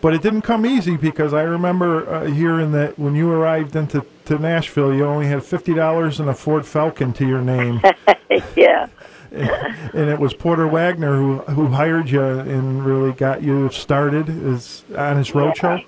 But 0.01 0.13
it 0.13 0.21
didn't 0.21 0.43
come 0.43 0.65
easy 0.65 0.95
because 0.95 1.33
I 1.33 1.41
remember 1.41 2.09
uh, 2.09 2.25
hearing 2.25 2.71
that 2.71 2.97
when 2.97 3.15
you 3.15 3.31
arrived 3.31 3.75
into 3.75 4.05
to 4.25 4.39
Nashville, 4.39 4.93
you 4.93 5.05
only 5.05 5.27
had 5.27 5.43
fifty 5.43 5.73
dollars 5.73 6.19
and 6.19 6.29
a 6.29 6.33
Ford 6.33 6.65
Falcon 6.65 7.11
to 7.13 7.27
your 7.27 7.41
name. 7.41 7.81
yeah. 8.55 8.87
and 9.31 10.09
it 10.09 10.19
was 10.19 10.33
Porter 10.33 10.67
Wagoner 10.67 11.15
who 11.15 11.37
who 11.53 11.67
hired 11.67 12.09
you 12.09 12.23
and 12.23 12.83
really 12.83 13.11
got 13.11 13.43
you 13.43 13.69
started 13.69 14.29
as 14.29 14.83
on 14.97 15.17
his 15.17 15.31
roadshow. 15.31 15.85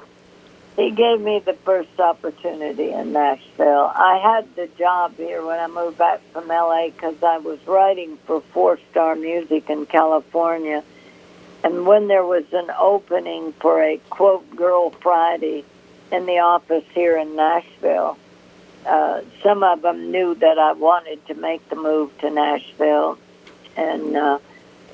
He 0.76 0.92
gave 0.92 1.20
me 1.20 1.40
the 1.46 1.54
first 1.54 2.00
opportunity 2.00 2.92
in 2.92 3.12
Nashville. 3.14 3.92
I 3.94 4.20
had 4.24 4.56
the 4.56 4.68
job 4.78 5.16
here 5.18 5.46
when 5.46 5.60
I 5.60 5.68
moved 5.68 5.98
back 5.98 6.22
from 6.32 6.48
LA 6.48 6.88
because 6.90 7.22
I 7.22 7.40
was 7.40 7.60
writing 7.68 8.18
for 8.26 8.42
Four 8.54 8.80
Star 8.90 9.16
Music 9.16 9.70
in 9.70 9.86
California. 9.86 10.84
And 11.64 11.86
when 11.86 12.08
there 12.08 12.26
was 12.26 12.46
an 12.54 12.72
opening 12.78 13.54
for 13.54 13.82
a 13.82 13.98
quote 14.10 14.56
Girl 14.56 14.90
Friday 14.90 15.64
in 16.12 16.26
the 16.26 16.40
office 16.40 16.84
here 16.94 17.18
in 17.18 17.36
Nashville, 17.36 18.18
uh, 18.86 19.22
some 19.44 19.64
of 19.64 19.82
them 19.82 20.12
knew 20.12 20.34
that 20.36 20.58
I 20.58 20.74
wanted 20.74 21.26
to 21.28 21.36
make 21.36 21.68
the 21.70 21.76
move 21.76 22.18
to 22.20 22.30
Nashville 22.32 23.18
and 23.78 24.18
uh, 24.18 24.40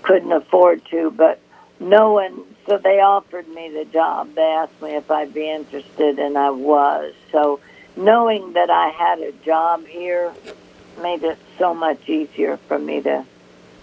couldn't 0.03 0.31
afford 0.31 0.85
to, 0.91 1.09
but 1.11 1.39
no 1.79 2.13
one, 2.13 2.43
so 2.65 2.77
they 2.77 2.99
offered 2.99 3.47
me 3.47 3.69
the 3.69 3.85
job. 3.85 4.35
They 4.35 4.41
asked 4.41 4.81
me 4.81 4.95
if 4.95 5.09
I'd 5.09 5.33
be 5.33 5.49
interested, 5.49 6.19
and 6.19 6.37
I 6.37 6.49
was. 6.49 7.13
So 7.31 7.59
knowing 7.95 8.53
that 8.53 8.69
I 8.69 8.89
had 8.89 9.19
a 9.19 9.31
job 9.31 9.85
here 9.85 10.33
made 11.01 11.23
it 11.23 11.37
so 11.57 11.73
much 11.73 12.09
easier 12.09 12.57
for 12.67 12.79
me 12.79 13.01
to 13.01 13.25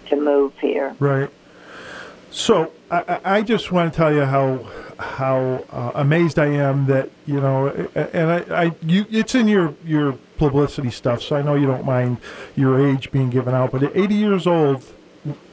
to 0.07 0.15
move 0.15 0.53
here. 0.59 0.95
Right. 0.99 1.29
So 2.35 2.73
I, 2.91 3.19
I- 3.23 3.41
just 3.41 3.71
want 3.71 3.93
to 3.93 3.97
tell 3.97 4.13
you 4.13 4.25
how 4.25 4.59
how 4.99 5.63
uh, 5.71 5.91
amazed 5.95 6.37
I 6.39 6.47
am 6.47 6.85
that 6.87 7.09
you 7.25 7.39
know, 7.39 7.67
and 7.95 8.29
I, 8.29 8.63
I 8.65 8.71
you 8.81 9.05
it's 9.09 9.35
in 9.35 9.47
your 9.47 9.73
your 9.85 10.13
publicity 10.37 10.91
stuff, 10.91 11.21
so 11.21 11.37
I 11.37 11.41
know 11.41 11.55
you 11.55 11.65
don't 11.65 11.85
mind 11.85 12.17
your 12.57 12.85
age 12.89 13.09
being 13.11 13.29
given 13.29 13.53
out. 13.55 13.71
But 13.71 13.83
at 13.83 13.95
80 13.95 14.15
years 14.15 14.47
old, 14.47 14.83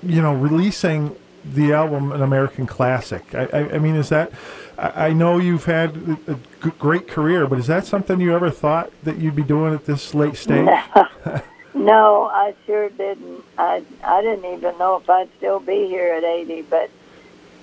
you 0.02 0.20
know, 0.20 0.34
releasing 0.34 1.14
the 1.44 1.72
album 1.72 2.10
an 2.12 2.20
American 2.22 2.66
classic. 2.66 3.32
I, 3.34 3.44
I, 3.52 3.58
I 3.74 3.78
mean, 3.78 3.94
is 3.94 4.08
that? 4.08 4.32
I 4.76 5.12
know 5.12 5.38
you've 5.38 5.66
had 5.66 6.18
a 6.26 6.34
great 6.70 7.06
career, 7.06 7.46
but 7.46 7.60
is 7.60 7.68
that 7.68 7.86
something 7.86 8.20
you 8.20 8.34
ever 8.34 8.50
thought 8.50 8.90
that 9.04 9.18
you'd 9.18 9.36
be 9.36 9.44
doing 9.44 9.72
at 9.72 9.84
this 9.86 10.14
late 10.14 10.34
stage? 10.36 10.68
No, 11.74 12.28
I 12.32 12.54
sure 12.66 12.90
didn't. 12.90 13.44
I 13.56 13.82
I 14.04 14.22
didn't 14.22 14.44
even 14.56 14.76
know 14.78 14.96
if 14.96 15.08
I'd 15.08 15.28
still 15.38 15.58
be 15.58 15.86
here 15.86 16.12
at 16.14 16.24
80, 16.24 16.62
but 16.62 16.90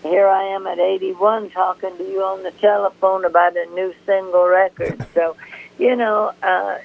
here 0.03 0.27
I 0.27 0.43
am 0.55 0.65
at 0.65 0.79
81 0.79 1.51
talking 1.51 1.95
to 1.97 2.03
you 2.03 2.23
on 2.23 2.43
the 2.43 2.51
telephone 2.51 3.25
about 3.25 3.55
a 3.55 3.65
new 3.67 3.93
single 4.05 4.47
record. 4.47 5.05
so, 5.13 5.35
you 5.77 5.95
know, 5.95 6.31
uh, 6.41 6.77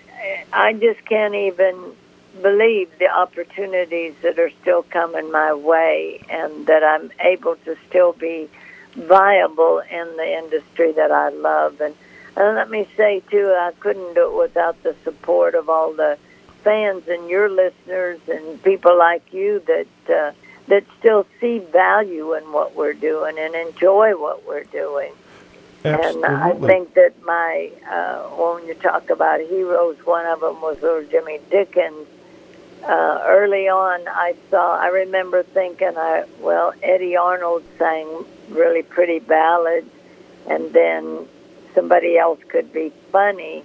I 0.53 0.73
just 0.75 1.05
can't 1.07 1.35
even 1.35 1.95
believe 2.43 2.91
the 2.99 3.09
opportunities 3.09 4.15
that 4.23 4.39
are 4.39 4.51
still 4.63 4.83
coming 4.83 5.31
my 5.31 5.55
way 5.55 6.21
and 6.29 6.67
that 6.67 6.83
I'm 6.83 7.13
able 7.21 7.57
to 7.65 7.77
still 7.89 8.13
be 8.13 8.49
viable 8.95 9.81
in 9.91 10.17
the 10.17 10.39
industry 10.39 10.93
that 10.93 11.13
I 11.13 11.29
love. 11.29 11.81
And, 11.81 11.95
and 12.37 12.57
let 12.57 12.71
me 12.71 12.89
say, 12.97 13.23
too, 13.31 13.55
I 13.57 13.73
couldn't 13.79 14.15
do 14.15 14.31
it 14.31 14.43
without 14.43 14.83
the 14.83 14.97
support 15.05 15.55
of 15.55 15.69
all 15.69 15.93
the 15.93 16.19
fans 16.65 17.07
and 17.07 17.29
your 17.29 17.49
listeners 17.49 18.19
and 18.29 18.63
people 18.63 18.99
like 18.99 19.33
you 19.33 19.63
that 19.67 20.15
uh, 20.15 20.33
that 20.69 20.85
still 20.99 21.27
see 21.41 21.59
value 21.59 22.35
in 22.35 22.51
what 22.51 22.75
we're 22.75 22.95
doing 22.95 23.39
and 23.39 23.55
enjoy 23.55 24.13
what 24.13 24.47
we're 24.47 24.65
doing. 24.65 25.13
And 25.85 26.25
I 26.25 26.53
think 26.55 26.95
that 26.95 27.13
my 27.25 27.71
uh, 27.87 28.23
when 28.31 28.67
you 28.67 28.73
talk 28.73 29.11
about 29.11 29.41
heroes, 29.41 29.99
one 30.07 30.25
of 30.25 30.41
them 30.41 30.63
was 30.63 30.81
little 30.81 31.05
Jimmy 31.05 31.41
Dickens. 31.51 32.09
Uh, 32.83 33.23
early 33.27 33.69
on, 33.69 34.01
I 34.09 34.35
saw. 34.51 34.79
I 34.79 34.89
remember 34.89 35.43
thinking, 35.43 35.93
I 35.97 36.25
well, 36.41 36.73
Eddy 36.83 37.17
Arnold 37.17 37.65
sang 37.79 38.25
really 38.49 38.83
pretty 38.83 39.19
ballads, 39.19 39.91
and 40.47 40.73
then 40.73 41.29
somebody 41.75 42.17
else 42.17 42.41
could 42.49 42.73
be 42.73 42.91
funny, 43.13 43.63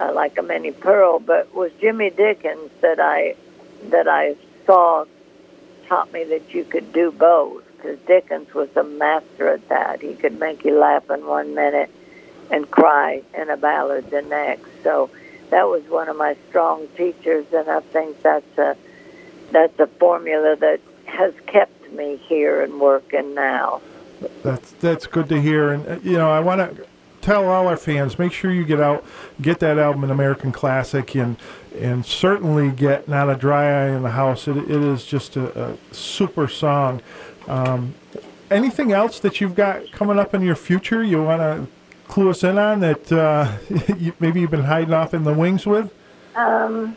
uh, 0.00 0.12
like 0.12 0.38
a 0.38 0.42
Minnie 0.42 0.72
Pearl. 0.72 1.18
But 1.18 1.54
was 1.54 1.70
Jimmy 1.80 2.10
Dickens 2.10 2.70
that 2.80 2.98
I 2.98 3.36
that 3.90 4.08
I 4.08 4.36
saw 4.66 5.04
taught 5.86 6.12
me 6.12 6.24
that 6.24 6.54
you 6.54 6.64
could 6.64 6.92
do 6.92 7.10
both 7.10 7.64
because 7.76 7.98
Dickens 8.06 8.52
was 8.54 8.68
a 8.76 8.84
master 8.84 9.48
at 9.48 9.68
that. 9.68 10.00
He 10.00 10.14
could 10.14 10.38
make 10.38 10.64
you 10.64 10.78
laugh 10.78 11.10
in 11.10 11.26
one 11.26 11.54
minute 11.54 11.90
and 12.50 12.70
cry 12.70 13.22
in 13.36 13.50
a 13.50 13.56
ballad 13.56 14.10
the 14.10 14.22
next. 14.22 14.68
So 14.82 15.10
that 15.50 15.68
was 15.68 15.82
one 15.84 16.08
of 16.08 16.16
my 16.16 16.36
strong 16.48 16.88
teachers, 16.96 17.46
and 17.52 17.68
I 17.68 17.80
think 17.80 18.22
that's 18.22 18.58
a 18.58 18.76
that's 19.50 19.78
a 19.80 19.86
formula 19.86 20.56
that 20.56 20.80
has 21.06 21.34
kept 21.46 21.90
me 21.92 22.16
here 22.16 22.62
and 22.62 22.80
working 22.80 23.34
now. 23.34 23.80
That's 24.42 24.70
that's 24.72 25.06
good 25.06 25.28
to 25.30 25.40
hear, 25.40 25.70
and 25.70 25.88
uh, 25.88 25.98
you 26.02 26.16
know 26.16 26.30
I 26.30 26.40
want 26.40 26.76
to 26.76 26.86
tell 27.20 27.48
all 27.48 27.68
our 27.68 27.76
fans 27.76 28.18
make 28.18 28.32
sure 28.32 28.50
you 28.50 28.64
get 28.64 28.80
out, 28.80 29.04
get 29.40 29.60
that 29.60 29.78
album, 29.78 30.04
an 30.04 30.10
American 30.10 30.52
classic, 30.52 31.14
and 31.14 31.36
and 31.78 32.04
certainly 32.04 32.70
get 32.70 33.08
not 33.08 33.30
a 33.30 33.36
dry 33.36 33.84
eye 33.84 33.90
in 33.90 34.02
the 34.02 34.10
house. 34.10 34.48
It, 34.48 34.56
it 34.56 34.70
is 34.70 35.04
just 35.04 35.36
a, 35.36 35.72
a 35.72 35.94
super 35.94 36.48
song. 36.48 37.00
Um, 37.46 37.94
anything 38.50 38.92
else 38.92 39.20
that 39.20 39.40
you've 39.40 39.54
got 39.54 39.90
coming 39.92 40.18
up 40.18 40.34
in 40.34 40.42
your 40.42 40.56
future 40.56 41.02
you 41.02 41.22
want 41.22 41.40
to 41.40 41.66
clue 42.08 42.30
us 42.30 42.42
in 42.42 42.58
on 42.58 42.80
that 42.80 43.12
uh, 43.12 43.50
you, 43.98 44.12
maybe 44.18 44.40
you've 44.40 44.50
been 44.50 44.64
hiding 44.64 44.92
off 44.92 45.14
in 45.14 45.24
the 45.24 45.32
wings 45.32 45.64
with? 45.64 45.92
Um, 46.34 46.96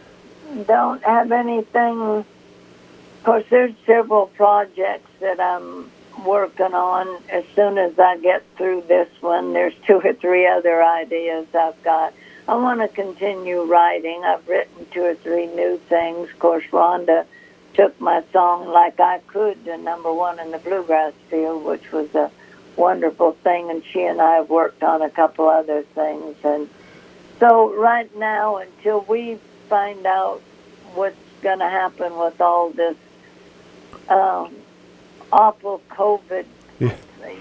don't 0.66 1.04
have 1.04 1.32
anything. 1.32 2.02
Of 2.02 2.26
course, 3.24 3.46
there's 3.50 3.74
several 3.86 4.28
projects 4.28 5.10
that 5.20 5.40
I'm 5.40 5.90
working 6.26 6.74
on. 6.74 7.22
As 7.30 7.44
soon 7.56 7.78
as 7.78 7.98
I 8.00 8.18
get 8.18 8.44
through 8.58 8.84
this 8.88 9.10
one, 9.22 9.54
there's 9.54 9.74
two 9.86 10.02
or 10.04 10.14
three 10.14 10.48
other 10.48 10.84
ideas 10.84 11.48
I've 11.54 11.82
got. 11.84 12.14
I 12.48 12.56
want 12.56 12.82
to 12.82 12.88
continue 12.88 13.64
writing. 13.64 14.24
I've 14.26 14.48
written 14.48 14.86
two 14.92 15.04
or 15.04 15.16
three 15.16 15.48
new 15.48 15.80
things. 15.90 16.30
Of 16.30 16.40
course, 16.40 16.64
Rhonda 16.72 17.26
took 17.74 18.00
my 18.00 18.24
song 18.32 18.68
Like 18.68 19.00
I 19.00 19.20
Could 19.28 19.64
to 19.66 19.78
number 19.78 20.12
one 20.12 20.40
in 20.40 20.52
the 20.52 20.58
bluegrass 20.58 21.14
field, 21.30 21.64
which 21.64 21.92
was 21.92 22.14
a 22.16 22.32
wonderful 22.76 23.34
thing. 23.44 23.70
And 23.70 23.84
she 23.86 24.04
and 24.04 24.22
I 24.22 24.36
have 24.36 24.50
worked 24.50 24.84
on 24.84 25.02
a 25.02 25.10
couple 25.10 25.48
other 25.48 25.84
things. 25.96 26.36
And 26.44 26.70
so 27.40 27.74
right 27.74 28.14
now, 28.18 28.58
until 28.58 29.02
we 29.02 29.40
find 29.70 30.06
out 30.06 30.42
what's 30.96 31.16
going 31.42 31.60
to 31.60 31.70
happen 31.70 32.18
with 32.18 32.40
all 32.42 32.70
this 32.70 32.98
um, 34.10 34.54
awful 35.34 35.82
COVID, 35.90 36.46
Yeah. 36.80 36.92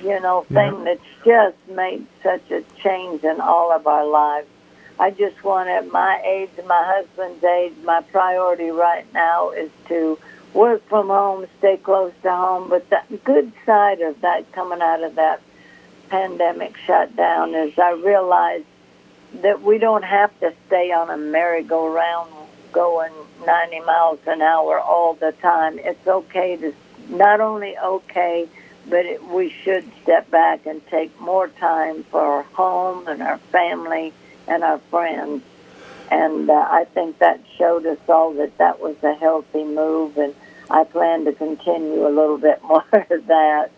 you 0.03 0.21
know, 0.21 0.45
thing 0.49 0.85
that's 0.85 1.01
just 1.25 1.57
made 1.69 2.07
such 2.23 2.51
a 2.51 2.63
change 2.83 3.23
in 3.23 3.41
all 3.41 3.71
of 3.71 3.87
our 3.87 4.07
lives. 4.07 4.49
I 4.99 5.11
just 5.11 5.43
want 5.45 5.69
at 5.69 5.91
my 5.91 6.21
age, 6.25 6.51
my 6.67 6.83
husband's 6.85 7.45
age, 7.45 7.75
my 7.85 8.03
priority 8.03 8.71
right 8.71 9.07
now 9.13 9.51
is 9.51 9.71
to 9.89 10.19
work 10.55 10.87
from 10.89 11.09
home, 11.09 11.47
stay 11.59 11.77
close 11.77 12.13
to 12.23 12.31
home. 12.31 12.69
But 12.69 12.89
the 12.91 13.03
good 13.25 13.53
side 13.67 14.01
of 14.01 14.21
that 14.23 14.51
coming 14.53 14.81
out 14.81 15.03
of 15.03 15.17
that 15.17 15.41
pandemic 16.09 16.77
shutdown 16.87 17.55
is 17.55 17.79
I 17.79 17.93
realized 17.93 18.65
that 19.41 19.63
we 19.63 19.79
don't 19.79 20.05
have 20.05 20.39
to 20.41 20.53
stay 20.67 20.93
on 20.93 21.11
a 21.11 21.17
merry-go-round 21.17 22.31
going 22.71 23.13
90 23.47 23.81
miles 23.81 24.19
an 24.27 24.43
hour 24.43 24.79
all 24.79 25.15
the 25.15 25.33
time. 25.33 25.79
It's 25.79 26.07
okay 26.07 26.57
to 26.57 26.75
not 27.09 27.41
only 27.41 27.77
okay, 27.79 28.49
but 28.89 29.07
it, 29.07 29.25
we 29.25 29.51
should 29.51 29.91
step 30.03 30.31
back 30.31 30.67
and 30.67 30.85
take 30.89 31.19
more 31.21 31.49
time 31.49 32.05
for 32.05 32.21
our 32.21 32.43
home 32.43 33.07
and 33.07 33.23
our 33.23 33.39
family 33.39 34.13
and 34.49 34.65
our 34.65 34.79
friends. 34.91 35.43
And 36.11 36.51
uh, 36.51 36.53
I 36.53 36.85
think 36.93 37.19
that 37.21 37.41
showed 37.57 37.87
us 37.87 37.99
all 38.09 38.35
that 38.35 38.59
that 38.59 38.81
was 38.81 38.97
a 39.03 39.15
healthy 39.15 39.65
move, 39.65 40.19
and 40.19 40.35
I 40.69 40.85
plan 40.85 41.25
to 41.25 41.33
continue 41.33 42.07
a 42.07 42.11
little 42.11 42.39
bit 42.39 42.63
more 42.65 42.85
of 42.93 43.27
that. 43.27 43.71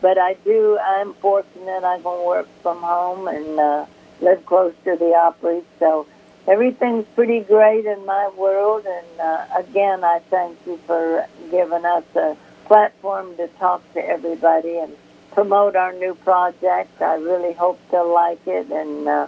But 0.00 0.18
I 0.18 0.34
do, 0.44 0.78
I'm 0.78 1.14
fortunate 1.14 1.84
I 1.84 2.00
can 2.00 2.26
work 2.26 2.48
from 2.62 2.80
home 2.80 3.28
and 3.28 3.58
uh, 3.58 3.86
live 4.20 4.44
close 4.46 4.74
to 4.84 4.96
the 4.96 5.14
Opry, 5.14 5.62
so 5.78 6.06
everything's 6.46 7.06
pretty 7.14 7.40
great 7.40 7.84
in 7.86 8.06
my 8.06 8.30
world. 8.36 8.86
And 8.86 9.20
uh, 9.20 9.46
again, 9.58 10.04
I 10.04 10.20
thank 10.30 10.58
you 10.66 10.78
for 10.86 11.26
giving 11.50 11.84
us 11.84 12.04
a 12.14 12.36
platform 12.70 13.36
to 13.36 13.48
talk 13.58 13.82
to 13.94 13.98
everybody 13.98 14.78
and 14.78 14.96
promote 15.32 15.74
our 15.74 15.92
new 15.92 16.14
project. 16.14 17.02
I 17.02 17.14
really 17.14 17.52
hope 17.52 17.80
they'll 17.90 18.14
like 18.14 18.46
it 18.46 18.70
and 18.70 19.08
uh, 19.08 19.26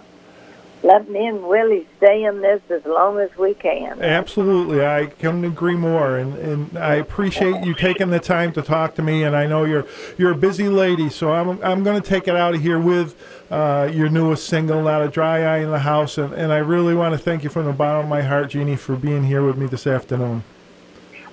let 0.81 1.09
me 1.09 1.27
and 1.27 1.43
Willie 1.43 1.85
stay 1.97 2.23
in 2.23 2.41
this 2.41 2.61
as 2.69 2.85
long 2.85 3.19
as 3.19 3.35
we 3.37 3.53
can. 3.53 4.01
Absolutely, 4.01 4.85
I 4.85 5.07
couldn't 5.07 5.43
agree 5.43 5.75
more, 5.75 6.17
and, 6.17 6.37
and 6.37 6.77
I 6.77 6.95
appreciate 6.95 7.65
you 7.65 7.73
taking 7.73 8.11
the 8.11 8.19
time 8.19 8.53
to 8.53 8.61
talk 8.61 8.95
to 8.95 9.01
me. 9.01 9.23
And 9.23 9.35
I 9.35 9.45
know 9.45 9.63
you're 9.63 9.85
you're 10.17 10.31
a 10.31 10.37
busy 10.37 10.67
lady, 10.67 11.09
so 11.09 11.31
I'm 11.31 11.61
I'm 11.63 11.83
going 11.83 12.01
to 12.01 12.07
take 12.07 12.27
it 12.27 12.35
out 12.35 12.53
of 12.53 12.61
here 12.61 12.79
with 12.79 13.15
uh, 13.49 13.89
your 13.93 14.09
newest 14.09 14.47
single, 14.47 14.81
"Not 14.83 15.01
a 15.01 15.07
Dry 15.07 15.43
Eye 15.43 15.59
in 15.59 15.71
the 15.71 15.79
House," 15.79 16.17
and, 16.17 16.33
and 16.33 16.51
I 16.51 16.57
really 16.57 16.95
want 16.95 17.13
to 17.13 17.17
thank 17.17 17.45
you 17.45 17.49
from 17.49 17.65
the 17.65 17.71
bottom 17.71 18.03
of 18.03 18.09
my 18.09 18.21
heart, 18.21 18.49
Jeannie, 18.49 18.75
for 18.75 18.97
being 18.97 19.23
here 19.23 19.45
with 19.45 19.57
me 19.57 19.67
this 19.67 19.87
afternoon. 19.87 20.43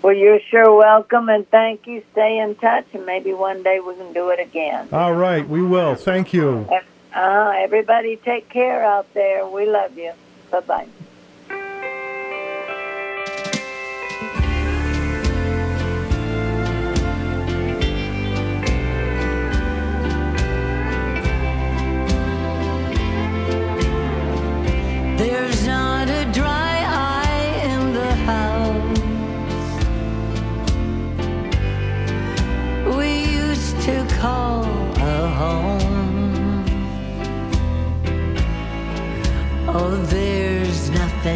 Well, 0.02 0.14
you're 0.14 0.40
sure 0.50 0.74
welcome, 0.74 1.28
and 1.28 1.48
thank 1.50 1.86
you. 1.86 2.02
Stay 2.12 2.38
in 2.38 2.54
touch, 2.54 2.86
and 2.94 3.04
maybe 3.04 3.34
one 3.34 3.62
day 3.62 3.80
we 3.80 3.94
can 3.96 4.12
do 4.14 4.30
it 4.30 4.40
again. 4.40 4.88
All 4.92 5.12
right, 5.12 5.46
we 5.46 5.62
will. 5.62 5.94
Thank 5.94 6.32
you. 6.32 6.68
Uh, 7.14 7.52
everybody 7.56 8.16
take 8.16 8.48
care 8.48 8.82
out 8.84 9.12
there. 9.14 9.46
We 9.46 9.66
love 9.66 9.98
you. 9.98 10.12
Bye 10.50 10.60
bye. 10.60 10.86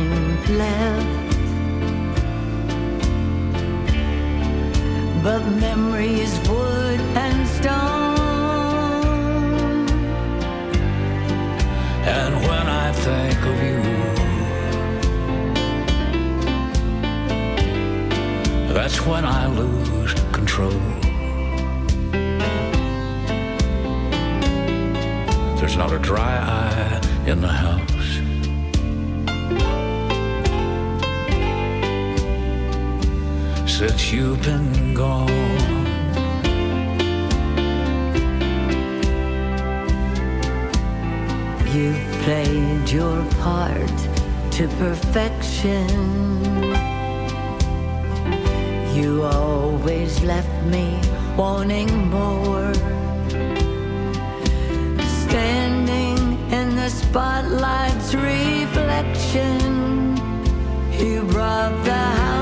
Nothing 0.00 0.58
left 0.58 1.24
but 5.22 5.40
memories, 5.58 6.38
you've 34.14 34.40
been 34.42 34.94
gone. 34.94 35.28
You 41.74 41.90
played 42.22 42.88
your 42.90 43.24
part 43.42 43.98
to 44.52 44.68
perfection. 44.78 45.88
You 48.94 49.24
always 49.24 50.22
left 50.22 50.62
me 50.66 51.00
wanting 51.36 51.90
more. 52.08 52.72
Standing 55.24 56.20
in 56.52 56.76
the 56.76 56.88
spotlight's 56.88 58.14
reflection, 58.14 59.58
you 61.00 61.22
brought 61.32 61.74
the 61.84 62.33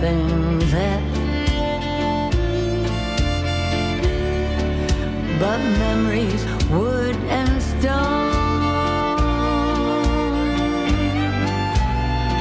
nothing 0.00 0.60
left 0.70 1.14
but 5.40 5.58
memories, 5.58 6.44
wood 6.70 7.16
and 7.28 7.62
stone. 7.62 8.30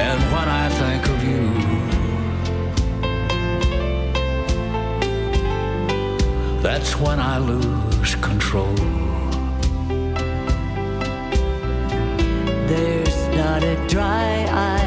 And 0.08 0.20
when 0.32 0.48
I 0.48 0.70
think 0.80 1.10
of 1.14 1.24
you, 1.24 1.46
that's 6.62 6.96
when 7.00 7.20
I 7.20 7.40
lose 7.40 8.16
control. 8.16 8.76
There's 12.68 13.20
not 13.36 13.64
a 13.64 13.76
dry 13.88 14.46
eye 14.52 14.87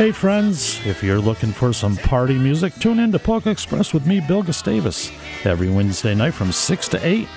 Hey 0.00 0.12
friends, 0.12 0.80
if 0.86 1.02
you're 1.02 1.20
looking 1.20 1.52
for 1.52 1.74
some 1.74 1.94
party 1.94 2.38
music, 2.38 2.72
tune 2.76 3.00
in 3.00 3.12
to 3.12 3.18
Polka 3.18 3.50
Express 3.50 3.92
with 3.92 4.06
me, 4.06 4.22
Bill 4.26 4.42
Gustavus, 4.42 5.12
every 5.44 5.68
Wednesday 5.68 6.14
night 6.14 6.32
from 6.32 6.52
6 6.52 6.88
to 6.88 7.06
8 7.06 7.28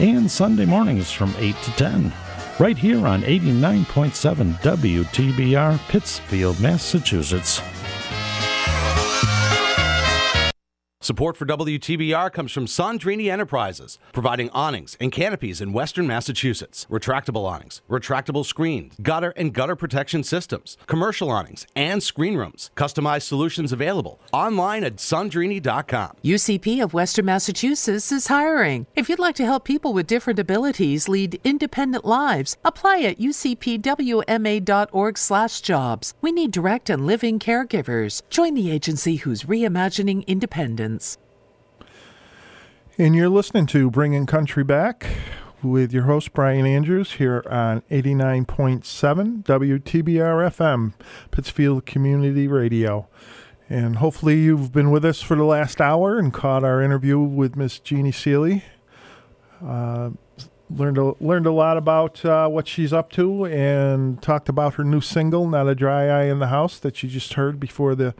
and 0.00 0.30
Sunday 0.30 0.64
mornings 0.64 1.12
from 1.12 1.34
8 1.36 1.54
to 1.54 1.70
10, 1.72 2.10
right 2.58 2.78
here 2.78 3.06
on 3.06 3.20
89.7 3.24 4.54
WTBR, 4.62 5.78
Pittsfield, 5.90 6.58
Massachusetts. 6.60 7.60
Support 11.08 11.38
for 11.38 11.46
WTBR 11.46 12.30
comes 12.34 12.52
from 12.52 12.66
Sandrini 12.66 13.32
Enterprises, 13.32 13.98
providing 14.12 14.50
awnings 14.50 14.94
and 15.00 15.10
canopies 15.10 15.62
in 15.62 15.72
western 15.72 16.06
Massachusetts. 16.06 16.86
Retractable 16.90 17.50
awnings, 17.50 17.80
retractable 17.88 18.44
screens, 18.44 18.94
gutter 19.00 19.32
and 19.34 19.54
gutter 19.54 19.74
protection 19.74 20.22
systems, 20.22 20.76
commercial 20.86 21.30
awnings, 21.30 21.66
and 21.74 22.02
screen 22.02 22.36
rooms. 22.36 22.70
Customized 22.76 23.22
solutions 23.22 23.72
available 23.72 24.20
online 24.34 24.84
at 24.84 24.96
sandrini.com. 24.96 26.10
UCP 26.22 26.82
of 26.82 26.92
Western 26.92 27.24
Massachusetts 27.24 28.12
is 28.12 28.26
hiring. 28.26 28.86
If 28.94 29.08
you'd 29.08 29.18
like 29.18 29.36
to 29.36 29.46
help 29.46 29.64
people 29.64 29.94
with 29.94 30.06
different 30.06 30.38
abilities 30.38 31.08
lead 31.08 31.40
independent 31.42 32.04
lives, 32.04 32.58
apply 32.66 33.00
at 33.04 33.18
ucpwma.org/jobs. 33.18 36.14
We 36.20 36.32
need 36.32 36.50
direct 36.50 36.90
and 36.90 37.06
living 37.06 37.38
caregivers. 37.38 38.20
Join 38.28 38.52
the 38.52 38.70
agency 38.70 39.16
who's 39.16 39.44
reimagining 39.44 40.26
independence. 40.26 40.97
And 42.96 43.14
you're 43.14 43.28
listening 43.28 43.66
to 43.66 43.90
Bringing 43.90 44.26
Country 44.26 44.64
Back 44.64 45.06
with 45.62 45.92
your 45.92 46.04
host, 46.04 46.32
Brian 46.32 46.66
Andrews, 46.66 47.12
here 47.12 47.44
on 47.48 47.82
89.7 47.90 49.44
WTBR 49.44 50.50
FM, 50.50 50.94
Pittsfield 51.30 51.86
Community 51.86 52.48
Radio. 52.48 53.06
And 53.68 53.96
hopefully, 53.96 54.40
you've 54.40 54.72
been 54.72 54.90
with 54.90 55.04
us 55.04 55.22
for 55.22 55.36
the 55.36 55.44
last 55.44 55.80
hour 55.80 56.18
and 56.18 56.32
caught 56.32 56.64
our 56.64 56.82
interview 56.82 57.20
with 57.20 57.54
Miss 57.54 57.78
Jeannie 57.78 58.10
Seely. 58.12 58.64
Uh, 59.64 60.10
learned 60.70 60.98
a, 60.98 61.14
learned 61.20 61.46
a 61.46 61.52
lot 61.52 61.76
about 61.76 62.24
uh, 62.24 62.48
what 62.48 62.66
she's 62.66 62.92
up 62.92 63.10
to 63.12 63.44
and 63.46 64.20
talked 64.22 64.48
about 64.48 64.74
her 64.74 64.84
new 64.84 65.00
single, 65.00 65.46
"Not 65.48 65.68
a 65.68 65.74
Dry 65.74 66.08
Eye 66.08 66.24
in 66.24 66.38
the 66.38 66.48
House," 66.48 66.78
that 66.78 67.02
you 67.02 67.08
just 67.08 67.34
heard 67.34 67.60
before 67.60 67.94
the 67.94 68.14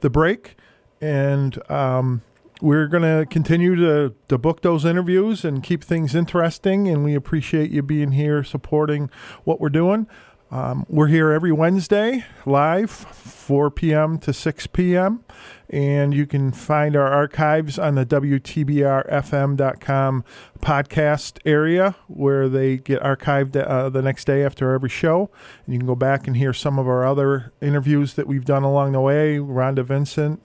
the 0.00 0.10
break. 0.10 0.56
And 1.02 1.70
um, 1.70 2.22
we're 2.62 2.86
going 2.86 3.02
to 3.02 3.26
continue 3.26 3.74
to, 3.74 4.14
to 4.28 4.38
book 4.38 4.62
those 4.62 4.84
interviews 4.84 5.44
and 5.44 5.62
keep 5.62 5.82
things 5.82 6.14
interesting. 6.14 6.88
And 6.88 7.04
we 7.04 7.14
appreciate 7.14 7.72
you 7.72 7.82
being 7.82 8.12
here 8.12 8.44
supporting 8.44 9.10
what 9.44 9.60
we're 9.60 9.68
doing. 9.68 10.06
Um, 10.52 10.86
we're 10.88 11.08
here 11.08 11.32
every 11.32 11.50
Wednesday 11.50 12.24
live, 12.44 12.90
4 12.90 13.70
p.m. 13.70 14.18
to 14.18 14.34
6 14.34 14.66
p.m. 14.68 15.24
And 15.70 16.12
you 16.12 16.26
can 16.26 16.52
find 16.52 16.94
our 16.94 17.08
archives 17.08 17.78
on 17.78 17.94
the 17.94 18.04
WTBRFM.com 18.04 20.24
podcast 20.60 21.38
area 21.46 21.96
where 22.06 22.50
they 22.50 22.76
get 22.76 23.00
archived 23.00 23.56
uh, 23.56 23.88
the 23.88 24.02
next 24.02 24.26
day 24.26 24.44
after 24.44 24.74
every 24.74 24.90
show. 24.90 25.30
And 25.64 25.72
you 25.72 25.80
can 25.80 25.86
go 25.86 25.96
back 25.96 26.26
and 26.26 26.36
hear 26.36 26.52
some 26.52 26.78
of 26.78 26.86
our 26.86 27.06
other 27.06 27.54
interviews 27.62 28.12
that 28.14 28.26
we've 28.26 28.44
done 28.44 28.62
along 28.62 28.92
the 28.92 29.00
way 29.00 29.38
Rhonda 29.38 29.86
Vincent, 29.86 30.42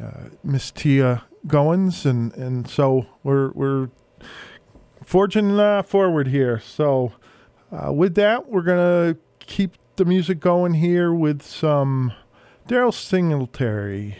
uh, 0.00 0.28
Miss 0.44 0.70
Tia 0.70 1.24
Goins, 1.46 2.06
and 2.06 2.32
and 2.34 2.68
so 2.68 3.06
we're 3.22 3.50
we're 3.52 3.88
forging 5.04 5.58
uh, 5.58 5.82
forward 5.82 6.28
here. 6.28 6.60
So 6.60 7.12
uh, 7.70 7.92
with 7.92 8.14
that, 8.14 8.48
we're 8.48 8.62
gonna 8.62 9.16
keep 9.40 9.76
the 9.96 10.04
music 10.04 10.40
going 10.40 10.74
here 10.74 11.12
with 11.12 11.42
some 11.42 12.12
Daryle 12.68 12.94
Singletary. 12.94 14.16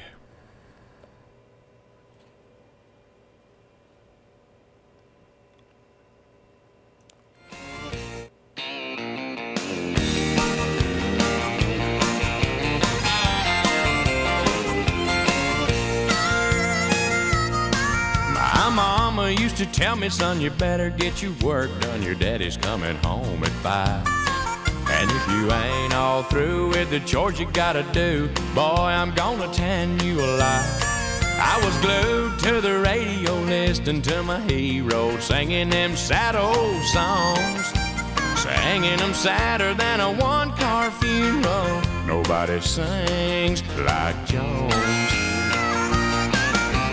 Used 19.35 19.57
to 19.59 19.67
tell 19.67 19.97
me, 19.97 20.09
son, 20.09 20.41
you 20.41 20.51
better 20.51 20.91
get 20.91 21.23
your 21.23 21.33
work 21.43 21.71
done. 21.81 22.03
Your 22.03 22.15
daddy's 22.15 22.57
coming 22.57 22.97
home 22.97 23.43
at 23.45 23.51
five. 23.63 24.07
And 24.91 25.11
if 25.11 25.29
you 25.31 25.53
ain't 25.53 25.95
all 25.95 26.23
through 26.25 26.71
with 26.71 26.91
the 26.91 27.01
chores 27.01 27.39
you 27.39 27.47
gotta 27.53 27.85
do, 27.93 28.29
boy, 28.55 28.63
I'm 28.63 29.15
gonna 29.15 29.53
tan 29.53 29.99
you 30.01 30.21
alive. 30.21 30.83
I 31.39 31.61
was 31.65 31.77
glued 31.79 32.39
to 32.41 32.61
the 32.61 32.81
radio 32.81 33.33
listening 33.41 34.03
to 34.03 34.23
my 34.23 34.41
hero 34.41 35.17
singing 35.19 35.71
them 35.71 35.97
sad 35.97 36.37
old 36.37 36.83
songs. 36.85 37.67
Singing 38.43 38.99
them 38.99 39.15
sadder 39.15 39.73
than 39.75 40.01
a 40.01 40.13
one 40.13 40.51
car 40.57 40.91
funeral. 40.91 41.81
Nobody 42.07 42.61
sings 42.61 43.63
like 43.79 44.27
Jones. 44.27 44.75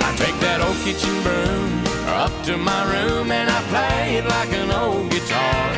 I 0.01 0.15
take 0.17 0.39
that 0.41 0.61
old 0.61 0.77
kitchen 0.85 1.23
broom 1.23 1.88
up 2.07 2.31
to 2.45 2.57
my 2.57 2.81
room 2.93 3.31
and 3.31 3.49
I 3.49 3.61
play 3.69 4.17
it 4.17 4.25
like 4.25 4.51
an 4.53 4.71
old 4.71 5.09
guitar. 5.11 5.69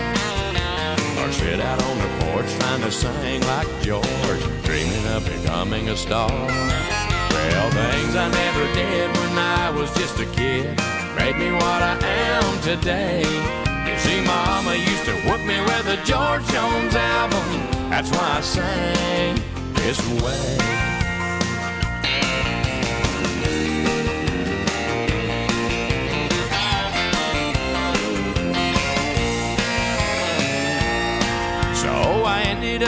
Or 1.19 1.31
sit 1.31 1.59
out 1.59 1.81
on 1.83 1.97
the 1.97 2.25
porch 2.25 2.49
trying 2.59 2.81
to 2.81 2.91
sing 2.91 3.41
like 3.41 3.67
George, 3.81 4.43
dreaming 4.63 5.05
of 5.07 5.25
becoming 5.25 5.89
a 5.89 5.97
star. 5.97 6.29
Well, 6.29 7.71
things 7.71 8.15
I 8.15 8.29
never 8.29 8.73
did 8.73 9.17
when 9.17 9.37
I 9.37 9.69
was 9.71 9.93
just 9.95 10.19
a 10.19 10.25
kid 10.25 10.77
made 11.15 11.37
me 11.37 11.51
what 11.51 11.81
I 11.81 11.97
am 12.01 12.61
today. 12.61 13.21
You 13.87 13.97
see, 13.99 14.21
Mama 14.25 14.75
used 14.75 15.05
to 15.05 15.15
whoop 15.25 15.41
me 15.45 15.59
with 15.61 15.87
a 15.87 15.97
George 16.05 16.45
Jones 16.47 16.95
album. 16.95 17.89
That's 17.89 18.09
why 18.11 18.37
I 18.37 18.41
sang 18.41 19.41
this 19.73 19.99
way. 20.21 20.80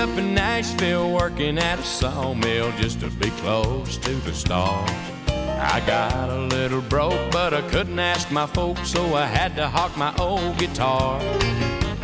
up 0.03 0.17
in 0.17 0.33
Nashville 0.33 1.13
working 1.13 1.57
at 1.57 1.79
a 1.79 1.83
sawmill 1.83 2.73
just 2.73 2.99
to 2.99 3.09
be 3.11 3.29
close 3.41 3.95
to 3.95 4.11
the 4.27 4.33
stars. 4.33 4.89
I 5.29 5.81
got 5.87 6.29
a 6.29 6.39
little 6.39 6.81
broke, 6.81 7.31
but 7.31 7.53
I 7.53 7.61
couldn't 7.69 7.97
ask 7.99 8.29
my 8.29 8.45
folks, 8.45 8.89
so 8.89 9.15
I 9.15 9.25
had 9.25 9.55
to 9.55 9.69
hawk 9.69 9.95
my 9.95 10.13
old 10.17 10.57
guitar. 10.57 11.21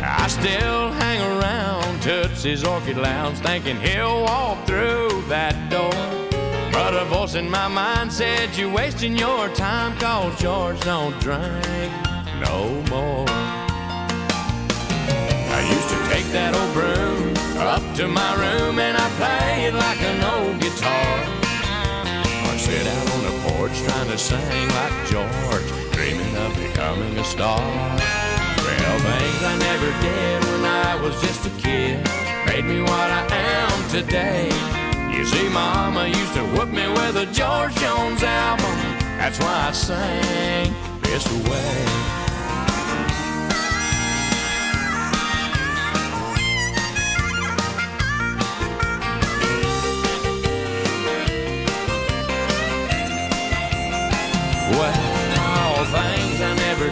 I 0.00 0.28
still 0.28 0.90
hang 0.92 1.20
around 1.20 2.00
Tootsie's 2.00 2.64
Orchid 2.64 2.96
Lounge, 2.96 3.36
thinking 3.40 3.78
he'll 3.78 4.22
walk 4.22 4.66
through 4.66 5.22
that 5.28 5.54
door. 5.68 5.92
But 6.72 6.94
a 6.94 7.04
voice 7.04 7.34
in 7.34 7.50
my 7.50 7.68
mind 7.68 8.10
said, 8.10 8.56
You're 8.56 8.72
wasting 8.72 9.14
your 9.14 9.50
time, 9.50 9.94
call 9.98 10.30
George, 10.36 10.80
don't 10.80 11.18
drink 11.20 11.92
no 12.40 12.82
more. 12.88 13.26
I 15.52 15.60
used 15.68 15.88
to 15.90 16.14
take 16.14 16.32
that 16.32 16.54
old 16.54 16.72
broom 16.72 17.39
up 17.60 17.82
to 17.96 18.08
my 18.08 18.34
room 18.34 18.78
and 18.78 18.96
I 18.96 19.08
play 19.20 19.66
it 19.66 19.74
like 19.74 20.00
an 20.00 20.20
old 20.32 20.60
guitar. 20.60 21.12
I 22.48 22.56
sit 22.56 22.86
out 22.86 23.06
on 23.14 23.22
the 23.22 23.34
porch 23.48 23.76
trying 23.82 24.08
to 24.10 24.18
sing 24.18 24.68
like 24.80 24.94
George, 25.08 25.68
dreaming 25.92 26.34
of 26.36 26.56
becoming 26.56 27.16
a 27.18 27.24
star. 27.24 27.60
Well, 27.60 28.98
things 28.98 29.42
I 29.44 29.56
never 29.58 29.90
did 30.00 30.44
when 30.50 30.64
I 30.64 30.98
was 31.02 31.20
just 31.20 31.46
a 31.46 31.50
kid 31.60 32.04
made 32.46 32.64
me 32.64 32.80
what 32.80 33.10
I 33.20 33.26
am 33.30 33.90
today. 33.90 34.48
You 35.16 35.24
see, 35.26 35.48
Mama 35.50 36.08
used 36.08 36.34
to 36.34 36.44
whoop 36.56 36.70
me 36.70 36.88
with 36.88 37.16
a 37.16 37.26
George 37.26 37.74
Jones 37.76 38.22
album. 38.22 38.76
That's 39.18 39.38
why 39.38 39.68
I 39.68 39.72
sang 39.72 40.74
this 41.02 41.26
way. 41.48 42.09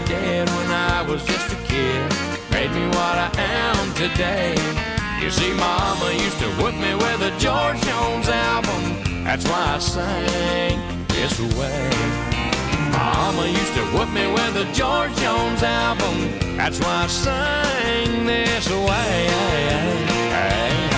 did 0.08 0.48
when 0.48 0.70
I 0.70 1.04
was 1.06 1.22
just 1.22 1.52
a 1.52 1.56
kid 1.68 2.00
made 2.50 2.72
me 2.72 2.86
what 2.96 3.16
I 3.28 3.30
am 3.36 3.92
today. 3.92 4.54
You 5.20 5.30
see, 5.30 5.52
Mama 5.52 6.10
used 6.12 6.38
to 6.38 6.48
whip 6.60 6.74
me 6.74 6.94
with 6.94 7.20
a 7.30 7.32
George 7.38 7.78
Jones 7.82 8.28
album. 8.28 8.82
That's 9.24 9.44
why 9.44 9.76
I 9.76 9.78
sang 9.78 10.78
this 11.08 11.38
way. 11.58 11.90
Mama 12.90 13.46
used 13.48 13.74
to 13.74 13.84
whip 13.94 14.08
me 14.08 14.26
with 14.32 14.64
a 14.64 14.66
George 14.72 15.14
Jones 15.16 15.62
album. 15.62 16.16
That's 16.56 16.80
why 16.80 17.04
I 17.04 17.06
sang 17.06 18.24
this 18.24 18.66
way. 18.70 19.18
Hey, 19.28 19.68
hey, 20.08 20.88
hey. 20.88 20.97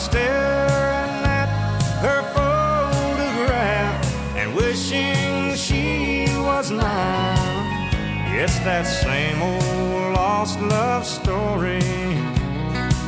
staring 0.00 1.24
at 1.40 1.48
her 2.00 2.22
photograph 2.32 4.00
and 4.34 4.54
wishing 4.54 5.54
she 5.54 6.24
was 6.38 6.72
mine. 6.72 7.68
It's 8.32 8.58
that 8.60 8.84
same 8.84 9.42
old 9.42 10.14
lost 10.14 10.58
love 10.60 11.04
story. 11.04 11.82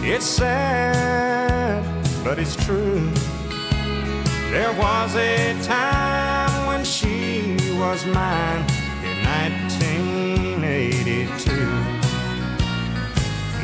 It's 0.04 0.26
sad, 0.26 1.82
but 2.22 2.38
it's 2.38 2.56
true. 2.66 3.10
There 4.50 4.72
was 4.72 5.16
a 5.16 5.54
time 5.62 6.66
when 6.66 6.84
she 6.84 7.56
was 7.78 8.04
mine 8.04 8.66
in 9.08 9.24
1982. 9.24 11.50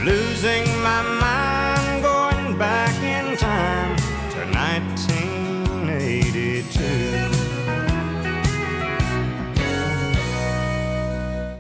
Losing 0.03 0.65
my 0.83 1.03
mind 1.21 1.48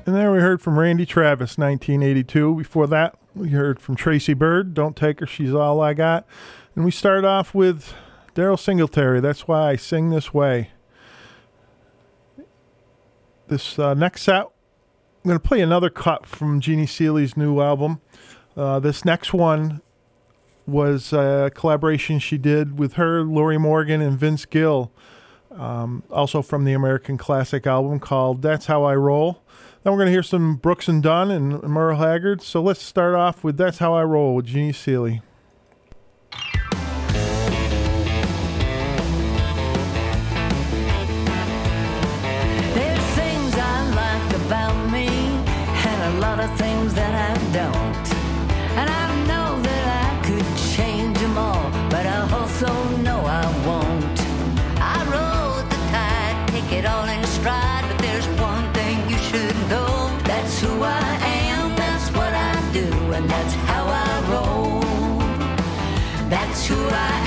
And 0.08 0.16
there 0.16 0.32
we 0.32 0.38
heard 0.38 0.62
from 0.62 0.78
Randy 0.78 1.04
Travis, 1.04 1.58
1982. 1.58 2.54
Before 2.54 2.86
that, 2.86 3.18
we 3.34 3.50
heard 3.50 3.78
from 3.78 3.94
Tracy 3.94 4.32
Byrd, 4.32 4.72
Don't 4.72 4.96
Take 4.96 5.20
Her, 5.20 5.26
She's 5.26 5.52
All 5.52 5.82
I 5.82 5.92
Got. 5.92 6.26
And 6.74 6.86
we 6.86 6.90
start 6.90 7.26
off 7.26 7.54
with 7.54 7.92
Daryle 8.34 8.58
Singletary, 8.58 9.20
That's 9.20 9.46
Why 9.46 9.72
I 9.72 9.76
Sing 9.76 10.08
This 10.08 10.32
Way. 10.32 10.70
This 13.48 13.78
uh, 13.78 13.92
next 13.92 14.22
set, 14.22 14.44
I'm 14.44 15.28
going 15.28 15.38
to 15.38 15.46
play 15.46 15.60
another 15.60 15.90
cut 15.90 16.24
from 16.24 16.58
Jeannie 16.58 16.86
Seely's 16.86 17.36
new 17.36 17.60
album. 17.60 18.00
Uh, 18.56 18.80
this 18.80 19.04
next 19.04 19.34
one 19.34 19.82
was 20.66 21.12
a 21.12 21.50
collaboration 21.54 22.18
she 22.18 22.38
did 22.38 22.78
with 22.78 22.94
her, 22.94 23.24
Lorrie 23.24 23.58
Morgan, 23.58 24.00
and 24.00 24.18
Vince 24.18 24.46
Gill, 24.46 24.90
um, 25.50 26.02
also 26.10 26.40
from 26.40 26.64
the 26.64 26.72
American 26.72 27.18
Classic 27.18 27.66
album 27.66 28.00
called 28.00 28.40
That's 28.40 28.64
How 28.64 28.84
I 28.84 28.94
Roll. 28.94 29.42
Then 29.82 29.92
we're 29.92 29.98
going 29.98 30.06
to 30.06 30.12
hear 30.12 30.22
some 30.22 30.56
Brooks 30.56 30.88
and 30.88 31.02
Dunn 31.02 31.30
and 31.30 31.62
Merle 31.62 31.98
Haggard. 31.98 32.42
So 32.42 32.60
let's 32.60 32.82
start 32.82 33.14
off 33.14 33.44
with 33.44 33.56
That's 33.56 33.78
How 33.78 33.94
I 33.94 34.04
Roll 34.04 34.34
with 34.34 34.46
Jeannie 34.46 34.72
Seely. 34.72 35.22
That's 66.28 66.66
who 66.66 66.76
I 66.76 67.17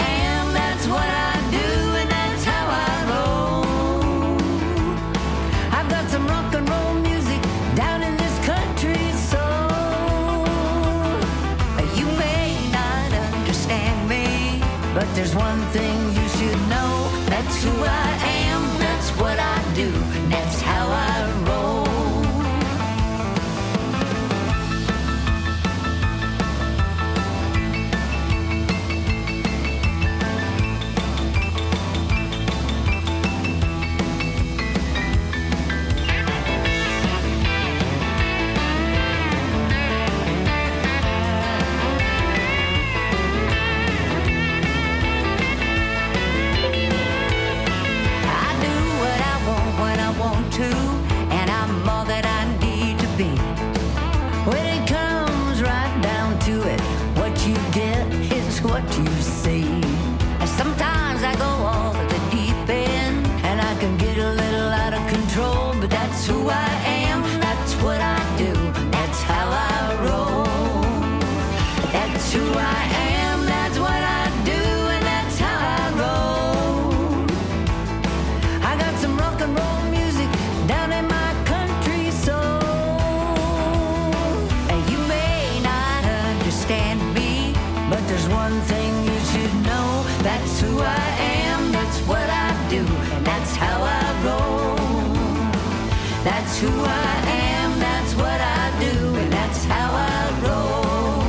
who 96.62 96.84
I 96.84 97.14
am, 97.28 97.80
that's 97.80 98.14
what 98.14 98.40
I 98.40 98.80
do, 98.80 99.16
and 99.16 99.34
that's 99.34 99.64
how 99.66 99.90
I 99.96 100.30
roll. 100.46 101.24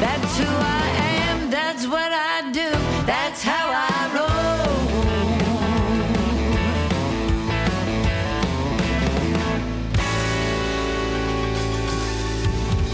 That's 0.00 0.38
who 0.38 0.46
I 0.48 0.86
am, 1.28 1.50
that's 1.50 1.86
what 1.86 2.12
I 2.12 2.50
do, 2.50 2.70
that's 3.04 3.42
how 3.42 3.68
I 3.70 4.08
roll. 4.16 4.32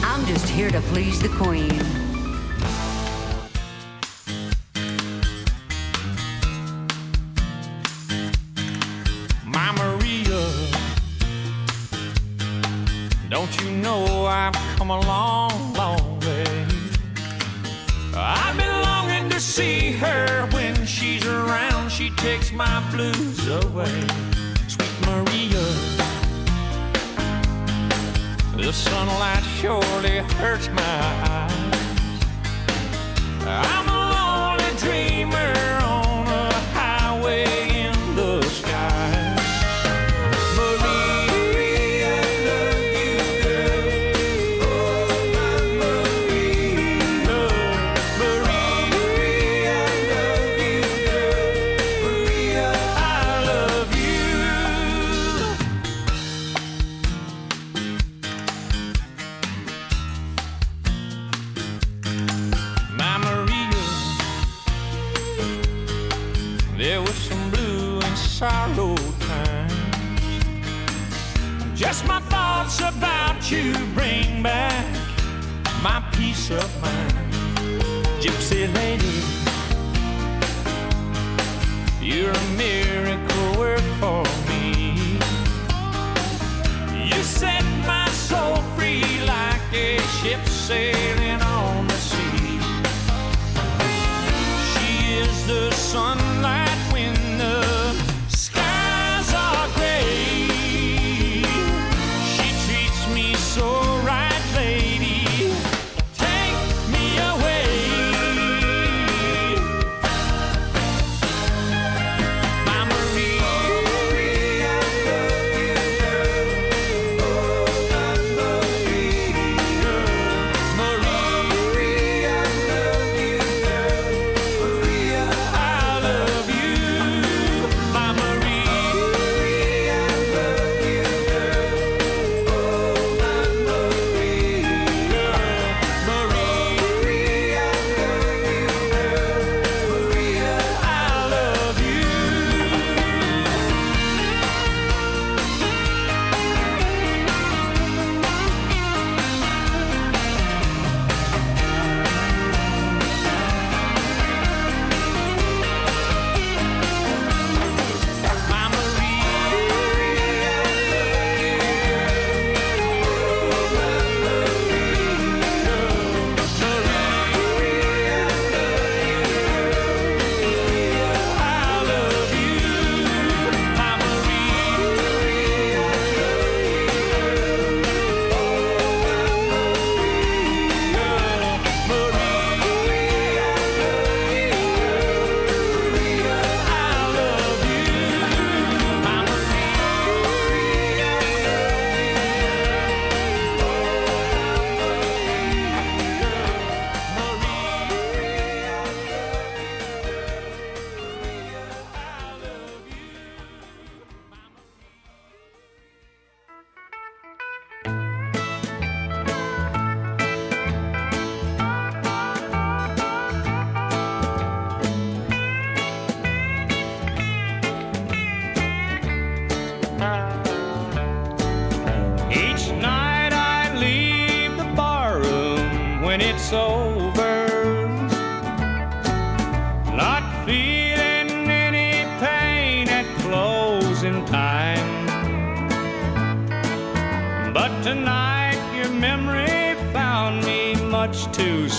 I'm 0.02 0.26
just 0.26 0.48
here 0.48 0.70
to 0.70 0.80
please 0.80 1.20
the 1.20 1.28
queen. 1.28 2.07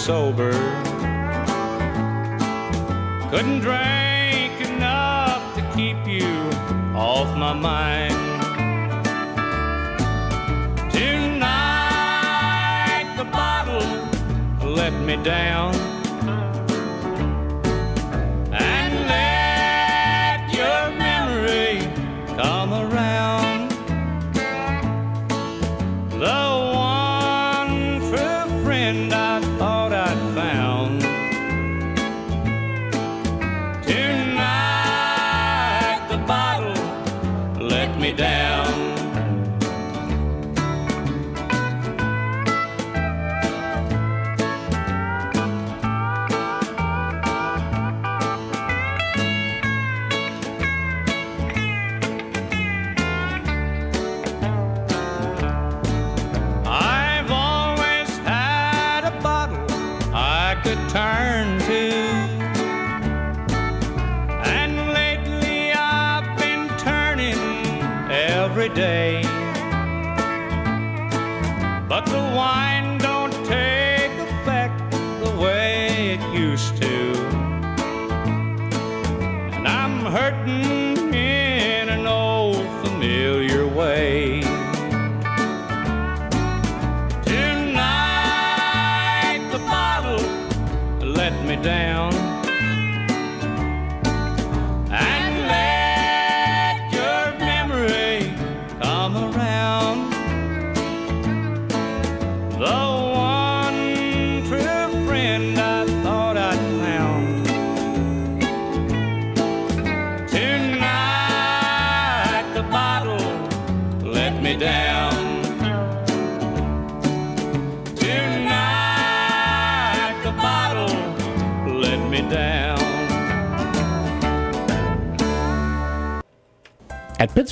sober. 0.10 0.58
Couldn't 3.30 3.60
drink 3.60 4.56
enough 4.72 5.44
to 5.56 5.62
keep 5.76 6.00
you 6.08 6.50
off 6.98 7.30
my 7.38 7.54
mind. 7.54 8.16
Tonight 10.92 12.08
the 13.18 13.26
bottle 13.26 13.86
let 14.68 14.94
me 14.94 15.16
down. 15.18 15.89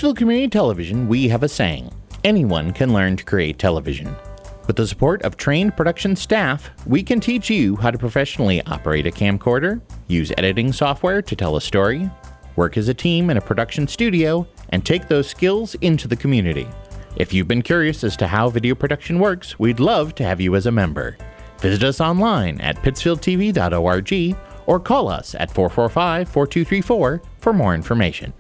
At 0.07 0.15
Community 0.15 0.47
Television, 0.47 1.09
we 1.09 1.27
have 1.27 1.43
a 1.43 1.49
saying 1.49 1.91
anyone 2.23 2.71
can 2.71 2.93
learn 2.93 3.17
to 3.17 3.25
create 3.25 3.59
television. 3.59 4.15
With 4.65 4.77
the 4.77 4.87
support 4.87 5.21
of 5.23 5.35
trained 5.35 5.75
production 5.75 6.15
staff, 6.15 6.69
we 6.85 7.03
can 7.03 7.19
teach 7.19 7.49
you 7.49 7.75
how 7.75 7.91
to 7.91 7.97
professionally 7.97 8.61
operate 8.67 9.05
a 9.05 9.11
camcorder, 9.11 9.81
use 10.07 10.31
editing 10.37 10.71
software 10.71 11.21
to 11.21 11.35
tell 11.35 11.57
a 11.57 11.61
story, 11.61 12.09
work 12.55 12.77
as 12.77 12.87
a 12.87 12.93
team 12.93 13.29
in 13.29 13.35
a 13.35 13.41
production 13.41 13.85
studio, 13.85 14.47
and 14.69 14.85
take 14.85 15.09
those 15.09 15.27
skills 15.27 15.75
into 15.81 16.07
the 16.07 16.15
community. 16.15 16.69
If 17.17 17.33
you've 17.33 17.49
been 17.49 17.61
curious 17.61 18.05
as 18.05 18.15
to 18.17 18.27
how 18.27 18.49
video 18.49 18.75
production 18.75 19.19
works, 19.19 19.59
we'd 19.59 19.81
love 19.81 20.15
to 20.15 20.23
have 20.23 20.39
you 20.39 20.55
as 20.55 20.67
a 20.67 20.71
member. 20.71 21.17
Visit 21.59 21.83
us 21.83 21.99
online 21.99 22.61
at 22.61 22.77
pittsfieldtv.org 22.77 24.37
or 24.67 24.79
call 24.79 25.09
us 25.09 25.35
at 25.35 25.51
445 25.51 26.29
4234 26.29 27.21
for 27.39 27.51
more 27.51 27.75
information. 27.75 28.31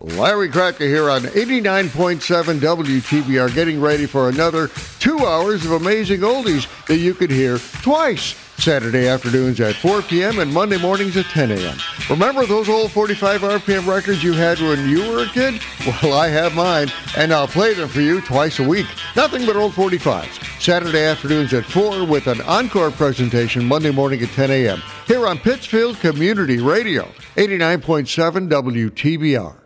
Larry 0.00 0.50
Cracker 0.50 0.84
here 0.84 1.08
on 1.08 1.22
89.7 1.22 2.60
WTBR, 2.60 3.54
getting 3.54 3.80
ready 3.80 4.04
for 4.04 4.28
another 4.28 4.68
two 5.00 5.18
hours 5.20 5.64
of 5.64 5.72
amazing 5.72 6.20
oldies 6.20 6.68
that 6.86 6.98
you 6.98 7.14
could 7.14 7.30
hear 7.30 7.58
twice. 7.82 8.34
Saturday 8.58 9.08
afternoons 9.08 9.58
at 9.60 9.74
4 9.74 10.02
p.m. 10.02 10.38
and 10.38 10.52
Monday 10.52 10.78
mornings 10.78 11.16
at 11.16 11.24
10 11.26 11.50
a.m. 11.50 11.78
Remember 12.10 12.44
those 12.44 12.68
old 12.68 12.92
45 12.92 13.40
RPM 13.40 13.86
records 13.86 14.22
you 14.22 14.32
had 14.32 14.60
when 14.60 14.88
you 14.88 15.10
were 15.10 15.22
a 15.24 15.26
kid? 15.26 15.60
Well, 15.86 16.12
I 16.12 16.28
have 16.28 16.54
mine, 16.54 16.88
and 17.16 17.32
I'll 17.32 17.48
play 17.48 17.74
them 17.74 17.88
for 17.88 18.00
you 18.00 18.20
twice 18.20 18.58
a 18.58 18.68
week. 18.68 18.86
Nothing 19.14 19.46
but 19.46 19.56
old 19.56 19.72
45s. 19.72 20.60
Saturday 20.60 21.04
afternoons 21.04 21.54
at 21.54 21.64
4 21.64 22.04
with 22.06 22.26
an 22.26 22.42
encore 22.42 22.90
presentation 22.90 23.64
Monday 23.64 23.90
morning 23.90 24.22
at 24.22 24.28
10 24.30 24.50
a.m. 24.50 24.82
Here 25.06 25.26
on 25.26 25.38
Pittsfield 25.38 25.98
Community 26.00 26.58
Radio, 26.58 27.04
89.7 27.36 28.48
WTBR. 28.48 29.65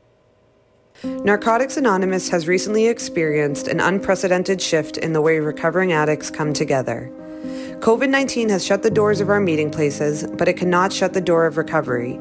Narcotics 1.03 1.77
Anonymous 1.77 2.29
has 2.29 2.47
recently 2.47 2.85
experienced 2.85 3.67
an 3.67 3.79
unprecedented 3.79 4.61
shift 4.61 4.97
in 4.97 5.13
the 5.13 5.21
way 5.21 5.39
recovering 5.39 5.91
addicts 5.91 6.29
come 6.29 6.53
together. 6.53 7.11
COVID 7.79 8.07
19 8.07 8.49
has 8.49 8.63
shut 8.63 8.83
the 8.83 8.91
doors 8.91 9.19
of 9.19 9.29
our 9.29 9.39
meeting 9.39 9.71
places, 9.71 10.27
but 10.37 10.47
it 10.47 10.57
cannot 10.57 10.93
shut 10.93 11.13
the 11.13 11.21
door 11.21 11.47
of 11.47 11.57
recovery. 11.57 12.19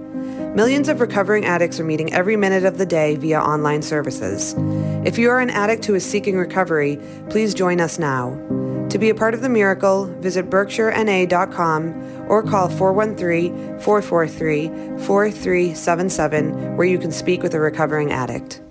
Millions 0.54 0.88
of 0.88 1.02
recovering 1.02 1.44
addicts 1.44 1.78
are 1.78 1.84
meeting 1.84 2.10
every 2.14 2.36
minute 2.36 2.64
of 2.64 2.78
the 2.78 2.86
day 2.86 3.16
via 3.16 3.38
online 3.38 3.82
services. 3.82 4.54
If 5.04 5.18
you 5.18 5.28
are 5.28 5.40
an 5.40 5.50
addict 5.50 5.84
who 5.84 5.94
is 5.94 6.04
seeking 6.08 6.38
recovery, 6.38 6.98
please 7.28 7.52
join 7.52 7.82
us 7.82 7.98
now. 7.98 8.30
To 8.88 8.98
be 8.98 9.10
a 9.10 9.14
part 9.14 9.34
of 9.34 9.42
the 9.42 9.50
miracle, 9.50 10.06
visit 10.20 10.48
berkshirena.com 10.48 12.28
or 12.28 12.42
call 12.42 12.70
413 12.70 13.78
443 13.80 14.68
4377 15.04 16.76
where 16.78 16.86
you 16.86 16.98
can 16.98 17.12
speak 17.12 17.42
with 17.42 17.52
a 17.52 17.60
recovering 17.60 18.10
addict. 18.10 18.62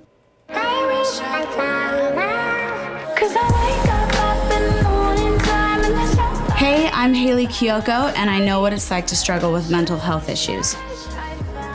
I'm 7.09 7.15
Hayley 7.15 7.47
Kiyoko, 7.47 8.13
and 8.15 8.29
I 8.29 8.37
know 8.37 8.61
what 8.61 8.71
it's 8.71 8.91
like 8.91 9.07
to 9.07 9.15
struggle 9.15 9.51
with 9.51 9.71
mental 9.71 9.97
health 9.97 10.29
issues. 10.29 10.75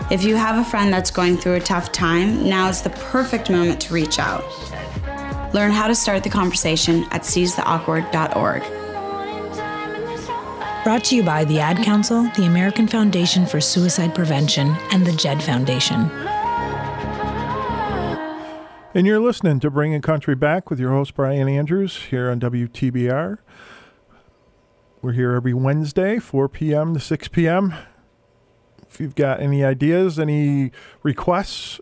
If 0.08 0.22
you 0.22 0.36
have 0.36 0.64
a 0.64 0.70
friend 0.70 0.92
that's 0.92 1.10
going 1.10 1.38
through 1.38 1.54
a 1.54 1.60
tough 1.60 1.90
time, 1.90 2.48
now 2.48 2.68
is 2.68 2.82
the 2.82 2.90
perfect 2.90 3.50
moment 3.50 3.80
to 3.80 3.92
reach 3.92 4.20
out. 4.20 4.44
Learn 5.52 5.72
how 5.72 5.88
to 5.88 5.94
start 5.96 6.22
the 6.22 6.30
conversation 6.30 7.02
at 7.10 7.22
seizetheawkward.org. 7.22 8.62
Brought 10.84 11.02
to 11.06 11.16
you 11.16 11.24
by 11.24 11.44
the 11.44 11.58
Ad 11.58 11.78
Council, 11.78 12.30
the 12.36 12.44
American 12.44 12.86
Foundation 12.86 13.44
for 13.44 13.60
Suicide 13.60 14.14
Prevention, 14.14 14.68
and 14.92 15.04
the 15.04 15.12
JED 15.14 15.42
Foundation. 15.42 16.08
And 18.94 19.04
you're 19.04 19.18
listening 19.18 19.58
to 19.58 19.70
Bringing 19.72 20.00
Country 20.00 20.36
Back 20.36 20.70
with 20.70 20.78
your 20.78 20.90
host, 20.90 21.16
Brian 21.16 21.48
Andrews, 21.48 21.96
here 21.96 22.30
on 22.30 22.38
WTBR. 22.38 23.38
We're 25.04 25.12
here 25.12 25.32
every 25.32 25.52
Wednesday, 25.52 26.18
4 26.18 26.48
p.m. 26.48 26.94
to 26.94 27.00
6 27.00 27.28
p.m. 27.28 27.74
If 28.88 28.98
you've 28.98 29.14
got 29.14 29.38
any 29.38 29.62
ideas, 29.62 30.18
any 30.18 30.72
requests, 31.02 31.78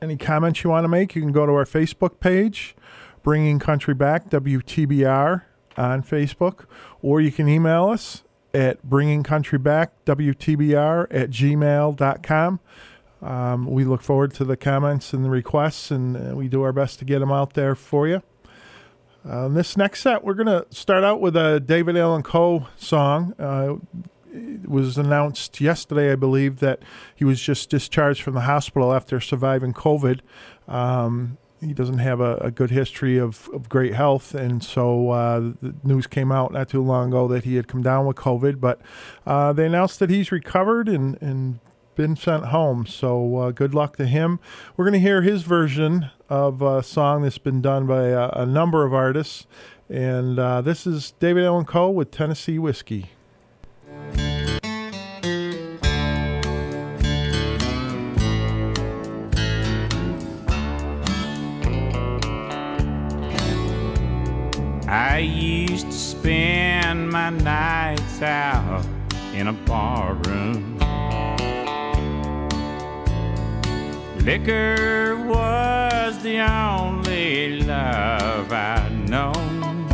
any 0.00 0.16
comments 0.16 0.62
you 0.62 0.70
want 0.70 0.84
to 0.84 0.88
make, 0.88 1.16
you 1.16 1.22
can 1.22 1.32
go 1.32 1.46
to 1.46 1.52
our 1.52 1.64
Facebook 1.64 2.20
page, 2.20 2.76
Bringing 3.24 3.58
Country 3.58 3.92
Back, 3.92 4.30
WTBR 4.30 5.42
on 5.76 6.04
Facebook, 6.04 6.66
or 7.02 7.20
you 7.20 7.32
can 7.32 7.48
email 7.48 7.88
us 7.88 8.22
at 8.54 8.86
bringingcountryback.wtbr 8.86 11.06
at 11.10 11.30
gmail.com. 11.30 12.60
Um, 13.20 13.66
we 13.66 13.84
look 13.84 14.02
forward 14.02 14.32
to 14.34 14.44
the 14.44 14.56
comments 14.56 15.12
and 15.12 15.24
the 15.24 15.30
requests, 15.30 15.90
and 15.90 16.16
uh, 16.16 16.36
we 16.36 16.46
do 16.46 16.62
our 16.62 16.72
best 16.72 17.00
to 17.00 17.04
get 17.04 17.18
them 17.18 17.32
out 17.32 17.54
there 17.54 17.74
for 17.74 18.06
you. 18.06 18.22
Uh, 19.28 19.48
this 19.48 19.76
next 19.76 20.02
set, 20.02 20.22
we're 20.22 20.34
going 20.34 20.46
to 20.46 20.66
start 20.70 21.02
out 21.02 21.20
with 21.20 21.34
a 21.34 21.58
David 21.58 21.96
Allan 21.96 22.22
Coe 22.22 22.66
song. 22.76 23.34
Uh, 23.38 23.76
it 24.30 24.68
was 24.68 24.98
announced 24.98 25.60
yesterday, 25.60 26.12
I 26.12 26.16
believe, 26.16 26.60
that 26.60 26.82
he 27.14 27.24
was 27.24 27.40
just 27.40 27.70
discharged 27.70 28.20
from 28.22 28.34
the 28.34 28.42
hospital 28.42 28.92
after 28.92 29.20
surviving 29.20 29.72
COVID. 29.72 30.20
Um, 30.68 31.38
he 31.60 31.72
doesn't 31.72 31.98
have 31.98 32.20
a, 32.20 32.36
a 32.36 32.50
good 32.50 32.70
history 32.70 33.16
of, 33.16 33.48
of 33.54 33.70
great 33.70 33.94
health, 33.94 34.34
and 34.34 34.62
so 34.62 35.10
uh, 35.10 35.40
the 35.62 35.74
news 35.82 36.06
came 36.06 36.30
out 36.30 36.52
not 36.52 36.68
too 36.68 36.82
long 36.82 37.08
ago 37.08 37.26
that 37.28 37.44
he 37.44 37.54
had 37.54 37.66
come 37.66 37.82
down 37.82 38.04
with 38.04 38.16
COVID. 38.16 38.60
But 38.60 38.80
uh, 39.26 39.54
they 39.54 39.64
announced 39.64 40.00
that 40.00 40.10
he's 40.10 40.30
recovered 40.30 40.88
and, 40.88 41.16
and 41.22 41.60
been 41.94 42.16
sent 42.16 42.46
home. 42.46 42.86
So 42.86 43.36
uh, 43.36 43.50
good 43.50 43.74
luck 43.74 43.96
to 43.96 44.06
him. 44.06 44.40
We're 44.76 44.84
going 44.84 44.94
to 44.94 44.98
hear 45.00 45.22
his 45.22 45.42
version 45.42 46.10
of 46.28 46.62
a 46.62 46.82
song 46.82 47.22
that's 47.22 47.38
been 47.38 47.60
done 47.60 47.86
by 47.86 48.08
a, 48.08 48.28
a 48.30 48.46
number 48.46 48.84
of 48.84 48.94
artists. 48.94 49.46
And 49.88 50.38
uh, 50.38 50.60
this 50.62 50.86
is 50.86 51.12
David 51.20 51.44
Allan 51.44 51.66
Coe 51.66 51.90
with 51.90 52.10
Tennessee 52.10 52.58
Whiskey. 52.58 53.10
I 64.86 65.18
used 65.18 65.86
to 65.86 65.92
spend 65.92 67.10
my 67.10 67.30
nights 67.30 68.22
out 68.22 68.84
in 69.34 69.48
a 69.48 69.52
bar 69.52 70.14
room. 70.14 70.73
Liquor 74.24 75.16
was 75.26 76.18
the 76.22 76.40
only 76.40 77.60
love 77.60 78.50
I'd 78.50 79.10
known. 79.10 79.84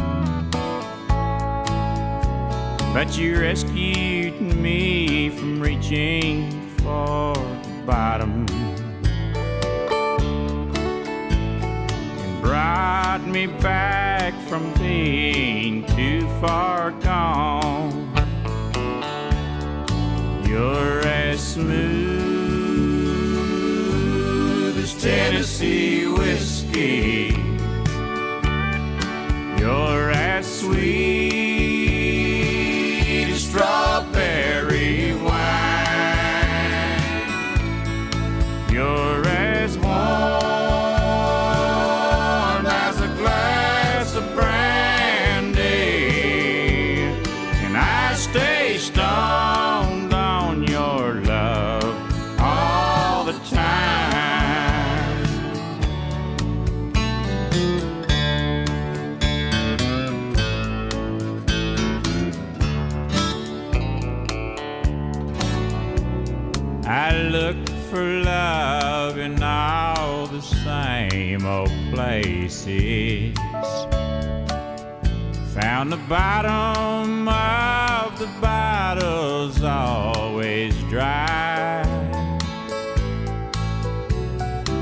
But 2.94 3.18
you 3.18 3.40
rescued 3.40 4.40
me 4.40 5.30
from 5.30 5.60
reaching 5.60 6.48
for 6.76 7.34
the 7.34 7.82
bottom 7.84 8.46
and 12.20 12.40
brought 12.40 13.26
me 13.26 13.46
back 13.48 14.32
from 14.42 14.72
being 14.74 15.84
too 15.86 16.28
far 16.40 16.92
gone. 16.92 18.12
You're 20.46 21.00
as 21.00 21.42
smooth 21.42 22.19
Tennessee 25.00 26.06
whiskey. 26.06 27.34
You're 29.58 30.10
as 30.10 30.60
sweet 30.60 31.49
Found 75.80 75.92
the 75.92 76.08
bottom 76.10 77.26
of 77.26 78.18
the 78.18 78.26
bottle's 78.38 79.62
always 79.62 80.74
dry. 80.90 81.82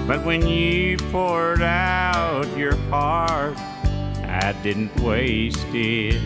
But 0.08 0.24
when 0.24 0.44
you 0.44 0.96
poured 1.12 1.62
out 1.62 2.48
your 2.56 2.74
heart, 2.90 3.56
I 4.24 4.52
didn't 4.64 4.92
waste 5.00 5.68
it. 5.72 6.20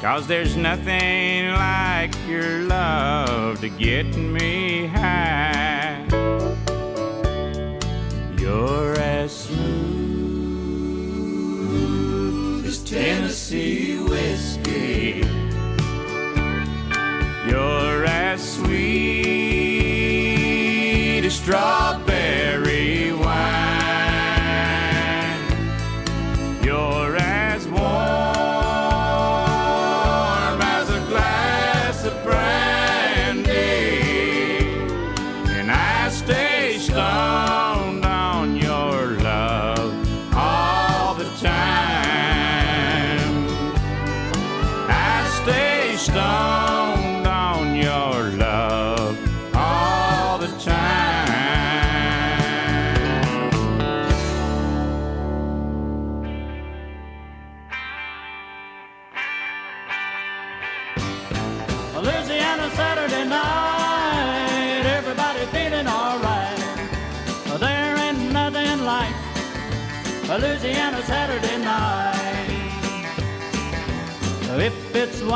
Cause 0.00 0.28
there's 0.28 0.54
nothing 0.56 1.48
like 1.48 2.14
your 2.28 2.60
love 2.68 3.60
to 3.62 3.68
get 3.68 4.06
me 4.16 4.86
high. 4.86 6.06
You're 8.38 8.94
Tennessee 12.90 13.98
whiskey. 14.00 15.22
You're 17.48 18.04
as 18.04 18.54
sweet 18.56 18.80
as 21.24 21.34
strawberry 21.36 22.09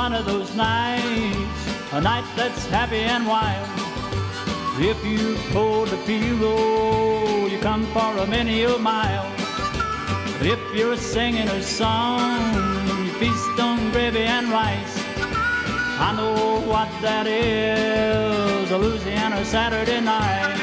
one 0.05 0.13
of 0.13 0.27
those 0.27 0.55
nights, 0.55 1.61
a 1.93 1.99
night 1.99 2.27
that's 2.37 2.67
happy 2.67 3.05
and 3.15 3.27
wild. 3.27 3.67
If 4.79 5.03
you 5.03 5.35
pull 5.51 5.87
the 5.87 5.97
bugle, 6.05 7.49
you 7.49 7.59
come 7.61 7.87
for 7.95 8.13
a 8.19 8.27
many 8.27 8.65
a 8.65 8.79
mile. 8.79 9.27
If 10.43 10.61
you're 10.75 10.99
singing 10.99 11.49
a 11.49 11.63
song, 11.63 12.39
you 13.03 13.13
feast 13.13 13.59
on 13.59 13.79
gravy 13.93 14.25
and 14.37 14.51
rice. 14.51 14.95
I 16.07 16.13
know 16.19 16.61
what 16.73 16.91
that 17.01 17.27
is, 17.27 18.71
a 18.71 18.77
Louisiana 18.77 19.43
Saturday 19.43 20.03
night. 20.03 20.59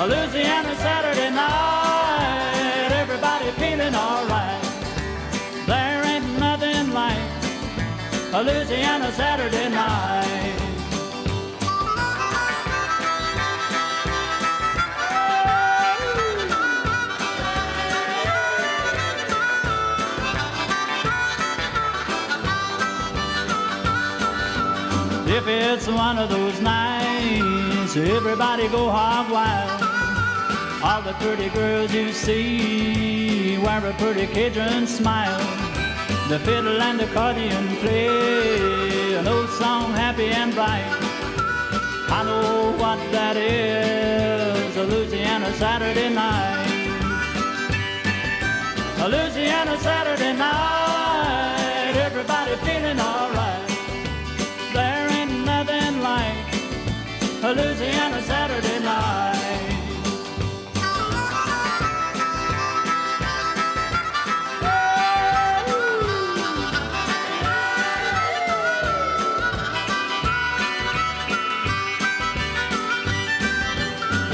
A 0.00 0.04
Louisiana 0.12 0.74
Saturday 0.76 1.30
night, 1.30 2.90
everybody 3.02 3.50
feeling 3.60 3.94
alright. 3.94 4.41
A 8.34 8.42
Louisiana 8.42 9.12
Saturday 9.12 9.68
night. 9.68 10.56
If 25.28 25.46
it's 25.46 25.86
one 25.86 26.18
of 26.18 26.30
those 26.30 26.58
nights, 26.62 27.96
everybody 27.96 28.66
go 28.68 28.88
hog 28.88 29.30
wild. 29.30 29.82
All 30.82 31.02
the 31.02 31.12
pretty 31.22 31.50
girls 31.50 31.92
you 31.92 32.12
see 32.12 33.58
wear 33.58 33.84
a 33.86 33.92
pretty 33.94 34.26
Cajun 34.26 34.86
smile. 34.86 35.61
The 36.32 36.38
fiddle 36.38 36.80
and 36.80 36.98
accordion 36.98 37.76
play 37.76 39.16
an 39.18 39.28
old 39.28 39.50
song 39.50 39.92
happy 39.92 40.28
and 40.28 40.54
bright. 40.54 40.90
I 42.08 42.22
know 42.24 42.72
what 42.78 42.96
that 43.12 43.36
is, 43.36 44.74
a 44.78 44.82
Louisiana 44.82 45.52
Saturday 45.52 46.08
night. 46.08 46.88
A 49.00 49.08
Louisiana 49.10 49.76
Saturday 49.76 50.32
night, 50.32 51.96
everybody 51.96 52.56
feeling 52.64 52.98
alright. 52.98 53.68
There 54.72 55.08
ain't 55.18 55.44
nothing 55.44 56.00
like 56.00 56.48
a 57.44 57.52
Louisiana 57.52 58.22
Saturday 58.22 58.80
night. 58.82 59.31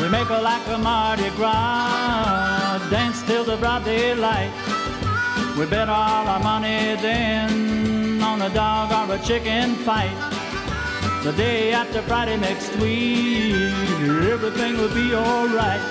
We 0.09 0.13
make 0.13 0.31
a 0.31 0.41
like 0.41 0.67
a 0.69 0.79
Mardi 0.79 1.29
Gras, 1.37 2.79
dance 2.89 3.21
till 3.25 3.45
the 3.45 3.59
broad 3.59 3.85
daylight. 3.85 4.51
We 5.59 5.67
bet 5.67 5.91
all 5.91 6.27
our 6.27 6.41
money 6.41 6.97
then 6.97 8.23
on 8.23 8.41
a 8.41 8.49
dog 8.49 8.91
or 8.91 9.15
a 9.17 9.19
chicken 9.19 9.75
fight. 9.75 10.17
The 11.25 11.33
day 11.33 11.75
after 11.75 12.01
Friday 12.01 12.39
next 12.39 12.75
week, 12.77 13.53
everything 14.33 14.79
will 14.79 14.95
be 14.95 15.15
alright. 15.15 15.83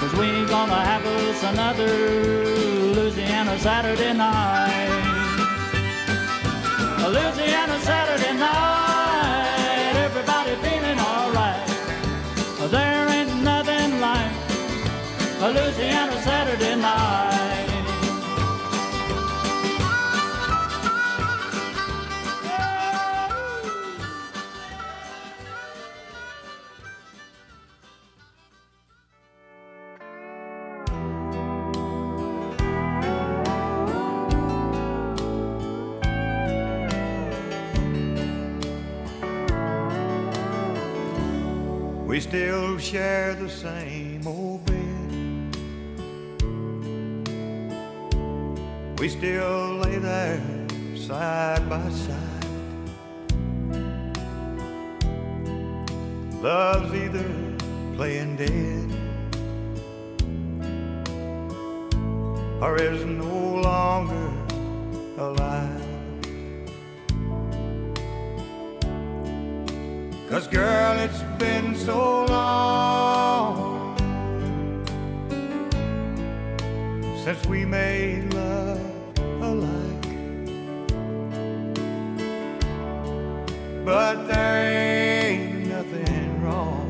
Cause 0.00 0.12
we 0.14 0.24
ain't 0.24 0.48
gonna 0.48 0.84
have 0.84 1.06
us 1.06 1.44
another 1.44 1.94
Louisiana 2.92 3.56
Saturday 3.60 4.14
night. 4.14 4.98
Louisiana 7.06 7.78
Saturday 7.82 8.36
night, 8.36 9.92
everybody 10.06 10.56
feeling 10.56 10.98
alright. 10.98 11.68
There 12.70 13.01
a 15.44 15.50
Louisiana 15.50 16.22
Saturday 16.22 16.76
night. 16.76 17.68
We 42.06 42.20
still 42.20 42.78
share 42.78 43.34
the 43.34 43.48
same 43.48 43.91
We 49.02 49.08
still 49.08 49.78
lay 49.78 49.98
there 49.98 50.40
side 50.94 51.68
by 51.68 51.90
side. 51.90 52.46
Love's 56.40 56.94
either 56.94 57.28
playing 57.96 58.36
dead 58.36 58.88
or 62.62 62.76
is 62.80 63.04
no 63.04 63.60
longer 63.60 64.30
alive. 65.18 65.82
Cause 70.30 70.46
girl, 70.46 70.96
it's 71.00 71.22
been 71.40 71.74
so 71.74 72.24
long 72.26 73.96
since 77.24 77.44
we 77.46 77.64
made 77.64 78.32
love 78.32 78.81
But 83.84 84.28
there 84.28 85.24
ain't 85.24 85.66
nothing 85.66 86.40
wrong. 86.40 86.88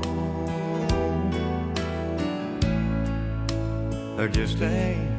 There 4.16 4.28
just 4.28 4.60
ain't 4.60 5.11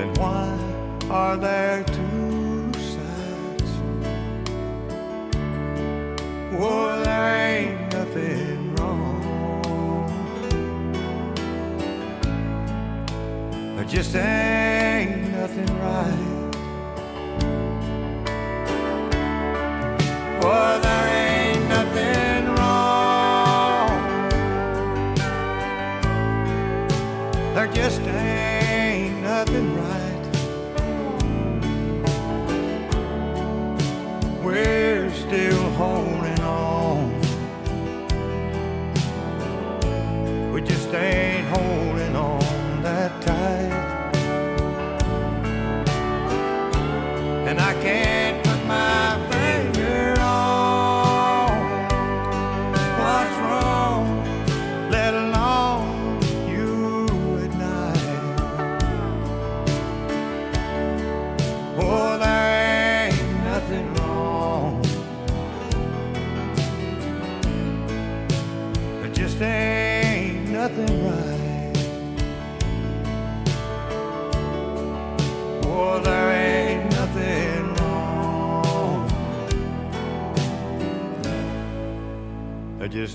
then 0.00 0.14
why 0.14 0.48
are 1.10 1.36
there 1.36 1.84
two 1.84 2.72
sides? 2.94 3.72
Well, 6.52 7.04
there 7.04 7.36
ain't 7.50 7.92
nothing 7.92 8.74
wrong. 8.76 9.20
There 13.76 13.84
just 13.84 14.14
ain't 14.16 15.32
nothing 15.38 15.70
right. 15.86 16.26
Well, 20.42 20.89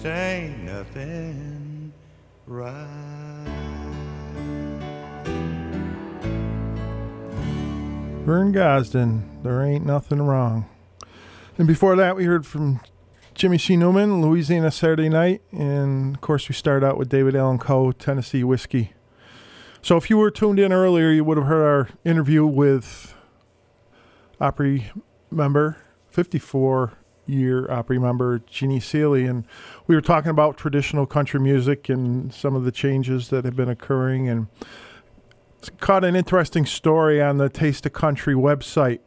ain't 0.06 0.64
nothing 0.64 1.94
right. 2.46 3.26
Vern 8.26 8.52
Gosdin, 8.52 9.44
there 9.44 9.64
ain't 9.64 9.86
nothing 9.86 10.22
wrong. 10.22 10.68
And 11.58 11.68
before 11.68 11.96
that, 11.96 12.16
we 12.16 12.26
heard 12.26 12.46
from 12.46 12.82
Jimmy 13.36 13.58
C. 13.58 13.78
Newman, 13.78 14.22
Louisiana 14.22 14.72
Saturday 14.72 15.10
Night, 15.10 15.42
and 15.52 16.16
of 16.16 16.22
course, 16.22 16.50
we 16.50 16.56
start 16.56 16.84
out 16.84 16.98
with 16.98 17.10
David 17.10 17.36
Allan 17.36 17.60
Coe, 17.60 17.92
Tennessee 17.92 18.44
Whiskey. 18.44 18.94
So, 19.82 19.98
if 19.98 20.10
you 20.10 20.18
were 20.18 20.32
tuned 20.32 20.60
in 20.60 20.74
earlier, 20.74 21.12
you 21.12 21.24
would 21.24 21.38
have 21.38 21.46
heard 21.46 21.64
our 21.64 21.90
interview 22.04 22.46
with 22.46 23.14
Opry 24.42 24.92
member, 25.30 25.78
54 26.10 26.94
year 27.28 27.70
Opry 27.72 28.00
member, 28.00 28.40
Jeannie 28.48 28.80
Seely, 28.80 29.26
and 29.26 29.46
we 29.88 29.96
were 29.96 30.02
talking 30.02 30.30
about 30.30 30.58
traditional 30.58 31.06
country 31.06 31.40
music 31.40 31.90
and 31.90 32.34
some 32.34 32.56
of 32.56 32.64
the 32.64 32.72
changes 32.72 33.30
that 33.30 33.46
have 33.46 33.56
been 33.56 33.70
occurring 33.70 34.30
and 34.30 34.48
caught 35.80 36.04
an 36.04 36.16
interesting 36.16 36.66
story 36.66 37.22
on 37.22 37.38
the 37.38 37.50
Taste 37.50 37.86
of 37.86 37.94
Country 37.94 38.36
website 38.36 39.00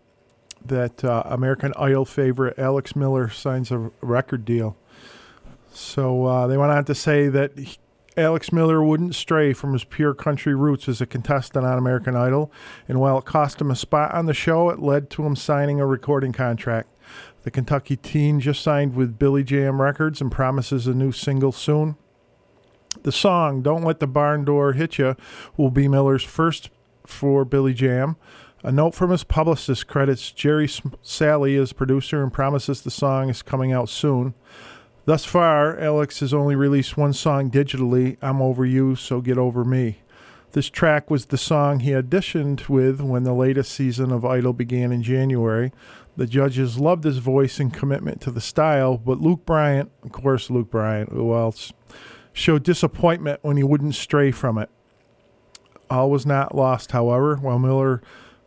that 0.64 1.04
uh, 1.04 1.22
American 1.26 1.72
Idol 1.76 2.04
favorite 2.04 2.58
Alex 2.58 2.96
Miller 2.96 3.28
signs 3.28 3.70
a 3.70 3.90
record 4.00 4.44
deal. 4.44 4.76
So 5.72 6.24
uh, 6.26 6.46
they 6.46 6.56
went 6.56 6.72
on 6.72 6.84
to 6.86 6.94
say 6.94 7.28
that 7.28 7.56
he- 7.56 7.78
Alex 8.16 8.52
Miller 8.52 8.82
wouldn't 8.82 9.14
stray 9.14 9.52
from 9.52 9.72
his 9.72 9.84
pure 9.84 10.12
country 10.12 10.52
roots 10.52 10.88
as 10.88 11.00
a 11.00 11.06
contestant 11.06 11.64
on 11.64 11.78
American 11.78 12.16
Idol, 12.16 12.50
and 12.88 12.98
while 12.98 13.18
it 13.18 13.24
cost 13.24 13.60
him 13.60 13.70
a 13.70 13.76
spot 13.76 14.12
on 14.12 14.26
the 14.26 14.34
show, 14.34 14.70
it 14.70 14.80
led 14.80 15.08
to 15.10 15.24
him 15.24 15.36
signing 15.36 15.80
a 15.80 15.86
recording 15.86 16.32
contract. 16.32 16.88
The 17.44 17.50
Kentucky 17.50 17.96
teen 17.96 18.40
just 18.40 18.62
signed 18.62 18.94
with 18.94 19.18
Billy 19.18 19.44
Jam 19.44 19.80
Records 19.80 20.20
and 20.20 20.30
promises 20.30 20.86
a 20.86 20.94
new 20.94 21.12
single 21.12 21.52
soon. 21.52 21.96
The 23.02 23.12
song 23.12 23.62
Don't 23.62 23.84
Let 23.84 24.00
the 24.00 24.06
Barn 24.06 24.44
Door 24.44 24.72
Hit 24.72 24.98
Ya 24.98 25.14
will 25.56 25.70
be 25.70 25.88
Miller's 25.88 26.24
first 26.24 26.70
for 27.06 27.44
Billy 27.44 27.74
Jam. 27.74 28.16
A 28.64 28.72
note 28.72 28.94
from 28.94 29.10
his 29.10 29.22
publicist 29.22 29.86
credits 29.86 30.32
Jerry 30.32 30.66
Salley 30.66 31.60
as 31.60 31.72
producer 31.72 32.22
and 32.22 32.32
promises 32.32 32.80
the 32.80 32.90
song 32.90 33.30
is 33.30 33.40
coming 33.40 33.72
out 33.72 33.88
soon. 33.88 34.34
Thus 35.04 35.24
far, 35.24 35.78
Alex 35.78 36.20
has 36.20 36.34
only 36.34 36.56
released 36.56 36.96
one 36.96 37.12
song 37.12 37.50
digitally, 37.50 38.18
I'm 38.20 38.42
Over 38.42 38.66
You, 38.66 38.96
So 38.96 39.20
Get 39.20 39.38
Over 39.38 39.64
Me. 39.64 39.98
This 40.52 40.68
track 40.68 41.10
was 41.10 41.26
the 41.26 41.38
song 41.38 41.80
he 41.80 41.90
auditioned 41.92 42.68
with 42.68 43.00
when 43.00 43.22
the 43.22 43.32
latest 43.32 43.70
season 43.72 44.10
of 44.10 44.24
Idol 44.24 44.52
began 44.52 44.92
in 44.92 45.02
January. 45.02 45.72
The 46.18 46.26
judges 46.26 46.80
loved 46.80 47.04
his 47.04 47.18
voice 47.18 47.60
and 47.60 47.72
commitment 47.72 48.20
to 48.22 48.32
the 48.32 48.40
style, 48.40 48.96
but 48.98 49.20
Luke 49.20 49.46
Bryan, 49.46 49.88
of 50.02 50.10
course, 50.10 50.50
Luke 50.50 50.68
Bryan, 50.68 51.06
who 51.12 51.32
else, 51.32 51.72
showed 52.32 52.64
disappointment 52.64 53.38
when 53.42 53.56
he 53.56 53.62
wouldn't 53.62 53.94
stray 53.94 54.32
from 54.32 54.58
it. 54.58 54.68
All 55.88 56.10
was 56.10 56.26
not 56.26 56.56
lost, 56.56 56.90
however. 56.90 57.36
While 57.36 57.60
Miller 57.60 58.02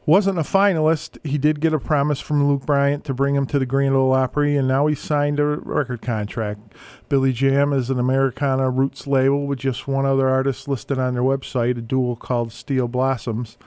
wasn't 0.05 0.37
a 0.37 0.41
finalist, 0.41 1.17
he 1.23 1.37
did 1.37 1.61
get 1.61 1.73
a 1.73 1.79
promise 1.79 2.19
from 2.19 2.45
Luke 2.45 2.65
Bryan 2.65 2.99
to 3.03 3.13
bring 3.13 3.35
him 3.35 3.45
to 3.45 3.57
the 3.57 3.65
Grand 3.65 3.95
Ole 3.95 4.11
Opry, 4.11 4.57
and 4.57 4.67
now 4.67 4.87
he 4.87 4.93
signed 4.93 5.39
a 5.39 5.45
record 5.45 6.01
contract. 6.01 6.73
Billy 7.07 7.31
Jam 7.31 7.71
is 7.71 7.89
an 7.89 7.99
Americana 7.99 8.69
roots 8.69 9.07
label 9.07 9.47
with 9.47 9.59
just 9.59 9.87
one 9.87 10.05
other 10.05 10.27
artist 10.27 10.67
listed 10.67 10.99
on 10.99 11.13
their 11.13 11.23
website, 11.23 11.77
a 11.77 11.81
duo 11.81 12.17
called 12.17 12.51
Steel 12.51 12.89
Blossoms. 12.89 13.57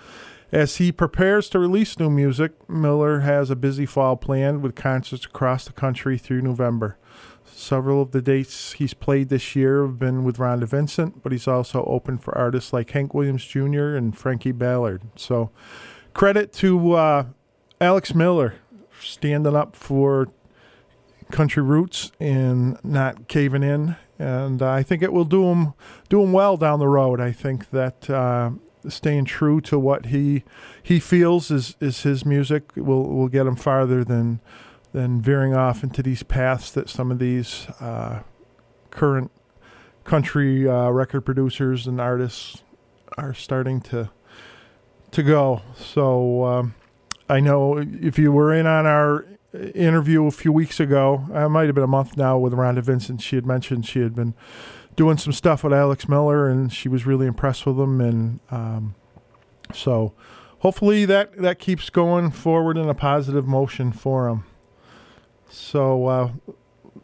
As 0.52 0.76
he 0.76 0.92
prepares 0.92 1.48
to 1.50 1.58
release 1.58 1.98
new 1.98 2.10
music, 2.10 2.52
Miller 2.68 3.20
has 3.20 3.50
a 3.50 3.56
busy 3.56 3.86
fall 3.86 4.16
planned 4.16 4.62
with 4.62 4.74
concerts 4.74 5.24
across 5.24 5.64
the 5.64 5.72
country 5.72 6.18
through 6.18 6.42
November. 6.42 6.96
Several 7.44 8.02
of 8.02 8.10
the 8.12 8.22
dates 8.22 8.72
he's 8.72 8.94
played 8.94 9.28
this 9.28 9.56
year 9.56 9.84
have 9.84 9.98
been 9.98 10.24
with 10.24 10.38
Rhonda 10.38 10.66
Vincent, 10.66 11.22
but 11.22 11.32
he's 11.32 11.48
also 11.48 11.84
open 11.84 12.18
for 12.18 12.36
artists 12.36 12.72
like 12.72 12.90
Hank 12.90 13.14
Williams 13.14 13.44
Jr. 13.44 13.94
and 13.94 14.16
Frankie 14.16 14.52
Ballard. 14.52 15.02
So, 15.16 15.50
credit 16.12 16.52
to 16.54 16.92
uh, 16.92 17.26
Alex 17.80 18.14
Miller 18.14 18.56
standing 19.00 19.56
up 19.56 19.76
for 19.76 20.28
country 21.30 21.62
roots 21.62 22.12
and 22.20 22.78
not 22.84 23.28
caving 23.28 23.62
in. 23.62 23.96
And 24.18 24.62
I 24.62 24.82
think 24.82 25.02
it 25.02 25.12
will 25.12 25.24
do 25.24 25.44
him 25.46 25.74
do 26.08 26.22
him 26.22 26.32
well 26.32 26.56
down 26.56 26.78
the 26.78 26.88
road. 26.88 27.20
I 27.20 27.32
think 27.32 27.70
that 27.70 28.08
uh, 28.08 28.52
staying 28.88 29.24
true 29.24 29.60
to 29.62 29.78
what 29.78 30.06
he 30.06 30.44
he 30.82 31.00
feels 31.00 31.50
is, 31.50 31.76
is 31.80 32.02
his 32.02 32.24
music 32.24 32.72
will 32.76 33.04
will 33.04 33.28
get 33.28 33.46
him 33.46 33.56
farther 33.56 34.04
than 34.04 34.40
than 34.92 35.20
veering 35.20 35.54
off 35.54 35.82
into 35.82 36.02
these 36.02 36.22
paths 36.22 36.70
that 36.70 36.88
some 36.88 37.10
of 37.10 37.18
these 37.18 37.66
uh, 37.80 38.20
current 38.90 39.30
country 40.04 40.68
uh, 40.68 40.88
record 40.90 41.22
producers 41.22 41.86
and 41.86 42.00
artists 42.00 42.62
are 43.18 43.34
starting 43.34 43.80
to 43.80 44.10
to 45.10 45.22
go. 45.22 45.62
So 45.76 46.44
um, 46.44 46.74
I 47.28 47.40
know 47.40 47.78
if 47.78 48.18
you 48.18 48.32
were 48.32 48.52
in 48.52 48.66
on 48.66 48.86
our 48.86 49.26
interview 49.74 50.26
a 50.26 50.30
few 50.30 50.52
weeks 50.52 50.80
ago, 50.80 51.24
it 51.32 51.48
might 51.48 51.66
have 51.66 51.74
been 51.74 51.84
a 51.84 51.88
month 51.88 52.16
now 52.16 52.36
with 52.36 52.52
Rhonda 52.52 52.82
Vincent. 52.82 53.22
She 53.22 53.36
had 53.36 53.46
mentioned 53.46 53.86
she 53.86 54.00
had 54.00 54.14
been 54.14 54.34
doing 54.96 55.16
some 55.16 55.32
stuff 55.32 55.64
with 55.64 55.72
Alex 55.72 56.08
Miller, 56.08 56.48
and 56.48 56.72
she 56.72 56.88
was 56.88 57.06
really 57.06 57.26
impressed 57.26 57.66
with 57.66 57.78
him. 57.78 58.00
And 58.00 58.40
um, 58.50 58.94
so 59.72 60.12
hopefully 60.60 61.04
that 61.04 61.36
that 61.38 61.58
keeps 61.58 61.90
going 61.90 62.30
forward 62.30 62.76
in 62.76 62.88
a 62.88 62.94
positive 62.94 63.46
motion 63.46 63.92
for 63.92 64.28
him. 64.28 64.44
So 65.48 66.06
uh, 66.06 66.30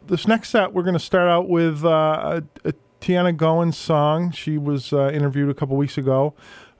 this 0.07 0.27
next 0.27 0.49
set, 0.49 0.73
we're 0.73 0.83
going 0.83 0.93
to 0.93 0.99
start 0.99 1.29
out 1.29 1.47
with 1.47 1.85
uh, 1.85 2.41
a, 2.65 2.69
a 2.69 2.73
Teea 2.99 3.35
Goans 3.35 3.75
song. 3.75 4.31
She 4.31 4.57
was 4.57 4.93
uh, 4.93 5.09
interviewed 5.11 5.49
a 5.49 5.53
couple 5.53 5.77
weeks 5.77 5.97
ago. 5.97 6.33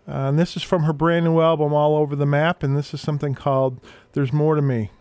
Uh, 0.07 0.29
and 0.29 0.39
this 0.39 0.57
is 0.57 0.63
from 0.63 0.83
her 0.83 0.93
brand 0.93 1.25
new 1.25 1.39
album, 1.39 1.73
All 1.73 1.95
Over 1.95 2.15
the 2.15 2.25
Map. 2.25 2.63
And 2.63 2.75
this 2.75 2.93
is 2.93 3.01
something 3.01 3.35
called 3.35 3.79
There's 4.13 4.33
More 4.33 4.55
to 4.55 4.61
Me. 4.61 4.91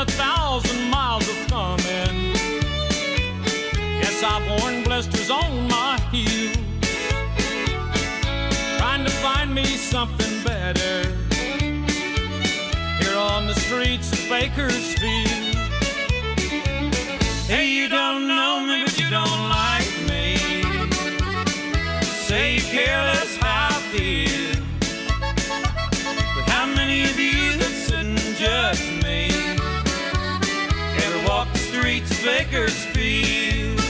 A 0.00 0.04
thousand 0.12 0.88
miles 0.88 1.28
of 1.28 1.36
thumbing. 1.48 2.32
Yes, 4.00 4.22
I've 4.22 4.48
worn 4.48 4.82
blisters 4.82 5.30
on 5.30 5.68
my 5.68 6.00
heels. 6.10 6.56
Trying 8.78 9.04
to 9.04 9.10
find 9.10 9.54
me 9.54 9.64
something 9.64 10.42
better. 10.42 11.02
Here 12.98 13.18
on 13.18 13.46
the 13.46 13.54
streets 13.54 14.10
of 14.14 14.26
Bakersfield. 14.30 15.39
Bakersfield? 32.30 33.80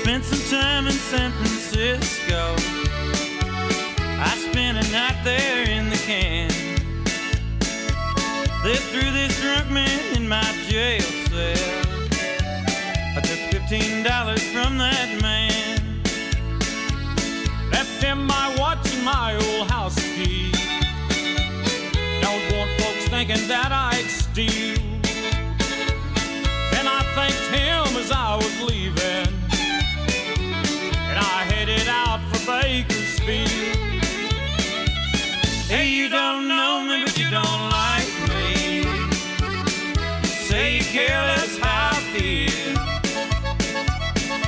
Spent 0.00 0.24
some 0.24 0.60
time 0.60 0.86
in 0.86 0.92
San 0.92 1.32
Francisco. 1.32 2.54
I 4.22 4.36
spent 4.36 4.76
a 4.76 4.92
night 4.92 5.16
there 5.24 5.59
jail 10.70 11.00
cell. 11.00 11.82
I 13.16 13.20
took 13.24 13.40
fifteen 13.50 14.04
dollars 14.04 14.44
from 14.52 14.78
that 14.78 15.08
man. 15.20 15.80
Left 17.72 18.00
him 18.00 18.24
my 18.24 18.54
watch 18.56 18.78
and 18.94 19.04
my 19.04 19.34
old 19.34 19.68
house 19.68 19.98
key. 20.14 20.52
Don't 22.22 22.44
want 22.54 22.70
folks 22.80 23.08
thinking 23.08 23.48
that 23.48 23.72
I'd 23.72 24.08
steal. 24.22 24.78
And 26.78 26.86
I 26.88 27.00
thanked 27.16 27.46
him 27.50 27.86
as 28.00 28.12
I 28.12 28.36
was 28.36 28.62
leaving. 28.62 29.26
And 31.10 31.18
I 31.18 31.38
headed 31.50 31.88
out 31.88 32.20
for 32.30 32.46
Bakersfield. 32.46 33.76
Hey, 35.66 35.88
you 35.88 36.08
don't 36.08 36.46
know 36.46 36.84
me, 36.84 37.02
but 37.04 37.18
you 37.18 37.28
don't 37.28 37.70
like 37.70 37.89
Say 40.90 40.96
you 40.96 41.06
care 41.06 41.22
less 41.22 41.58
how 41.58 41.90
I 41.92 42.00
feel. 42.18 42.74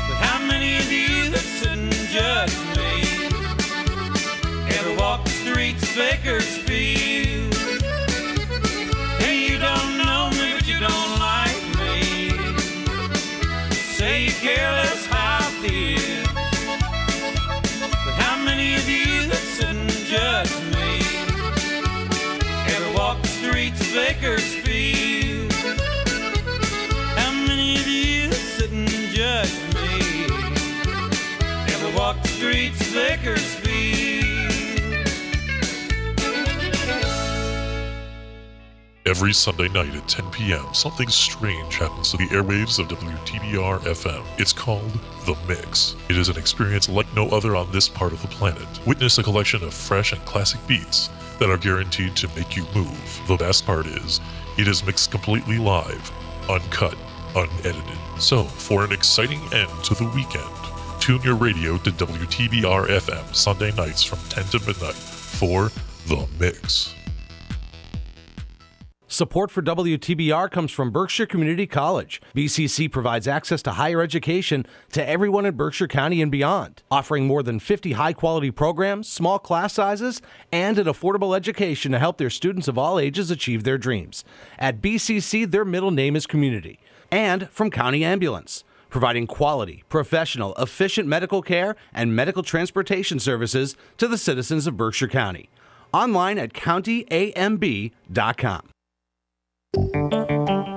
But 0.08 0.18
how 0.26 0.44
many 0.44 0.76
of 0.78 0.90
you 0.90 1.30
that 1.30 1.38
sit 1.38 1.70
and 1.70 1.92
judge 2.10 2.56
me 2.76 2.94
ever 4.76 4.92
walk 4.96 5.22
the 5.24 5.30
streets 5.30 5.88
of 5.90 5.96
Bakersfield? 5.96 7.54
Hey, 9.20 9.36
you 9.46 9.58
don't 9.58 9.98
know 9.98 10.30
me, 10.30 10.54
but 10.54 10.66
you 10.66 10.80
don't 10.80 11.18
like 11.20 11.62
me. 11.78 12.30
Say 13.70 14.24
you 14.24 14.32
care 14.32 14.72
less 14.72 15.06
how 15.06 15.38
I 15.38 15.50
feel. 15.62 16.24
But 18.04 18.14
how 18.24 18.36
many 18.42 18.74
of 18.74 18.88
you 18.88 19.28
that 19.28 19.44
sit 19.54 19.68
and 19.68 19.90
judge 20.10 20.50
me 20.74 20.90
ever 22.74 22.98
walk 22.98 23.22
the 23.22 23.28
streets 23.28 23.80
of 23.80 23.92
Bakersfield? 23.94 24.51
Every 39.06 39.32
Sunday 39.32 39.68
night 39.68 39.94
at 39.94 40.08
10 40.08 40.30
p.m., 40.32 40.74
something 40.74 41.08
strange 41.08 41.76
happens 41.76 42.10
to 42.10 42.16
the 42.16 42.26
airwaves 42.28 42.80
of 42.80 42.88
WTBR 42.88 43.78
FM. 43.80 44.24
It's 44.38 44.52
called 44.52 44.98
The 45.24 45.36
Mix. 45.46 45.94
It 46.08 46.18
is 46.18 46.30
an 46.30 46.36
experience 46.36 46.88
like 46.88 47.06
no 47.14 47.28
other 47.28 47.54
on 47.54 47.70
this 47.70 47.88
part 47.88 48.12
of 48.12 48.20
the 48.22 48.28
planet. 48.28 48.66
Witness 48.88 49.18
a 49.18 49.22
collection 49.22 49.62
of 49.62 49.72
fresh 49.72 50.12
and 50.12 50.24
classic 50.24 50.58
beats 50.66 51.08
that 51.38 51.48
are 51.48 51.58
guaranteed 51.58 52.16
to 52.16 52.28
make 52.34 52.56
you 52.56 52.66
move. 52.74 53.20
The 53.28 53.36
best 53.36 53.64
part 53.64 53.86
is, 53.86 54.20
it 54.58 54.66
is 54.66 54.84
mixed 54.84 55.12
completely 55.12 55.58
live, 55.58 56.10
uncut, 56.50 56.96
unedited. 57.36 57.98
So, 58.18 58.42
for 58.42 58.84
an 58.84 58.90
exciting 58.90 59.42
end 59.52 59.70
to 59.84 59.94
the 59.94 60.10
weekend, 60.12 60.61
tune 61.02 61.20
your 61.22 61.34
radio 61.34 61.76
to 61.78 61.90
WTBR 61.90 62.86
FM 62.86 63.34
Sunday 63.34 63.72
nights 63.72 64.04
from 64.04 64.20
10 64.28 64.44
to 64.44 64.58
midnight 64.64 64.94
for 64.94 65.68
The 66.06 66.28
Mix. 66.38 66.94
Support 69.08 69.50
for 69.50 69.62
WTBR 69.62 70.48
comes 70.52 70.70
from 70.70 70.92
Berkshire 70.92 71.26
Community 71.26 71.66
College. 71.66 72.22
BCC 72.36 72.88
provides 72.88 73.26
access 73.26 73.62
to 73.62 73.72
higher 73.72 74.00
education 74.00 74.64
to 74.92 75.04
everyone 75.04 75.44
in 75.44 75.56
Berkshire 75.56 75.88
County 75.88 76.22
and 76.22 76.30
beyond, 76.30 76.84
offering 76.88 77.26
more 77.26 77.42
than 77.42 77.58
50 77.58 77.92
high 77.92 78.12
quality 78.12 78.52
programs, 78.52 79.08
small 79.08 79.40
class 79.40 79.72
sizes, 79.72 80.22
and 80.52 80.78
an 80.78 80.86
affordable 80.86 81.34
education 81.34 81.90
to 81.90 81.98
help 81.98 82.18
their 82.18 82.30
students 82.30 82.68
of 82.68 82.78
all 82.78 83.00
ages 83.00 83.28
achieve 83.28 83.64
their 83.64 83.76
dreams. 83.76 84.24
At 84.56 84.80
BCC, 84.80 85.50
their 85.50 85.64
middle 85.64 85.90
name 85.90 86.14
is 86.14 86.28
Community. 86.28 86.78
And 87.10 87.50
from 87.50 87.72
County 87.72 88.04
Ambulance 88.04 88.62
providing 88.92 89.26
quality, 89.26 89.82
professional, 89.88 90.54
efficient 90.54 91.08
medical 91.08 91.42
care 91.42 91.74
and 91.92 92.14
medical 92.14 92.44
transportation 92.44 93.18
services 93.18 93.74
to 93.96 94.06
the 94.06 94.18
citizens 94.18 94.68
of 94.68 94.76
Berkshire 94.76 95.08
County. 95.08 95.48
Online 95.92 96.38
at 96.38 96.52
countyamb.com. 96.52 97.92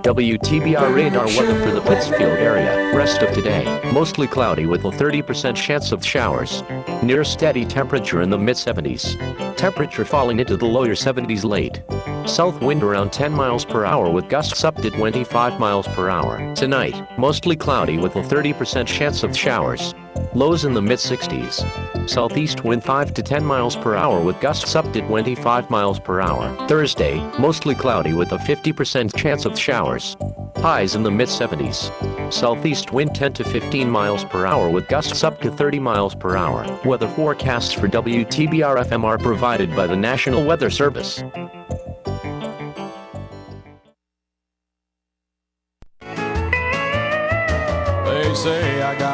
WTBR 0.06 0.96
radar 0.96 1.26
weather 1.26 1.60
for 1.66 1.72
the 1.72 1.82
Pittsfield 1.82 2.22
area. 2.22 2.96
Rest 2.96 3.22
of 3.22 3.34
today, 3.34 3.82
mostly 3.92 4.28
cloudy 4.28 4.66
with 4.66 4.86
a 4.86 4.92
30% 4.92 5.56
chance 5.56 5.92
of 5.92 6.06
showers. 6.06 6.64
Near 7.04 7.24
steady 7.24 7.66
temperature 7.66 8.22
in 8.22 8.30
the 8.30 8.38
mid 8.38 8.56
70s. 8.56 9.18
Temperature 9.58 10.06
falling 10.06 10.40
into 10.40 10.56
the 10.56 10.66
lower 10.66 10.90
70s 10.90 11.44
late. 11.44 11.82
South 12.26 12.60
wind 12.60 12.82
around 12.82 13.14
10 13.14 13.32
miles 13.32 13.64
per 13.64 13.86
hour 13.86 14.10
with 14.10 14.30
gusts 14.30 14.64
up 14.64 14.76
to 14.82 14.90
25 14.90 15.60
miles 15.60 15.88
per 15.90 16.10
hour. 16.10 16.54
Tonight, 16.56 17.08
mostly 17.20 17.56
cloudy 17.56 17.98
with 17.98 18.16
a 18.16 18.22
30% 18.22 18.88
chance 18.88 19.22
of 19.22 19.38
showers. 19.38 19.94
Lows 20.34 20.66
in 20.66 20.74
the 20.74 20.82
mid 20.82 20.98
60s. 20.98 22.10
Southeast 22.10 22.64
wind 22.64 22.84
5 22.84 23.14
to 23.14 23.22
10 23.22 23.46
miles 23.46 23.76
per 23.76 23.96
hour 23.96 24.22
with 24.22 24.40
gusts 24.40 24.76
up 24.76 24.92
to 24.94 25.02
25 25.02 25.70
miles 25.70 26.00
per 26.00 26.20
hour. 26.20 26.68
Thursday, 26.68 27.20
mostly 27.40 27.76
cloudy 27.76 28.14
with 28.14 28.32
a 28.32 28.38
50% 28.38 29.16
chance 29.16 29.46
of 29.46 29.58
showers. 29.58 30.18
Highs 30.58 30.96
in 30.96 31.04
the 31.04 31.12
mid 31.12 31.30
70s. 31.30 31.92
Southeast 32.34 32.92
wind 32.92 33.14
10 33.14 33.34
to 33.34 33.44
15 33.44 33.88
miles 33.90 34.26
per 34.26 34.48
hour 34.48 34.70
with 34.70 34.88
gusts 34.88 35.24
up 35.24 35.40
to 35.42 35.52
30 35.52 35.80
miles 35.80 36.16
per 36.16 36.36
hour. 36.36 36.66
Weather 36.86 37.08
forecasts 37.10 37.72
for 37.72 37.88
WTBR 37.88 38.84
FM 38.84 39.04
are 39.04 39.20
provided 39.20 39.76
by 39.76 39.86
the 39.86 39.96
National 39.96 40.44
Weather 40.44 40.72
Service. 40.72 41.24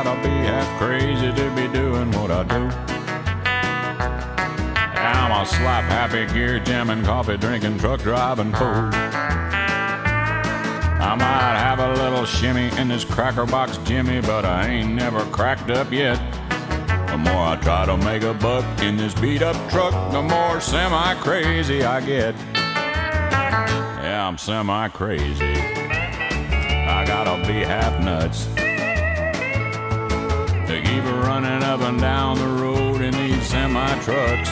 Say 0.04 0.10
I 0.10 0.16
gotta 0.16 0.22
be 0.22 0.30
half 0.30 0.80
crazy 0.80 1.32
to 1.34 1.50
be 1.56 1.68
doing 1.68 2.12
what 2.12 2.32
I 2.32 2.44
do. 2.44 2.70
I'm 4.98 5.32
a 5.32 5.46
slap 5.46 5.84
happy 5.86 6.26
gear 6.34 6.60
jamming, 6.60 7.04
coffee 7.04 7.38
drinking, 7.38 7.78
truck 7.80 8.02
driving 8.02 8.54
fool. 8.54 8.90
I 11.02 11.16
might 11.18 11.58
have 11.58 11.80
a 11.80 11.94
little 11.94 12.26
shimmy 12.26 12.70
in 12.80 12.88
this 12.88 13.04
cracker 13.04 13.46
box 13.46 13.78
Jimmy, 13.86 14.22
but 14.22 14.46
I 14.46 14.68
ain't 14.68 14.94
never 14.94 15.26
cracked 15.32 15.70
up 15.72 15.92
yet. 15.92 16.20
The 17.08 17.18
more 17.18 17.48
I 17.48 17.58
try 17.62 17.86
to 17.86 17.98
make 17.98 18.24
a 18.24 18.34
buck 18.34 18.66
in 18.82 18.98
this 18.98 19.14
beat 19.16 19.42
up 19.42 19.56
truck, 19.70 19.94
the 20.12 20.22
more 20.22 20.62
semi 20.62 21.16
crazy 21.16 21.84
I 21.84 22.00
get. 22.02 22.36
Yeah, 24.04 24.28
I'm 24.28 24.38
semi 24.38 24.88
crazy. 24.90 25.56
I 26.88 27.04
gotta 27.06 27.46
be 27.48 27.64
half 27.64 28.00
nuts 28.04 28.48
to 30.72 30.82
keep 30.82 31.04
running 31.04 31.64
up 31.64 31.82
and 31.82 32.00
down 32.00 32.38
the 32.38 32.48
road 32.48 33.02
in 33.02 33.14
these 33.14 33.46
semi 33.46 33.94
trucks. 34.00 34.50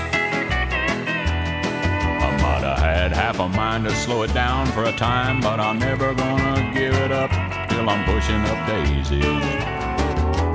I 2.26 2.38
might 2.42 2.62
have 2.62 2.80
had 2.80 3.14
half 3.14 3.40
a 3.40 3.48
mind 3.48 3.86
to 3.86 3.96
slow 3.96 4.24
it 4.24 4.34
down 4.34 4.68
for 4.68 4.84
a 4.84 4.92
time, 4.92 5.40
but 5.40 5.62
I'm 5.62 5.80
never 5.80 6.14
gonna 6.14 6.74
give 6.74 6.94
it 6.94 7.14
up 7.14 7.32
till 7.70 7.90
I'm 7.90 8.04
pushing 8.04 8.42
up 8.52 8.68
daisies. 8.68 9.24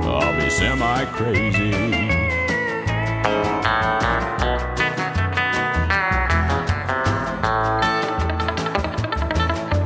I'll 0.05 0.39
be 0.39 0.51
semi 0.51 1.05
crazy. 1.05 1.73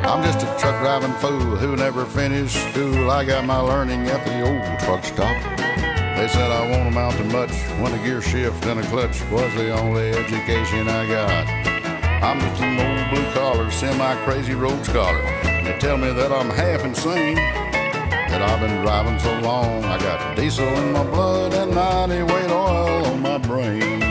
I'm 0.04 0.24
just 0.24 0.40
a 0.40 0.58
truck 0.60 0.82
driving 0.82 1.14
fool 1.14 1.56
who 1.56 1.78
never 1.78 2.04
finished 2.04 2.58
school. 2.72 3.10
I 3.10 3.24
got 3.24 3.46
my 3.46 3.60
learning 3.60 4.08
at 4.08 4.26
the 4.26 4.42
old 4.42 4.80
truck 4.82 5.06
stop. 5.06 5.59
They 6.20 6.28
said 6.28 6.52
I 6.52 6.70
won't 6.70 6.90
amount 6.90 7.16
to 7.16 7.24
much 7.24 7.52
when 7.80 7.94
a 7.94 8.04
gear 8.04 8.22
shift 8.22 8.66
and 8.66 8.82
a 8.82 8.84
clutch 8.88 9.22
was 9.32 9.56
the 9.56 9.72
only 9.72 10.10
education 10.10 10.90
I 10.90 11.08
got. 11.08 11.48
I'm 12.22 12.42
just 12.42 12.62
an 12.62 12.78
old 12.78 13.10
blue 13.10 13.32
collar, 13.32 13.72
semi 13.72 14.16
crazy 14.26 14.54
road 14.54 14.86
scholar. 14.86 15.22
They 15.44 15.78
tell 15.80 15.98
me 15.98 16.12
that 16.12 16.34
I'm 16.34 16.50
half 16.50 16.84
insane, 16.84 17.36
that 17.36 18.42
I've 18.42 18.60
been 18.60 18.82
driving 18.82 19.18
so 19.18 19.32
long. 19.40 19.86
I 19.86 19.98
got 19.98 20.36
diesel 20.36 20.68
in 20.68 20.92
my 20.92 21.04
blood 21.06 21.54
and 21.54 21.74
90 21.74 22.24
weight 22.24 22.52
oil 22.52 23.06
on 23.06 23.22
my 23.22 23.38
brain. 23.38 24.02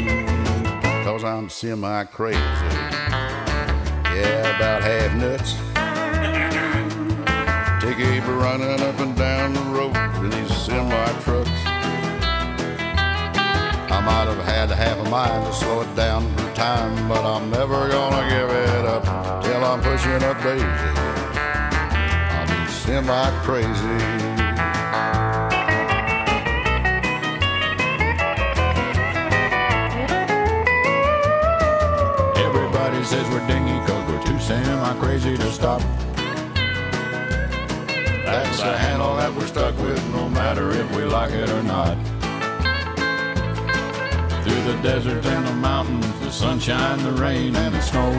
Cause 1.05 1.23
I'm 1.23 1.51
semi 1.51 2.05
crazy. 2.05 2.39
Yeah, 4.17 4.57
about 4.57 4.83
half 4.83 5.15
nuts. 5.15 5.53
To 7.83 7.95
keep 7.95 8.27
running 8.27 8.81
up 8.81 8.99
and 8.99 9.15
down 9.15 9.53
the 9.53 9.61
road 9.61 10.23
with 10.23 10.33
these 10.33 10.57
semi 10.57 11.21
trucks. 11.21 11.68
I 13.91 14.01
might 14.01 14.29
have 14.29 14.45
had 14.45 14.71
half 14.71 14.99
a 14.99 15.09
mind 15.09 15.47
to 15.47 15.53
slow 15.53 15.81
it 15.81 15.95
down 15.97 16.23
for 16.37 16.55
time, 16.55 17.09
but 17.09 17.25
I'm 17.25 17.51
never 17.51 17.89
gonna 17.89 18.29
give 18.29 18.51
it 18.51 18.85
up 18.85 19.03
till 19.43 19.65
I'm 19.65 19.81
pushing 19.81 20.23
up 20.23 20.43
daisy. 20.43 20.65
Be 22.53 22.71
semi 22.71 23.31
crazy. 23.45 23.99
Everybody 32.45 33.03
says 33.05 33.27
we're 33.31 33.47
dingy 33.47 33.79
cause 33.87 34.05
we're 34.11 34.23
too 34.23 34.39
semi 34.39 34.95
crazy 35.01 35.37
to 35.39 35.51
stop. 35.51 35.81
That's 38.27 38.61
the 38.61 38.77
handle 38.77 39.17
that 39.17 39.33
we're 39.35 39.47
stuck 39.47 39.75
with 39.79 40.07
no 40.13 40.29
matter 40.29 40.71
if 40.73 40.95
we 40.95 41.05
like 41.05 41.33
it 41.33 41.49
or 41.49 41.63
not. 41.63 41.97
Through 44.49 44.63
the 44.63 44.83
deserts 44.83 45.27
and 45.27 45.47
the 45.47 45.53
mountains, 45.53 46.07
the 46.21 46.31
sunshine, 46.31 47.03
the 47.03 47.13
rain, 47.13 47.55
and 47.55 47.75
the 47.75 47.83
snow. 47.83 48.11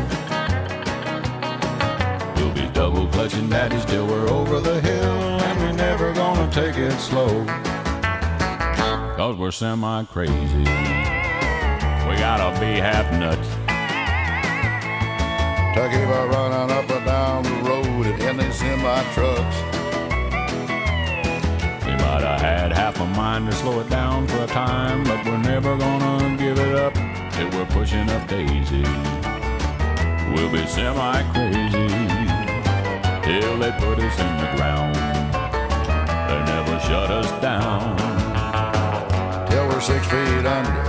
We'll 2.35 2.53
be 2.53 2.71
double 2.71 3.07
clutching 3.07 3.49
daddies 3.49 3.83
till 3.85 4.05
we're 4.05 4.29
over 4.29 4.59
the 4.59 4.79
hill, 4.79 5.39
and 5.41 5.59
we're 5.59 5.71
never 5.71 6.13
gonna 6.13 6.51
take 6.51 6.77
it 6.77 6.99
slow. 6.99 7.43
Cause 9.17 9.37
we're 9.37 9.49
semi 9.49 10.03
crazy. 10.03 10.59
We 10.59 10.65
gotta 12.19 12.59
be 12.59 12.77
half 12.77 13.11
nuts. 13.11 13.47
Keep 15.73 16.09
on 16.09 16.29
running 16.29 16.77
up 16.77 16.89
and 16.91 17.05
down 17.07 17.43
the 17.43 17.67
road 17.67 18.05
in 18.21 18.37
these 18.37 18.55
semi 18.55 19.13
trucks. 19.13 19.78
Have 22.29 22.41
had 22.41 22.71
half 22.71 22.99
a 22.99 23.07
mind 23.07 23.49
to 23.49 23.51
slow 23.57 23.79
it 23.79 23.89
down 23.89 24.27
for 24.27 24.43
a 24.43 24.47
time, 24.47 25.03
but 25.03 25.25
we're 25.25 25.37
never 25.39 25.75
gonna 25.75 26.37
give 26.37 26.59
it 26.59 26.75
up 26.75 26.93
till 27.33 27.49
we're 27.49 27.65
pushing 27.65 28.07
up 28.07 28.27
daisy. 28.27 28.83
We'll 30.31 30.51
be 30.51 30.63
semi 30.67 31.23
crazy 31.33 31.87
till 33.25 33.57
they 33.57 33.71
put 33.79 33.97
us 33.97 34.19
in 34.19 34.33
the 34.43 34.49
ground. 34.55 34.95
They 36.29 36.39
never 36.53 36.79
shut 36.81 37.09
us 37.09 37.31
down. 37.41 37.97
Till 39.49 39.67
we're 39.67 39.81
six 39.81 40.05
feet 40.05 40.45
under. 40.45 40.85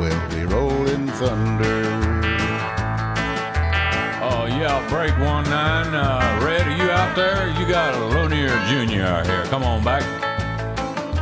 We'll 0.00 0.28
be 0.30 0.44
rolling 0.52 1.06
thunder. 1.06 1.84
Oh 4.20 4.46
yeah, 4.46 4.84
break 4.88 5.16
one 5.20 5.44
nine. 5.44 5.94
Uh, 5.94 6.40
Red, 6.44 6.66
are 6.66 6.76
you 6.76 6.85
out 7.16 7.34
there? 7.34 7.60
You 7.60 7.66
got 7.68 7.94
a 7.94 8.06
Lunier 8.06 8.48
Jr. 8.66 9.02
out 9.02 9.26
here. 9.26 9.44
Come 9.44 9.62
on 9.62 9.82
back. 9.82 10.02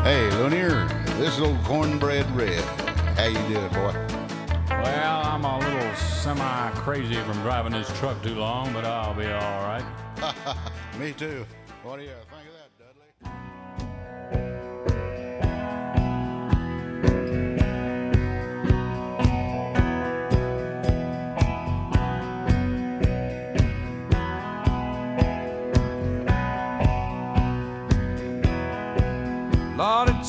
Hey, 0.05 0.29
Lunier, 0.33 0.87
this 1.19 1.35
is 1.35 1.41
old 1.41 1.63
cornbread 1.65 2.29
red. 2.33 2.63
How 3.17 3.27
you 3.27 3.35
doing, 3.49 3.69
boy? 3.69 3.95
Well, 4.69 5.23
I'm 5.25 5.45
a 5.45 5.59
little 5.59 5.95
semi 5.95 6.71
crazy 6.77 7.15
from 7.15 7.41
driving 7.43 7.73
this 7.73 7.89
truck 7.99 8.21
too 8.23 8.35
long, 8.35 8.73
but 8.73 8.85
I'll 8.85 9.15
be 9.15 9.27
all 9.27 9.63
right. 9.63 9.85
Me 10.99 11.13
too. 11.13 11.47
What 11.83 11.99
do 11.99 12.03
you 12.03 12.11
think 12.31 12.54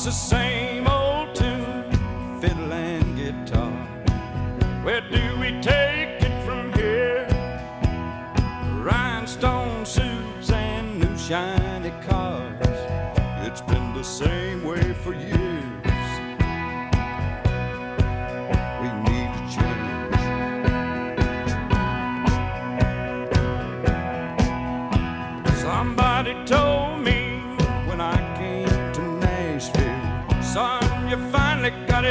the 0.06 0.12
same 0.12 0.86
old 0.86 1.34
tune, 1.34 1.90
fiddle 2.40 2.72
and 2.72 3.16
guitar. 3.16 3.72
Where 4.84 5.00
do 5.00 5.36
we 5.40 5.60
take 5.60 6.22
it 6.22 6.44
from 6.46 6.72
here? 6.74 7.26
Rhinestone 8.84 9.84
suits 9.84 10.52
and 10.52 11.00
new 11.00 11.18
shiny 11.18 11.55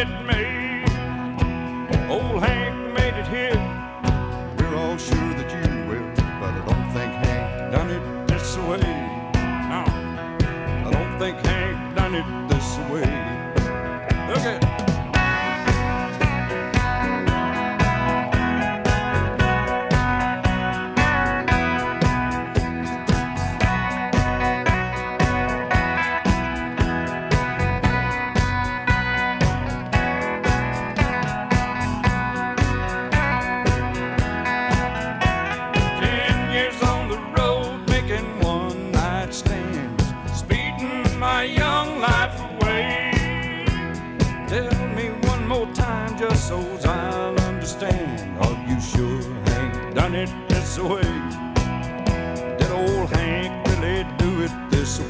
it 0.05 0.25
made. 0.25 0.85
Old 2.09 2.43
Hank 2.43 2.75
made 2.93 3.15
it 3.15 3.27
here. 3.27 3.61
We're 4.57 4.75
all 4.75 4.97
sure 4.97 5.33
that 5.39 5.49
you 5.55 5.65
will, 5.89 6.09
but 6.39 6.51
I 6.53 6.61
don't 6.69 6.89
think 6.93 7.11
Hank 7.25 7.71
done 7.71 7.89
it 7.89 8.27
this 8.27 8.57
way. 8.57 8.79
No, 9.71 9.83
I 10.87 10.89
don't 10.91 11.19
think 11.19 11.37
Hank 11.45 11.95
done 11.95 12.15
it 12.15 12.44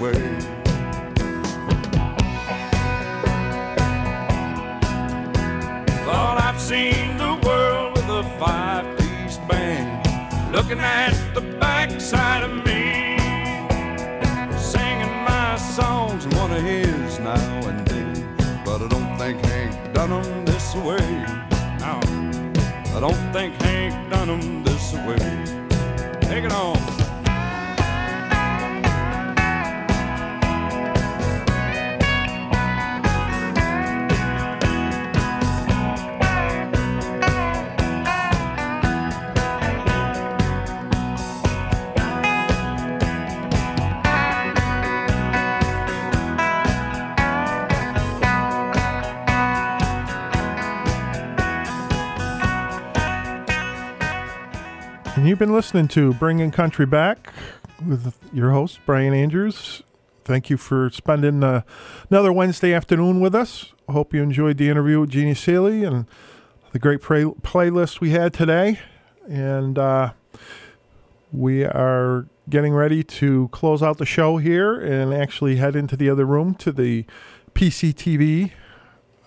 this 0.06 0.18
way? 0.18 0.40
Thought 6.06 6.38
I've 6.41 6.60
seen 6.60 7.18
the 7.18 7.40
world 7.45 7.95
with 7.95 8.10
a 8.10 8.23
five-piece 8.40 9.38
band 9.49 10.52
looking 10.52 10.80
at 10.80 11.14
the 11.34 11.41
backside 11.60 12.44
of 12.44 12.52
me, 12.65 13.18
singing 14.57 15.14
my 15.23 15.56
songs 15.57 16.26
and 16.26 16.34
one 16.36 16.52
of 16.52 16.61
his 16.61 17.19
now 17.19 17.68
and 17.68 17.88
then. 17.88 18.36
But 18.64 18.82
I 18.82 18.88
don't 18.88 19.18
think 19.18 19.44
Hank 19.45 19.94
done 19.94 20.11
'em 20.11 20.45
this 20.45 20.76
way. 20.76 21.26
No, 21.80 21.99
I 22.95 22.99
don't 22.99 23.34
think 23.34 23.61
Hank 23.61 24.10
done 24.11 24.30
'em 24.30 24.64
this 24.64 24.94
way. 24.94 25.18
Take 26.22 26.44
it 26.44 26.53
on. 26.53 26.77
You've 55.36 55.40
been 55.41 55.53
listening 55.53 55.90
to 55.90 56.14
Bringing 56.14 56.49
Country 56.49 56.86
Back 56.86 57.34
with 57.86 58.16
your 58.32 58.52
host, 58.52 58.80
Brian 58.86 59.14
Andrews. 59.14 59.84
Thank 60.24 60.49
you 60.49 60.56
for 60.56 60.90
spending 60.91 61.44
uh, 61.44 61.64
another 62.10 62.32
Wednesday 62.32 62.74
afternoon 62.74 63.20
with 63.20 63.36
us. 63.36 63.74
Hope 63.90 64.14
you 64.14 64.24
enjoyed 64.24 64.57
the 64.57 64.70
interview 64.70 65.02
with 65.02 65.10
Jeannie 65.10 65.34
Seely 65.34 65.84
and 65.84 66.06
the 66.72 66.80
great 66.80 67.02
play- 67.02 67.26
playlist 67.26 67.99
we 67.99 68.12
had 68.12 68.32
today. 68.32 68.80
And 69.28 69.78
uh, 69.78 70.14
we 71.34 71.66
are 71.66 72.28
getting 72.49 72.74
ready 72.74 73.03
to 73.03 73.49
close 73.49 73.84
out 73.84 73.98
the 73.98 74.06
show 74.06 74.38
here 74.38 74.80
and 74.80 75.14
actually 75.14 75.57
head 75.57 75.76
into 75.76 75.98
the 75.98 76.10
other 76.10 76.24
room 76.24 76.56
to 76.56 76.72
the 76.72 77.06
PCTV 77.53 78.52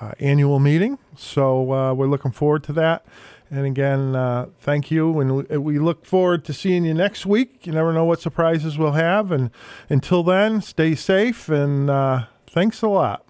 uh, 0.01 0.12
annual 0.20 0.59
meeting. 0.59 0.97
So 1.18 1.70
uh, 1.70 1.93
we're 1.93 2.06
looking 2.06 2.32
forward 2.32 2.64
to 2.64 2.72
that. 2.72 3.05
And 3.50 3.64
again, 3.64 4.14
uh, 4.14 4.48
thank 4.60 4.90
you. 4.90 5.20
And 5.20 5.48
we, 5.64 5.78
look 5.78 6.04
forward 6.04 6.44
to 6.44 6.52
seeing 6.52 6.84
you 6.84 6.92
next 6.92 7.24
week. 7.24 7.66
You 7.66 7.72
never 7.72 7.92
know 7.92 8.04
what 8.04 8.20
surprises 8.20 8.76
we'll 8.76 8.92
have. 8.92 9.32
And 9.32 9.50
until 9.88 10.22
then, 10.22 10.60
stay 10.60 10.94
safe 10.94 11.48
and 11.48 11.88
uh, 11.88 12.26
thanks 12.46 12.82
a 12.82 12.88
lot. 12.88 13.24